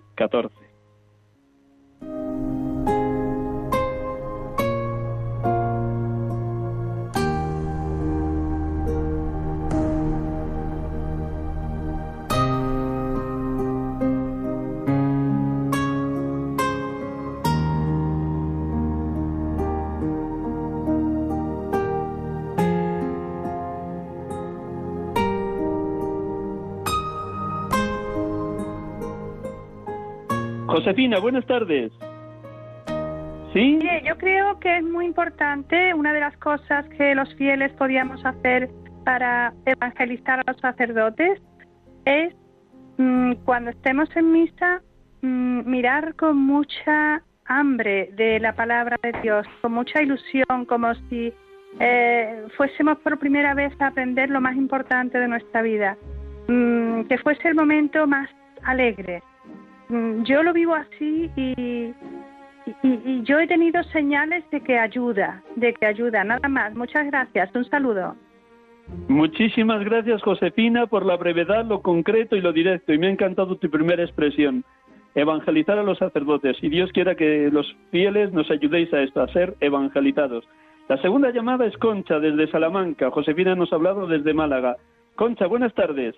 Josefina, 30.84 31.20
buenas 31.20 31.46
tardes. 31.46 31.92
¿Sí? 33.54 33.78
yo 34.04 34.18
creo 34.18 34.60
que 34.60 34.78
es 34.78 34.84
muy 34.84 35.06
importante, 35.06 35.94
una 35.94 36.12
de 36.12 36.22
las 36.22 36.36
cosas 36.38 36.88
que 36.98 37.14
los 37.14 37.32
fieles 37.36 37.72
podíamos 37.74 38.26
hacer 38.26 38.68
para 39.06 39.54
evangelizar 39.66 40.40
a 40.40 40.44
los 40.52 40.60
sacerdotes 40.60 41.40
es 42.06 42.34
mm, 42.98 43.34
cuando 43.46 43.70
estemos 43.70 44.10
en 44.16 44.32
misa 44.32 44.82
mm, 45.22 45.70
mirar 45.70 46.16
con 46.16 46.38
mucha 46.38 47.22
hambre 47.46 48.10
de 48.14 48.40
la 48.40 48.56
palabra 48.56 48.98
de 49.04 49.12
Dios, 49.22 49.46
con 49.62 49.74
mucha 49.74 50.02
ilusión, 50.02 50.66
como 50.68 50.96
si 51.10 51.32
eh, 51.80 52.44
fuésemos 52.58 52.98
por 53.00 53.20
primera 53.20 53.54
vez 53.54 53.72
a 53.80 53.88
aprender 53.88 54.32
lo 54.32 54.42
más 54.42 54.56
importante 54.56 55.20
de 55.20 55.28
nuestra 55.28 55.62
vida, 55.62 55.96
mm, 56.48 57.04
que 57.04 57.20
fuese 57.20 57.50
el 57.50 57.56
momento 57.56 58.08
más 58.08 58.30
alegre, 58.64 59.22
yo 60.24 60.44
lo 60.44 60.54
vivo 60.54 60.74
así 60.76 61.30
y, 61.36 61.94
y, 62.84 63.24
yo 63.24 63.40
he 63.40 63.48
tenido 63.48 63.84
señales 63.86 64.44
de 64.50 64.62
que 64.62 64.78
ayuda, 64.78 65.44
de 65.56 65.74
que 65.74 65.86
ayuda, 65.86 66.24
nada 66.24 66.48
más. 66.48 66.74
Muchas 66.76 67.08
gracias, 67.08 67.54
un 67.56 67.66
saludo. 67.66 68.16
Muchísimas 69.08 69.84
gracias, 69.84 70.22
Josefina, 70.22 70.88
por 70.88 71.06
la 71.06 71.18
brevedad, 71.18 71.66
lo 71.66 71.82
concreto 71.82 72.36
y 72.36 72.42
lo 72.42 72.54
directo. 72.54 72.94
Y 72.94 72.98
me 72.98 73.08
ha 73.08 73.12
encantado 73.12 73.58
tu 73.58 73.70
primera 73.70 74.04
expresión, 74.04 74.64
evangelizar 75.16 75.78
a 75.78 75.84
los 75.84 75.98
sacerdotes. 75.98 76.58
Y 76.62 76.70
Dios 76.70 76.92
quiera 76.92 77.16
que 77.16 77.50
los 77.52 77.76
fieles 77.90 78.32
nos 78.32 78.50
ayudéis 78.50 78.94
a 78.94 79.02
esto, 79.02 79.22
a 79.22 79.28
ser 79.30 79.56
evangelizados. 79.60 80.46
La 80.88 81.02
segunda 81.02 81.32
llamada 81.32 81.66
es 81.66 81.78
Concha, 81.78 82.20
desde 82.20 82.50
Salamanca. 82.52 83.12
Josefina 83.12 83.56
nos 83.56 83.72
ha 83.72 83.76
hablado 83.76 84.08
desde 84.08 84.34
Málaga. 84.34 84.78
Concha, 85.16 85.48
buenas 85.48 85.74
tardes. 85.74 86.16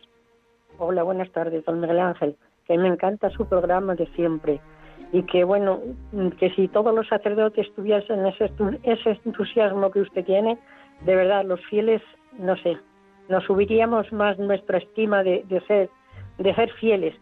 Hola, 0.78 1.04
buenas 1.04 1.32
tardes, 1.32 1.64
don 1.66 1.80
Miguel 1.80 2.00
Ángel 2.00 2.36
que 2.68 2.78
me 2.78 2.88
encanta 2.88 3.30
su 3.32 3.45
programa 3.47 3.95
de 3.95 4.07
siempre 4.16 4.61
y 5.11 5.24
que 5.24 5.43
bueno, 5.43 5.80
que 6.39 6.49
si 6.51 6.68
todos 6.68 6.93
los 6.93 7.07
sacerdotes 7.07 7.72
tuviesen 7.76 8.26
ese, 8.26 8.51
ese 8.84 9.20
entusiasmo 9.26 9.91
que 9.91 10.01
usted 10.01 10.26
tiene, 10.26 10.57
de 11.05 11.16
verdad 11.16 11.45
los 11.45 11.64
fieles, 11.68 12.01
no 12.39 12.57
sé, 12.57 12.78
nos 13.30 13.43
subiríamos 13.45 14.11
más 14.11 14.38
nuestra 14.39 14.80
estima 14.80 15.24
de, 15.24 15.45
ser 15.68 15.89
de 16.39 16.55
ser 16.55 16.72
fieles. 16.74 17.16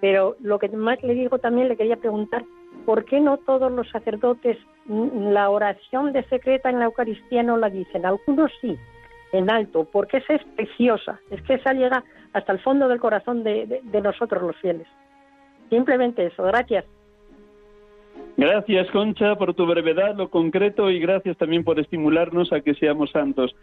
Pero 0.00 0.36
lo 0.40 0.58
que 0.58 0.68
más 0.70 1.02
le 1.02 1.14
digo 1.14 1.38
también 1.38 1.68
le 1.68 1.76
quería 1.76 1.96
preguntar, 1.96 2.44
¿por 2.84 3.04
qué 3.04 3.20
no 3.20 3.36
todos 3.38 3.70
los 3.70 3.88
sacerdotes 3.90 4.56
la 4.86 5.50
oración 5.50 6.12
de 6.12 6.24
secreta 6.24 6.70
en 6.70 6.78
la 6.78 6.86
Eucaristía 6.86 7.42
no 7.42 7.56
la 7.56 7.70
dicen? 7.70 8.04
Algunos 8.04 8.50
sí, 8.60 8.78
en 9.34 9.50
alto, 9.50 9.88
porque 9.90 10.18
esa 10.18 10.34
es 10.34 10.44
preciosa, 10.56 11.20
es 11.30 11.42
que 11.42 11.54
esa 11.54 11.72
llega 11.72 12.04
hasta 12.32 12.52
el 12.52 12.60
fondo 12.60 12.86
del 12.86 13.00
corazón 13.00 13.42
de, 13.42 13.80
nosotros 14.02 14.42
los 14.42 14.56
fieles. 14.56 14.86
Simplemente 15.70 16.26
eso, 16.26 16.44
gracias. 16.44 16.84
Gracias, 18.36 18.88
Concha, 18.92 19.34
por 19.34 19.54
tu 19.54 19.66
brevedad, 19.66 20.16
lo 20.16 20.30
concreto 20.30 20.88
y 20.88 21.00
gracias 21.00 21.36
también 21.36 21.64
por 21.64 21.80
estimularnos 21.80 22.52
a 22.52 22.60
que 22.60 22.74
seamos 22.74 23.10
santos. 23.10 23.54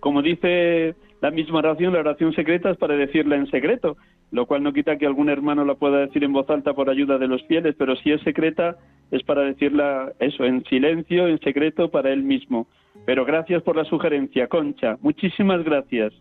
Como 0.00 0.22
dice 0.22 0.94
la 1.20 1.30
misma 1.30 1.58
oración, 1.58 1.92
la 1.92 2.00
oración 2.00 2.32
secreta 2.32 2.70
es 2.70 2.76
para 2.76 2.96
decirla 2.96 3.36
en 3.36 3.50
secreto, 3.50 3.96
lo 4.30 4.46
cual 4.46 4.62
no 4.62 4.72
quita 4.72 4.98
que 4.98 5.06
algún 5.06 5.28
hermano 5.28 5.64
la 5.64 5.74
pueda 5.74 5.98
decir 5.98 6.22
en 6.22 6.32
voz 6.32 6.48
alta 6.50 6.74
por 6.74 6.90
ayuda 6.90 7.18
de 7.18 7.28
los 7.28 7.42
fieles, 7.46 7.74
pero 7.78 7.96
si 7.96 8.12
es 8.12 8.20
secreta 8.22 8.76
es 9.10 9.22
para 9.22 9.42
decirla 9.42 10.12
eso, 10.18 10.44
en 10.44 10.64
silencio, 10.64 11.28
en 11.28 11.40
secreto, 11.40 11.90
para 11.90 12.12
él 12.12 12.22
mismo. 12.22 12.66
Pero 13.06 13.24
gracias 13.24 13.62
por 13.62 13.76
la 13.76 13.84
sugerencia, 13.84 14.48
Concha. 14.48 14.98
Muchísimas 15.00 15.64
gracias. 15.64 16.12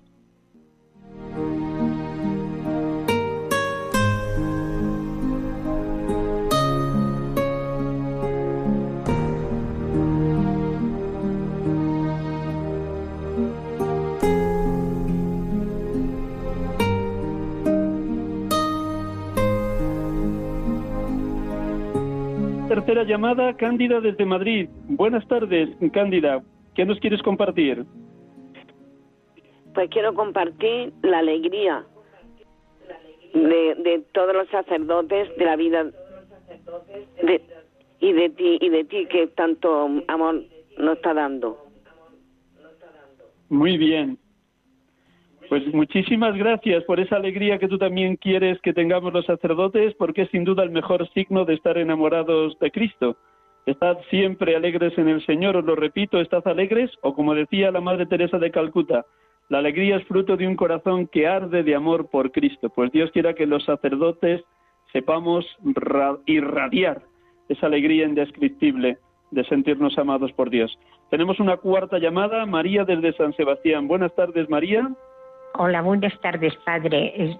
Tercera 22.77 23.05
llamada, 23.05 23.57
Cándida 23.57 23.99
desde 24.01 24.23
Madrid. 24.23 24.69
Buenas 24.87 25.27
tardes, 25.27 25.67
Cándida. 25.91 26.43
¿Qué 26.75 26.85
nos 26.85 26.99
quieres 26.99 27.23
compartir? 27.23 27.83
Pues 29.73 29.89
quiero 29.89 30.13
compartir 30.13 30.93
la 31.01 31.17
alegría 31.17 31.87
de, 33.33 34.05
todos 34.13 34.35
los 34.35 34.47
sacerdotes 34.49 35.35
de 35.39 35.45
la 35.45 35.55
vida 35.55 35.87
y 37.99 38.13
de 38.13 38.29
ti 38.29 38.59
y 38.61 38.69
de 38.69 38.83
ti 38.83 39.07
que 39.07 39.25
tanto 39.25 39.89
amor 40.07 40.43
nos 40.77 40.97
está 40.97 41.15
dando. 41.15 41.57
Muy 43.49 43.79
bien. 43.79 44.19
Pues 45.49 45.65
muchísimas 45.73 46.35
gracias 46.35 46.83
por 46.83 46.99
esa 46.99 47.15
alegría 47.15 47.57
que 47.57 47.69
tú 47.69 47.77
también 47.77 48.17
quieres 48.17 48.59
que 48.61 48.73
tengamos 48.73 49.13
los 49.13 49.25
sacerdotes, 49.25 49.93
porque 49.95 50.23
es 50.23 50.29
sin 50.29 50.43
duda 50.43 50.63
el 50.63 50.71
mejor 50.71 51.07
signo 51.13 51.45
de 51.45 51.53
estar 51.53 51.77
enamorados 51.77 52.59
de 52.59 52.69
Cristo. 52.69 53.15
Estad 53.65 53.97
siempre 54.09 54.55
alegres 54.55 54.97
en 54.97 55.07
el 55.07 55.25
Señor, 55.25 55.57
os 55.57 55.65
lo 55.65 55.75
repito, 55.75 56.19
estad 56.19 56.45
alegres, 56.47 56.91
o 57.01 57.13
como 57.13 57.33
decía 57.33 57.71
la 57.71 57.81
Madre 57.81 58.05
Teresa 58.05 58.37
de 58.39 58.51
Calcuta, 58.51 59.05
la 59.49 59.59
alegría 59.59 59.95
es 59.95 60.05
fruto 60.05 60.35
de 60.35 60.47
un 60.47 60.57
corazón 60.57 61.07
que 61.07 61.27
arde 61.27 61.63
de 61.63 61.75
amor 61.75 62.09
por 62.09 62.31
Cristo. 62.31 62.69
Pues 62.69 62.91
Dios 62.91 63.11
quiera 63.11 63.33
que 63.33 63.45
los 63.45 63.63
sacerdotes 63.63 64.43
sepamos 64.91 65.45
irradiar 66.25 67.01
esa 67.47 67.67
alegría 67.67 68.05
indescriptible 68.05 68.97
de 69.31 69.43
sentirnos 69.45 69.97
amados 69.97 70.33
por 70.33 70.49
Dios. 70.49 70.77
Tenemos 71.09 71.39
una 71.39 71.55
cuarta 71.55 71.97
llamada, 71.99 72.45
María 72.45 72.83
desde 72.83 73.13
San 73.13 73.33
Sebastián. 73.35 73.87
Buenas 73.87 74.13
tardes, 74.15 74.49
María. 74.49 74.89
Hola, 75.59 75.81
buenas 75.81 76.13
tardes, 76.21 76.55
padre. 76.57 77.35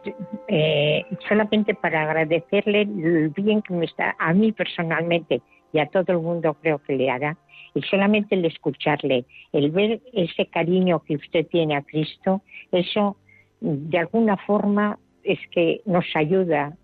Eh, 0.48 1.06
solamente 1.30 1.76
para 1.76 2.02
agradecerle 2.02 2.82
el 2.82 3.30
bien 3.30 3.62
que 3.62 3.76
me 3.76 3.86
está 3.86 4.16
a 4.18 4.34
mí 4.34 4.52
personalmente 4.52 5.40
y 5.72 5.78
a 5.78 5.86
todo 5.86 6.14
el 6.14 6.18
mundo 6.18 6.56
creo 6.56 6.80
que 6.80 6.96
le 6.96 7.12
hará. 7.12 7.38
Y 7.76 7.82
solamente 7.84 8.34
el 8.34 8.46
escucharle, 8.46 9.26
el 9.54 9.70
ver 9.70 10.02
ese 10.14 10.48
cariño 10.48 11.04
que 11.04 11.18
usted 11.18 11.46
tiene 11.46 11.76
a 11.76 11.84
Cristo, 11.84 12.42
eso 12.72 13.18
de 13.62 14.00
alguna 14.00 14.36
forma 14.38 14.98
es 15.24 15.38
que 15.52 15.82
nos 15.86 16.06
ayuda 16.16 16.76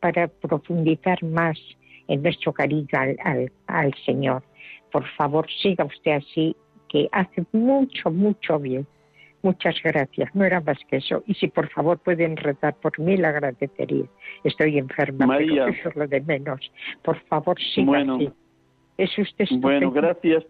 para 0.00 0.28
profundizar 0.28 1.22
más 1.22 1.58
en 2.06 2.22
nuestro 2.22 2.54
cariño 2.54 2.88
al, 2.92 3.52
al 3.66 3.94
Señor. 4.06 4.42
Por 4.90 5.06
favor, 5.16 5.46
siga 5.60 5.84
usted 5.84 6.12
así, 6.12 6.56
que 6.88 7.10
hace 7.12 7.44
mucho, 7.52 8.10
mucho 8.10 8.58
bien. 8.58 8.86
Muchas 9.42 9.76
gracias, 9.84 10.34
no 10.34 10.44
era 10.44 10.60
más 10.60 10.78
que 10.88 10.96
eso. 10.96 11.22
Y 11.26 11.34
si 11.34 11.46
por 11.48 11.68
favor 11.70 11.98
pueden 11.98 12.36
rezar 12.36 12.74
por 12.76 12.98
mí, 12.98 13.16
le 13.16 13.26
agradecería. 13.28 14.04
Estoy 14.42 14.78
enferma, 14.78 15.26
María. 15.26 15.66
pero 15.66 15.76
eso 15.78 15.88
es 15.90 15.96
lo 15.96 16.06
de 16.08 16.20
menos. 16.22 16.60
Por 17.02 17.18
favor, 17.26 17.56
siga 17.60 17.86
Bueno. 17.86 18.16
así. 18.16 18.30
Es 18.96 19.16
usted 19.16 19.46
Bueno, 19.60 19.86
estupendo. 19.86 19.90
gracias. 19.92 20.44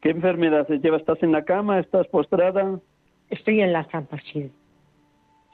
¿Qué 0.00 0.10
enfermedad 0.10 0.66
se 0.66 0.78
lleva? 0.78 0.96
¿Estás 0.96 1.22
en 1.22 1.32
la 1.32 1.44
cama? 1.44 1.78
¿Estás 1.78 2.06
postrada? 2.08 2.80
Estoy 3.28 3.60
en 3.60 3.72
la 3.74 3.84
cama, 3.84 4.08
sí. 4.32 4.50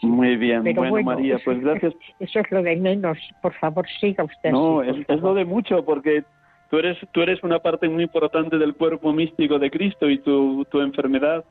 Muy 0.03 0.37
bien. 0.37 0.63
Pero 0.63 0.77
bueno, 0.83 0.91
bueno, 0.93 1.07
María, 1.11 1.35
eso, 1.37 1.45
pues 1.47 1.61
gracias. 1.61 1.95
Eso 2.21 2.41
es 2.41 2.51
lo 2.53 2.63
de 2.63 2.77
menos. 2.77 3.19
Por 3.43 3.55
favor, 3.55 3.87
siga 4.01 4.23
usted 4.25 4.51
No, 4.53 4.81
así. 4.81 4.91
es, 5.01 5.09
es 5.09 5.21
lo 5.21 5.35
de 5.35 5.45
mucho, 5.45 5.85
porque 5.85 6.23
tú 6.71 6.79
eres, 6.79 6.97
tú 7.13 7.23
eres 7.23 7.43
una 7.43 7.59
parte 7.59 7.89
muy 7.89 8.05
importante 8.05 8.57
del 8.59 8.75
cuerpo 8.75 9.13
místico 9.13 9.59
de 9.59 9.71
Cristo 9.71 10.09
y 10.09 10.19
tu, 10.19 10.65
tu 10.67 10.81
enfermedad 10.81 11.45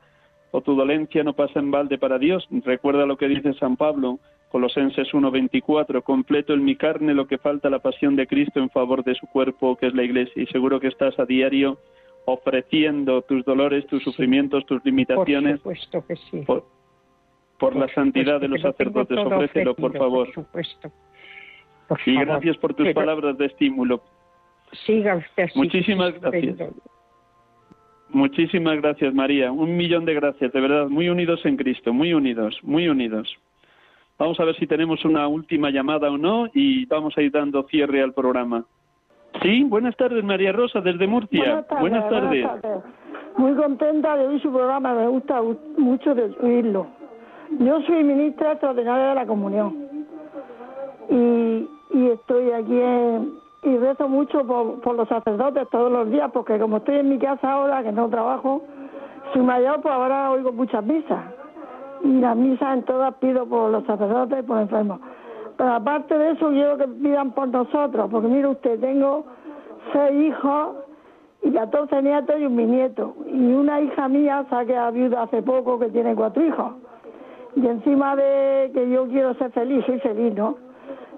o 0.56 0.62
tu 0.62 0.74
dolencia 0.74 1.22
no 1.22 1.34
pasa 1.34 1.60
en 1.60 1.70
balde 1.70 1.98
para 1.98 2.18
Dios. 2.18 2.48
Recuerda 2.64 3.06
lo 3.06 3.18
que 3.18 3.28
dice 3.28 3.54
San 3.56 3.76
Pablo, 3.76 4.20
Colosenses 4.50 5.10
1.24, 5.12 6.02
completo 6.02 6.54
en 6.54 6.64
mi 6.64 6.78
carne 6.78 7.14
lo 7.14 7.28
que 7.28 7.38
falta 7.38 7.70
la 7.70 7.80
pasión 7.80 8.16
de 8.16 8.26
Cristo 8.26 8.62
en 8.62 8.70
favor 8.70 9.04
de 9.04 9.16
su 9.16 9.28
cuerpo, 9.28 9.76
que 9.76 9.88
es 9.88 9.94
la 9.94 10.04
Iglesia. 10.04 10.42
Y 10.42 10.46
seguro 10.48 10.80
que 10.80 10.88
estás 10.88 11.20
a 11.20 11.26
diario 11.26 11.78
ofreciendo 12.24 13.22
tus 13.24 13.44
dolores, 13.44 13.86
tus 13.88 14.02
sufrimientos, 14.02 14.66
tus 14.66 14.78
Por 14.80 14.86
limitaciones 14.86 15.58
supuesto 15.58 16.06
que 16.08 16.16
sí. 16.16 16.38
por, 16.48 16.64
por 17.60 17.74
la 17.76 17.88
Por 17.88 17.94
santidad 17.94 18.40
de 18.40 18.48
los 18.48 18.62
sacerdotes. 18.62 19.18
Ofrécelo, 19.18 19.76
por 19.76 19.92
favor. 19.98 20.28
Por 20.28 20.46
supuesto. 20.46 20.90
Por 21.90 22.00
Y 22.06 22.14
favor. 22.14 22.28
gracias 22.28 22.58
por 22.58 22.74
tus 22.74 22.86
Pero 22.86 22.96
palabras 22.96 23.38
de 23.38 23.48
estímulo. 23.48 24.02
Siga 24.86 25.18
usted 25.18 25.44
así. 25.44 25.60
Muchísimas 25.60 26.18
gracias. 26.22 26.56
Muchísimas 28.16 28.78
gracias, 28.82 29.14
María. 29.14 29.52
Un 29.52 29.76
millón 29.76 30.06
de 30.06 30.14
gracias, 30.14 30.54
de 30.54 30.62
verdad. 30.62 30.88
Muy 30.88 31.10
unidos 31.10 31.46
en 31.46 31.58
Cristo, 31.58 31.92
muy 31.92 32.14
unidos, 32.14 32.58
muy 32.64 32.88
unidos. 32.88 33.28
Vamos 34.18 34.40
a 34.40 34.46
ver 34.46 34.56
si 34.56 34.66
tenemos 34.68 35.04
una 35.04 35.28
última 35.28 35.70
llamada 35.70 36.10
o 36.10 36.18
no 36.18 36.48
y 36.54 36.86
vamos 36.86 37.14
a 37.18 37.22
ir 37.22 37.30
dando 37.34 37.64
cierre 37.64 38.02
al 38.02 38.14
programa. 38.14 38.64
Sí, 39.42 39.66
buenas 39.66 39.98
tardes, 39.98 40.24
María 40.24 40.54
Rosa, 40.54 40.80
desde 40.80 41.06
Murcia. 41.08 41.66
Buenas 41.82 42.08
tardes, 42.08 42.42
buenas 42.42 42.62
tardes. 42.62 42.84
Muy 43.36 43.54
contenta 43.56 44.16
de 44.16 44.28
oír 44.28 44.42
su 44.42 44.50
programa, 44.50 44.94
me 44.94 45.08
gusta 45.10 45.42
mucho 45.78 46.16
de 46.16 46.34
oírlo. 46.42 46.88
Yo 47.60 47.82
soy 47.82 48.02
ministra 48.02 48.54
extraordinaria 48.54 49.08
de 49.10 49.16
la 49.16 49.26
comunión 49.26 49.76
y, 51.10 51.68
y 51.98 52.08
estoy 52.14 52.50
aquí 52.52 52.80
en- 52.80 53.45
y 53.66 53.78
rezo 53.78 54.08
mucho 54.08 54.46
por, 54.46 54.80
por 54.82 54.96
los 54.96 55.08
sacerdotes 55.10 55.68
todos 55.70 55.92
los 55.92 56.10
días 56.12 56.30
porque 56.32 56.60
como 56.60 56.78
estoy 56.78 57.00
en 57.00 57.10
mi 57.10 57.18
casa 57.18 57.52
ahora, 57.52 57.84
que 57.84 57.92
no 57.92 58.08
trabajo, 58.10 58.62
soy 59.34 59.42
mayor, 59.42 59.82
pues 59.82 59.94
ahora 59.94 60.32
oigo 60.32 60.52
muchas 60.52 60.86
misas. 60.86 61.20
Y 62.04 62.20
las 62.20 62.38
misas 62.38 62.78
en 62.78 62.84
todas 62.84 63.16
pido 63.16 63.48
por 63.48 63.72
los 63.72 63.84
sacerdotes 63.86 64.40
y 64.40 64.44
por 64.44 64.60
enfermos. 64.60 65.00
Pero 65.58 65.74
aparte 65.74 66.16
de 66.16 66.32
eso, 66.32 66.50
quiero 66.50 66.78
que 66.78 66.88
pidan 66.88 67.32
por 67.32 67.48
nosotros, 67.48 68.08
porque 68.12 68.28
mire 68.28 68.48
usted, 68.50 68.80
tengo 68.80 69.26
seis 69.94 70.28
hijos 70.28 70.76
y 71.42 71.52
14 71.52 72.02
nietos 72.04 72.36
y 72.40 72.46
un 72.46 72.56
bisnieto. 72.56 73.16
Y 73.26 73.54
una 73.54 73.82
hija 73.82 74.08
mía 74.08 74.46
ha 74.50 74.66
quedado 74.66 74.92
viuda 74.92 75.24
hace 75.24 75.42
poco 75.42 75.80
que 75.80 75.90
tiene 75.90 76.14
cuatro 76.14 76.46
hijos. 76.46 76.74
Y 77.56 77.66
encima 77.66 78.16
de 78.16 78.70
que 78.74 78.90
yo 78.90 79.08
quiero 79.08 79.34
ser 79.36 79.52
feliz, 79.52 79.84
soy 79.86 80.00
feliz, 80.02 80.36
¿no? 80.36 80.65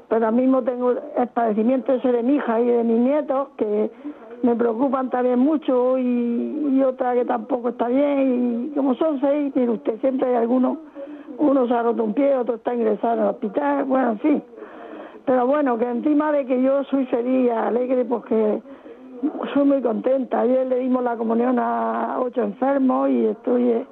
Pero 0.10 0.26
ahora 0.26 0.38
mismo 0.38 0.64
tengo 0.64 0.92
el 0.92 1.28
padecimiento 1.34 1.94
ese 1.94 2.12
de 2.12 2.24
mi 2.24 2.36
hija 2.36 2.62
y 2.62 2.66
de 2.66 2.84
mis 2.84 3.00
nietos 3.00 3.50
que 3.58 3.92
me 4.42 4.56
preocupan 4.56 5.10
también 5.10 5.40
mucho 5.40 5.98
y, 5.98 6.82
otra 6.86 7.14
que 7.14 7.26
tampoco 7.26 7.70
está 7.70 7.88
bien. 7.88 8.70
Y 8.72 8.76
como 8.76 8.96
son 8.96 9.20
seis, 9.20 9.54
mire 9.56 9.72
usted, 9.72 10.00
siempre 10.00 10.30
hay 10.30 10.36
alguno, 10.36 10.78
uno 11.38 11.68
se 11.68 11.74
ha 11.74 11.84
roto 11.84 12.04
un 12.04 12.14
pie, 12.14 12.36
otro 12.36 12.56
está 12.56 12.74
ingresado 12.74 13.22
el 13.22 13.28
hospital, 13.30 13.84
bueno, 13.86 14.12
en 14.12 14.20
fin. 14.20 14.44
Pero 15.26 15.46
bueno, 15.46 15.78
que 15.78 15.90
encima 15.90 16.32
de 16.32 16.46
que 16.46 16.62
yo 16.62 16.86
soy 16.86 17.06
feliz 17.08 17.52
alegre 17.52 18.06
porque 18.06 18.62
soy 19.54 19.66
muy 19.66 19.82
contenta. 19.82 20.42
Ayer 20.42 20.68
le 20.68 20.80
dimos 20.80 21.04
la 21.04 21.18
comunión 21.18 21.60
a 21.60 22.18
ocho 22.22 22.44
enfermos 22.44 23.10
y 23.10 23.26
estoy 23.26 23.70
eh, 23.72 23.86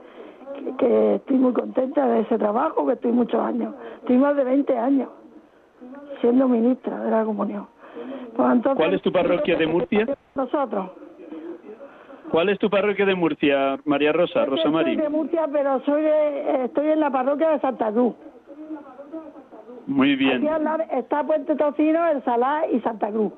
que, 0.54 0.76
que 0.78 1.16
estoy 1.16 1.38
muy 1.38 1.52
contenta 1.52 2.08
de 2.08 2.22
ese 2.22 2.38
trabajo, 2.38 2.86
que 2.86 2.94
estoy 2.94 3.12
muchos 3.12 3.42
años. 3.42 3.74
Estoy 4.00 4.18
más 4.18 4.38
de 4.38 4.46
20 4.46 4.78
años 4.78 5.10
siendo 6.22 6.48
ministra 6.48 7.00
de 7.04 7.12
la 7.12 7.24
comunión. 7.24 7.68
Pues 8.36 8.52
entonces, 8.52 8.78
¿Cuál 8.78 8.94
es 8.94 9.02
tu 9.02 9.12
parroquia 9.12 9.56
de 9.58 9.68
Murcia? 9.68 10.18
Nosotros. 10.36 10.92
¿Cuál 12.30 12.50
es 12.50 12.60
tu 12.60 12.70
parroquia 12.70 13.06
de 13.06 13.16
Murcia, 13.16 13.78
María 13.86 14.12
Rosa, 14.12 14.46
Rosa 14.46 14.64
soy 14.64 14.72
Mari? 14.72 14.96
de 14.96 15.10
Murcia, 15.10 15.48
pero 15.52 15.80
soy 15.86 16.02
de, 16.02 16.66
estoy 16.66 16.88
en 16.90 17.00
la 17.00 17.10
parroquia 17.12 17.52
de 17.52 17.60
Santa 17.60 17.92
Cruz. 17.92 18.16
Muy 19.88 20.16
bien, 20.16 20.38
Aquí 20.38 20.48
al 20.48 20.64
lado 20.64 20.84
está 20.92 21.24
Puente 21.24 21.56
Tocino, 21.56 22.06
El 22.08 22.24
Salá 22.24 22.64
y 22.72 22.80
Santa 22.82 23.10
Cruz. 23.10 23.32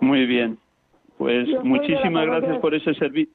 muy 0.00 0.26
bien. 0.26 0.58
Pues 1.16 1.46
Yo 1.46 1.60
soy 1.60 1.68
muchísimas 1.68 2.26
gracias 2.26 2.58
por 2.58 2.74
ese 2.74 2.92
servicio. 2.94 3.32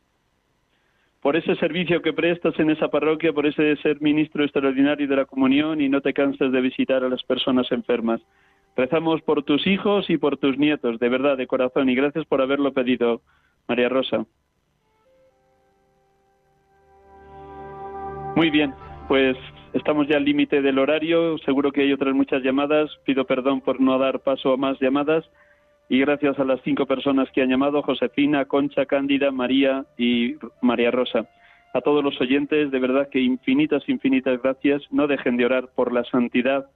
Por 1.28 1.36
ese 1.36 1.58
servicio 1.58 2.02
que 2.02 2.14
prestas 2.14 2.58
en 2.58 2.70
esa 2.70 2.88
parroquia, 2.88 3.34
por 3.34 3.46
ese 3.46 3.76
ser 3.84 4.00
ministro 4.00 4.46
extraordinario 4.46 5.10
de 5.10 5.16
la 5.18 5.26
comunión 5.26 5.82
y 5.82 5.90
no 5.90 6.00
te 6.00 6.14
cansas 6.14 6.54
de 6.54 6.62
visitar 6.62 7.04
a 7.04 7.10
las 7.10 7.22
personas 7.24 7.70
enfermas. 7.74 8.22
Rezamos 8.78 9.22
por 9.24 9.44
tus 9.44 9.68
hijos 9.68 10.10
y 10.10 10.16
por 10.16 10.38
tus 10.38 10.58
nietos, 10.58 11.00
de 11.00 11.10
verdad, 11.10 11.36
de 11.36 11.46
corazón, 11.46 11.90
y 11.90 11.96
gracias 11.96 12.24
por 12.28 12.42
haberlo 12.42 12.72
pedido, 12.72 13.24
María 13.68 13.90
Rosa. 13.90 14.26
Muy 18.38 18.50
bien, 18.50 18.74
pues 19.10 19.36
estamos 19.74 20.08
ya 20.08 20.16
al 20.16 20.24
límite 20.24 20.62
del 20.62 20.80
horario, 20.80 21.38
seguro 21.40 21.74
que 21.74 21.82
hay 21.82 21.92
otras 21.92 22.16
muchas 22.16 22.42
llamadas, 22.42 22.90
pido 23.04 23.26
perdón 23.26 23.60
por 23.60 23.82
no 23.82 24.00
dar 24.00 24.22
paso 24.22 24.54
a 24.54 24.58
más 24.58 24.80
llamadas 24.80 25.26
y 25.90 26.00
gracias 26.00 26.38
a 26.38 26.44
las 26.44 26.62
cinco 26.64 26.86
personas 26.86 27.30
que 27.32 27.42
han 27.42 27.50
llamado, 27.50 27.82
Josefina, 27.82 28.46
Concha, 28.46 28.86
Cándida, 28.86 29.32
María 29.32 29.86
y 29.98 30.36
María 30.62 30.92
Rosa. 30.92 31.30
A 31.74 31.82
todos 31.82 32.04
los 32.04 32.20
oyentes, 32.20 32.72
de 32.72 32.80
verdad 32.80 33.10
que 33.10 33.22
infinitas, 33.22 33.88
infinitas 33.88 34.42
gracias. 34.42 34.82
No 34.92 35.08
dejen 35.08 35.38
de 35.38 35.46
orar 35.46 35.70
por 35.76 35.94
la 35.94 36.04
santidad 36.06 36.68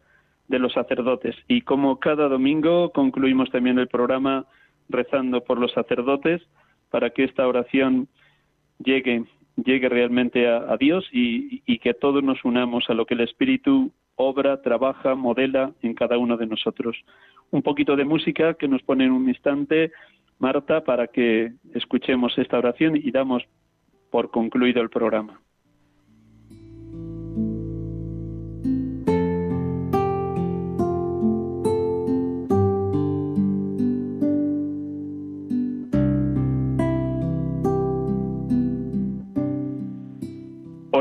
de 0.47 0.59
los 0.59 0.73
sacerdotes. 0.73 1.35
Y 1.47 1.61
como 1.61 1.99
cada 1.99 2.27
domingo 2.27 2.91
concluimos 2.91 3.49
también 3.51 3.79
el 3.79 3.87
programa 3.87 4.45
rezando 4.89 5.43
por 5.43 5.59
los 5.59 5.71
sacerdotes 5.71 6.41
para 6.89 7.09
que 7.09 7.23
esta 7.23 7.47
oración 7.47 8.07
llegue, 8.79 9.25
llegue 9.55 9.89
realmente 9.89 10.47
a, 10.47 10.75
Dios 10.77 11.07
y 11.11 11.79
que 11.79 11.93
todos 11.93 12.23
nos 12.23 12.43
unamos 12.43 12.89
a 12.89 12.93
lo 12.93 13.05
que 13.05 13.13
el 13.13 13.21
Espíritu 13.21 13.91
obra, 14.21 14.61
trabaja, 14.61 15.15
modela 15.15 15.73
en 15.81 15.93
cada 15.93 16.17
uno 16.17 16.37
de 16.37 16.47
nosotros. 16.47 16.97
Un 17.49 17.61
poquito 17.61 17.95
de 17.95 18.05
música 18.05 18.53
que 18.53 18.67
nos 18.67 18.81
pone 18.83 19.05
en 19.05 19.11
un 19.11 19.27
instante 19.27 19.91
Marta 20.39 20.83
para 20.83 21.05
que 21.07 21.53
escuchemos 21.75 22.35
esta 22.37 22.57
oración 22.57 22.95
y 22.95 23.11
damos 23.11 23.43
por 24.09 24.31
concluido 24.31 24.81
el 24.81 24.89
programa. 24.89 25.39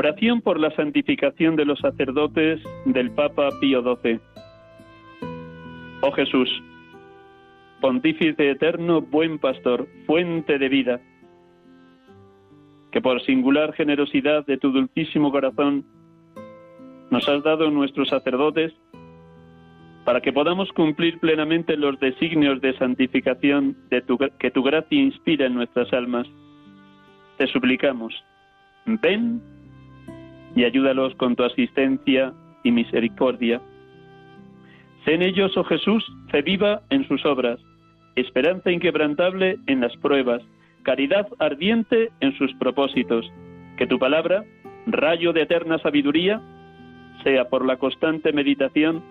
Oración 0.03 0.41
por 0.41 0.59
la 0.59 0.71
santificación 0.71 1.55
de 1.55 1.63
los 1.63 1.77
sacerdotes 1.77 2.59
del 2.85 3.11
Papa 3.11 3.49
Pío 3.59 3.83
XII. 3.83 4.19
Oh 6.01 6.11
Jesús, 6.11 6.49
Pontífice 7.79 8.49
eterno, 8.49 9.01
buen 9.01 9.37
pastor, 9.37 9.87
fuente 10.07 10.57
de 10.57 10.69
vida, 10.69 10.99
que 12.91 12.99
por 12.99 13.21
singular 13.21 13.73
generosidad 13.73 14.43
de 14.43 14.57
tu 14.57 14.71
dulcísimo 14.71 15.29
corazón 15.29 15.85
nos 17.11 17.29
has 17.29 17.43
dado 17.43 17.69
nuestros 17.69 18.09
sacerdotes 18.09 18.73
para 20.03 20.19
que 20.19 20.33
podamos 20.33 20.71
cumplir 20.71 21.19
plenamente 21.19 21.77
los 21.77 21.99
designios 21.99 22.59
de 22.59 22.75
santificación 22.79 23.77
que 23.91 24.49
tu 24.49 24.63
gracia 24.63 24.99
inspira 24.99 25.45
en 25.45 25.53
nuestras 25.53 25.93
almas. 25.93 26.25
Te 27.37 27.45
suplicamos, 27.45 28.15
ven 28.87 29.60
y 30.55 30.63
ayúdalos 30.63 31.15
con 31.15 31.35
tu 31.35 31.43
asistencia 31.43 32.33
y 32.63 32.71
misericordia. 32.71 33.61
Sé 35.05 35.13
en 35.13 35.21
ellos, 35.23 35.55
oh 35.57 35.63
Jesús, 35.63 36.05
fe 36.29 36.41
viva 36.41 36.81
en 36.89 37.07
sus 37.07 37.25
obras, 37.25 37.59
esperanza 38.15 38.71
inquebrantable 38.71 39.57
en 39.67 39.81
las 39.81 39.95
pruebas, 39.97 40.41
caridad 40.83 41.27
ardiente 41.39 42.11
en 42.19 42.37
sus 42.37 42.53
propósitos. 42.55 43.25
Que 43.77 43.87
tu 43.87 43.97
palabra, 43.97 44.43
rayo 44.85 45.33
de 45.33 45.41
eterna 45.43 45.79
sabiduría, 45.79 46.41
sea 47.23 47.49
por 47.49 47.65
la 47.65 47.77
constante 47.77 48.33
meditación 48.33 49.03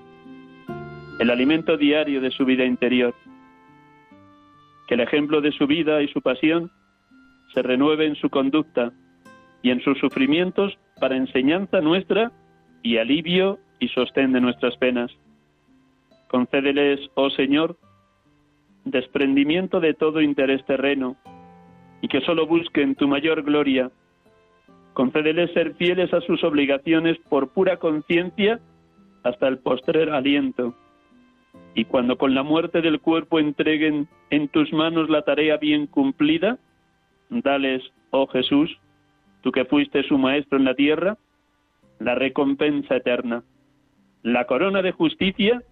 el 1.18 1.30
alimento 1.30 1.76
diario 1.76 2.20
de 2.20 2.30
su 2.30 2.45
vida 2.45 2.64
interior. 2.64 3.14
Que 4.88 4.95
el 4.95 5.01
ejemplo 5.01 5.41
de 5.41 5.53
su 5.53 5.66
vida 5.66 6.03
y 6.03 6.09
su 6.09 6.22
pasión 6.22 6.70
se 7.53 7.62
renueve 7.62 8.07
en 8.07 8.14
su 8.14 8.30
conducta 8.30 8.93
y 9.62 9.70
en 9.70 9.80
sus 9.82 9.99
sufrimientos 9.99 10.78
para 11.01 11.16
enseñanza 11.16 11.80
nuestra 11.80 12.30
y 12.82 12.98
alivio 12.98 13.59
y 13.80 13.88
sostén 13.88 14.32
de 14.32 14.40
nuestras 14.40 14.76
penas. 14.76 15.11
Concédeles, 16.28 17.01
oh 17.14 17.30
Señor, 17.30 17.76
desprendimiento 18.84 19.80
de 19.80 19.94
todo 19.94 20.20
interés 20.20 20.64
terreno 20.64 21.16
y 22.01 22.09
que 22.09 22.20
sólo 22.20 22.46
busquen 22.46 22.94
tu 22.94 23.09
mayor 23.09 23.42
gloria. 23.42 23.90
Concédeles 24.92 25.53
ser 25.53 25.74
fieles 25.74 26.12
a 26.14 26.20
sus 26.20 26.42
obligaciones 26.44 27.18
por 27.28 27.53
pura 27.53 27.78
conciencia 27.78 28.61
hasta 29.22 29.48
el 29.48 29.59
postrer 29.59 30.11
aliento. 30.11 30.74
Y 31.74 31.84
cuando 31.84 32.16
con 32.16 32.34
la 32.34 32.42
muerte 32.42 32.80
del 32.80 33.01
cuerpo 33.01 33.38
entreguen 33.38 34.09
en 34.30 34.48
tus 34.48 34.72
manos 34.72 35.09
la 35.09 35.22
tarea 35.22 35.57
bien 35.57 35.86
cumplida, 35.86 36.59
dales, 37.28 37.82
oh 38.11 38.26
Jesús, 38.26 38.76
tú 39.43 39.53
que 39.53 39.64
fuiste 39.64 40.03
su 40.05 40.18
maestro 40.18 40.59
en 40.59 40.64
la 40.64 40.74
tierra, 40.74 41.16
la 41.99 42.14
recompensa 42.14 42.97
eterna, 42.97 43.43
la 44.22 44.47
corona 44.47 44.82
de 44.82 44.93
justicia 44.93 45.62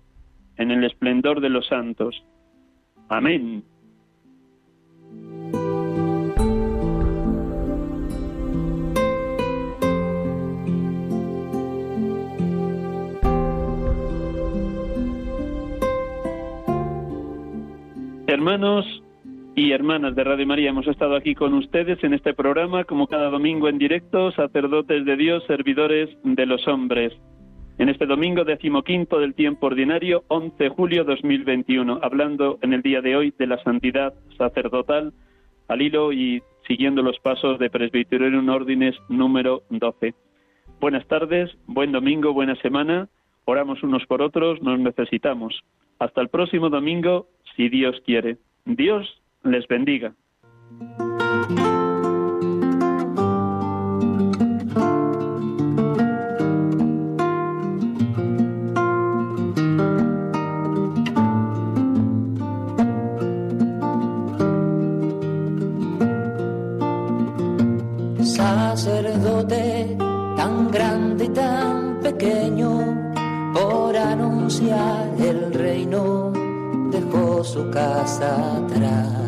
en 0.57 0.71
el 0.71 0.85
esplendor 0.85 1.41
de 1.41 1.49
los 1.51 1.67
santos. 1.67 2.23
Amén. 3.09 3.65
Hermanos 18.27 19.03
y 19.59 19.73
hermanas 19.73 20.15
de 20.15 20.23
Radio 20.23 20.47
María, 20.47 20.71
hemos 20.71 20.87
estado 20.87 21.17
aquí 21.17 21.35
con 21.35 21.53
ustedes 21.53 22.05
en 22.05 22.15
este 22.15 22.33
programa, 22.33 22.85
como 22.85 23.09
cada 23.09 23.29
domingo 23.29 23.69
en 23.69 23.77
directo, 23.77 24.31
sacerdotes 24.31 25.05
de 25.05 25.17
Dios, 25.17 25.43
servidores 25.49 26.09
de 26.23 26.47
los 26.47 26.69
hombres. 26.69 27.13
En 27.77 27.89
este 27.89 28.07
domingo 28.07 28.45
decimoquinto 28.45 29.19
del 29.19 29.35
tiempo 29.35 29.67
ordinario, 29.67 30.23
11 30.29 30.63
de 30.63 30.69
julio 30.69 31.03
2021, 31.03 31.99
hablando 32.03 32.61
en 32.63 32.73
el 32.73 32.83
día 32.83 33.01
de 33.01 33.17
hoy 33.17 33.35
de 33.37 33.49
la 33.49 33.61
santidad 33.65 34.15
sacerdotal, 34.37 35.13
al 35.67 35.83
hilo 35.83 36.13
y 36.13 36.41
siguiendo 36.69 37.03
los 37.03 37.19
pasos 37.19 37.59
de 37.59 37.69
Presbyterium 37.69 38.49
Ordines 38.49 38.95
número 39.09 39.63
12. 39.71 40.15
Buenas 40.81 41.05
tardes, 41.09 41.51
buen 41.67 41.91
domingo, 41.91 42.33
buena 42.33 42.55
semana. 42.63 43.09
Oramos 43.45 43.83
unos 43.83 44.07
por 44.07 44.23
otros, 44.23 44.63
nos 44.63 44.79
necesitamos. 44.79 45.61
Hasta 45.99 46.21
el 46.21 46.29
próximo 46.29 46.71
domingo, 46.71 47.27
si 47.57 47.69
Dios 47.69 48.01
quiere. 48.07 48.37
Dios 48.65 49.18
les 49.45 49.67
bendiga. 49.69 50.15
Sacerdote 68.23 69.97
tan 70.37 70.71
grande 70.71 71.25
y 71.25 71.29
tan 71.31 72.01
pequeño 72.01 73.13
por 73.55 73.97
anunciar 73.97 75.09
el 75.19 75.53
reino 75.53 76.33
dejó 76.93 77.43
su 77.43 77.71
casa 77.71 78.57
atrás. 78.59 79.28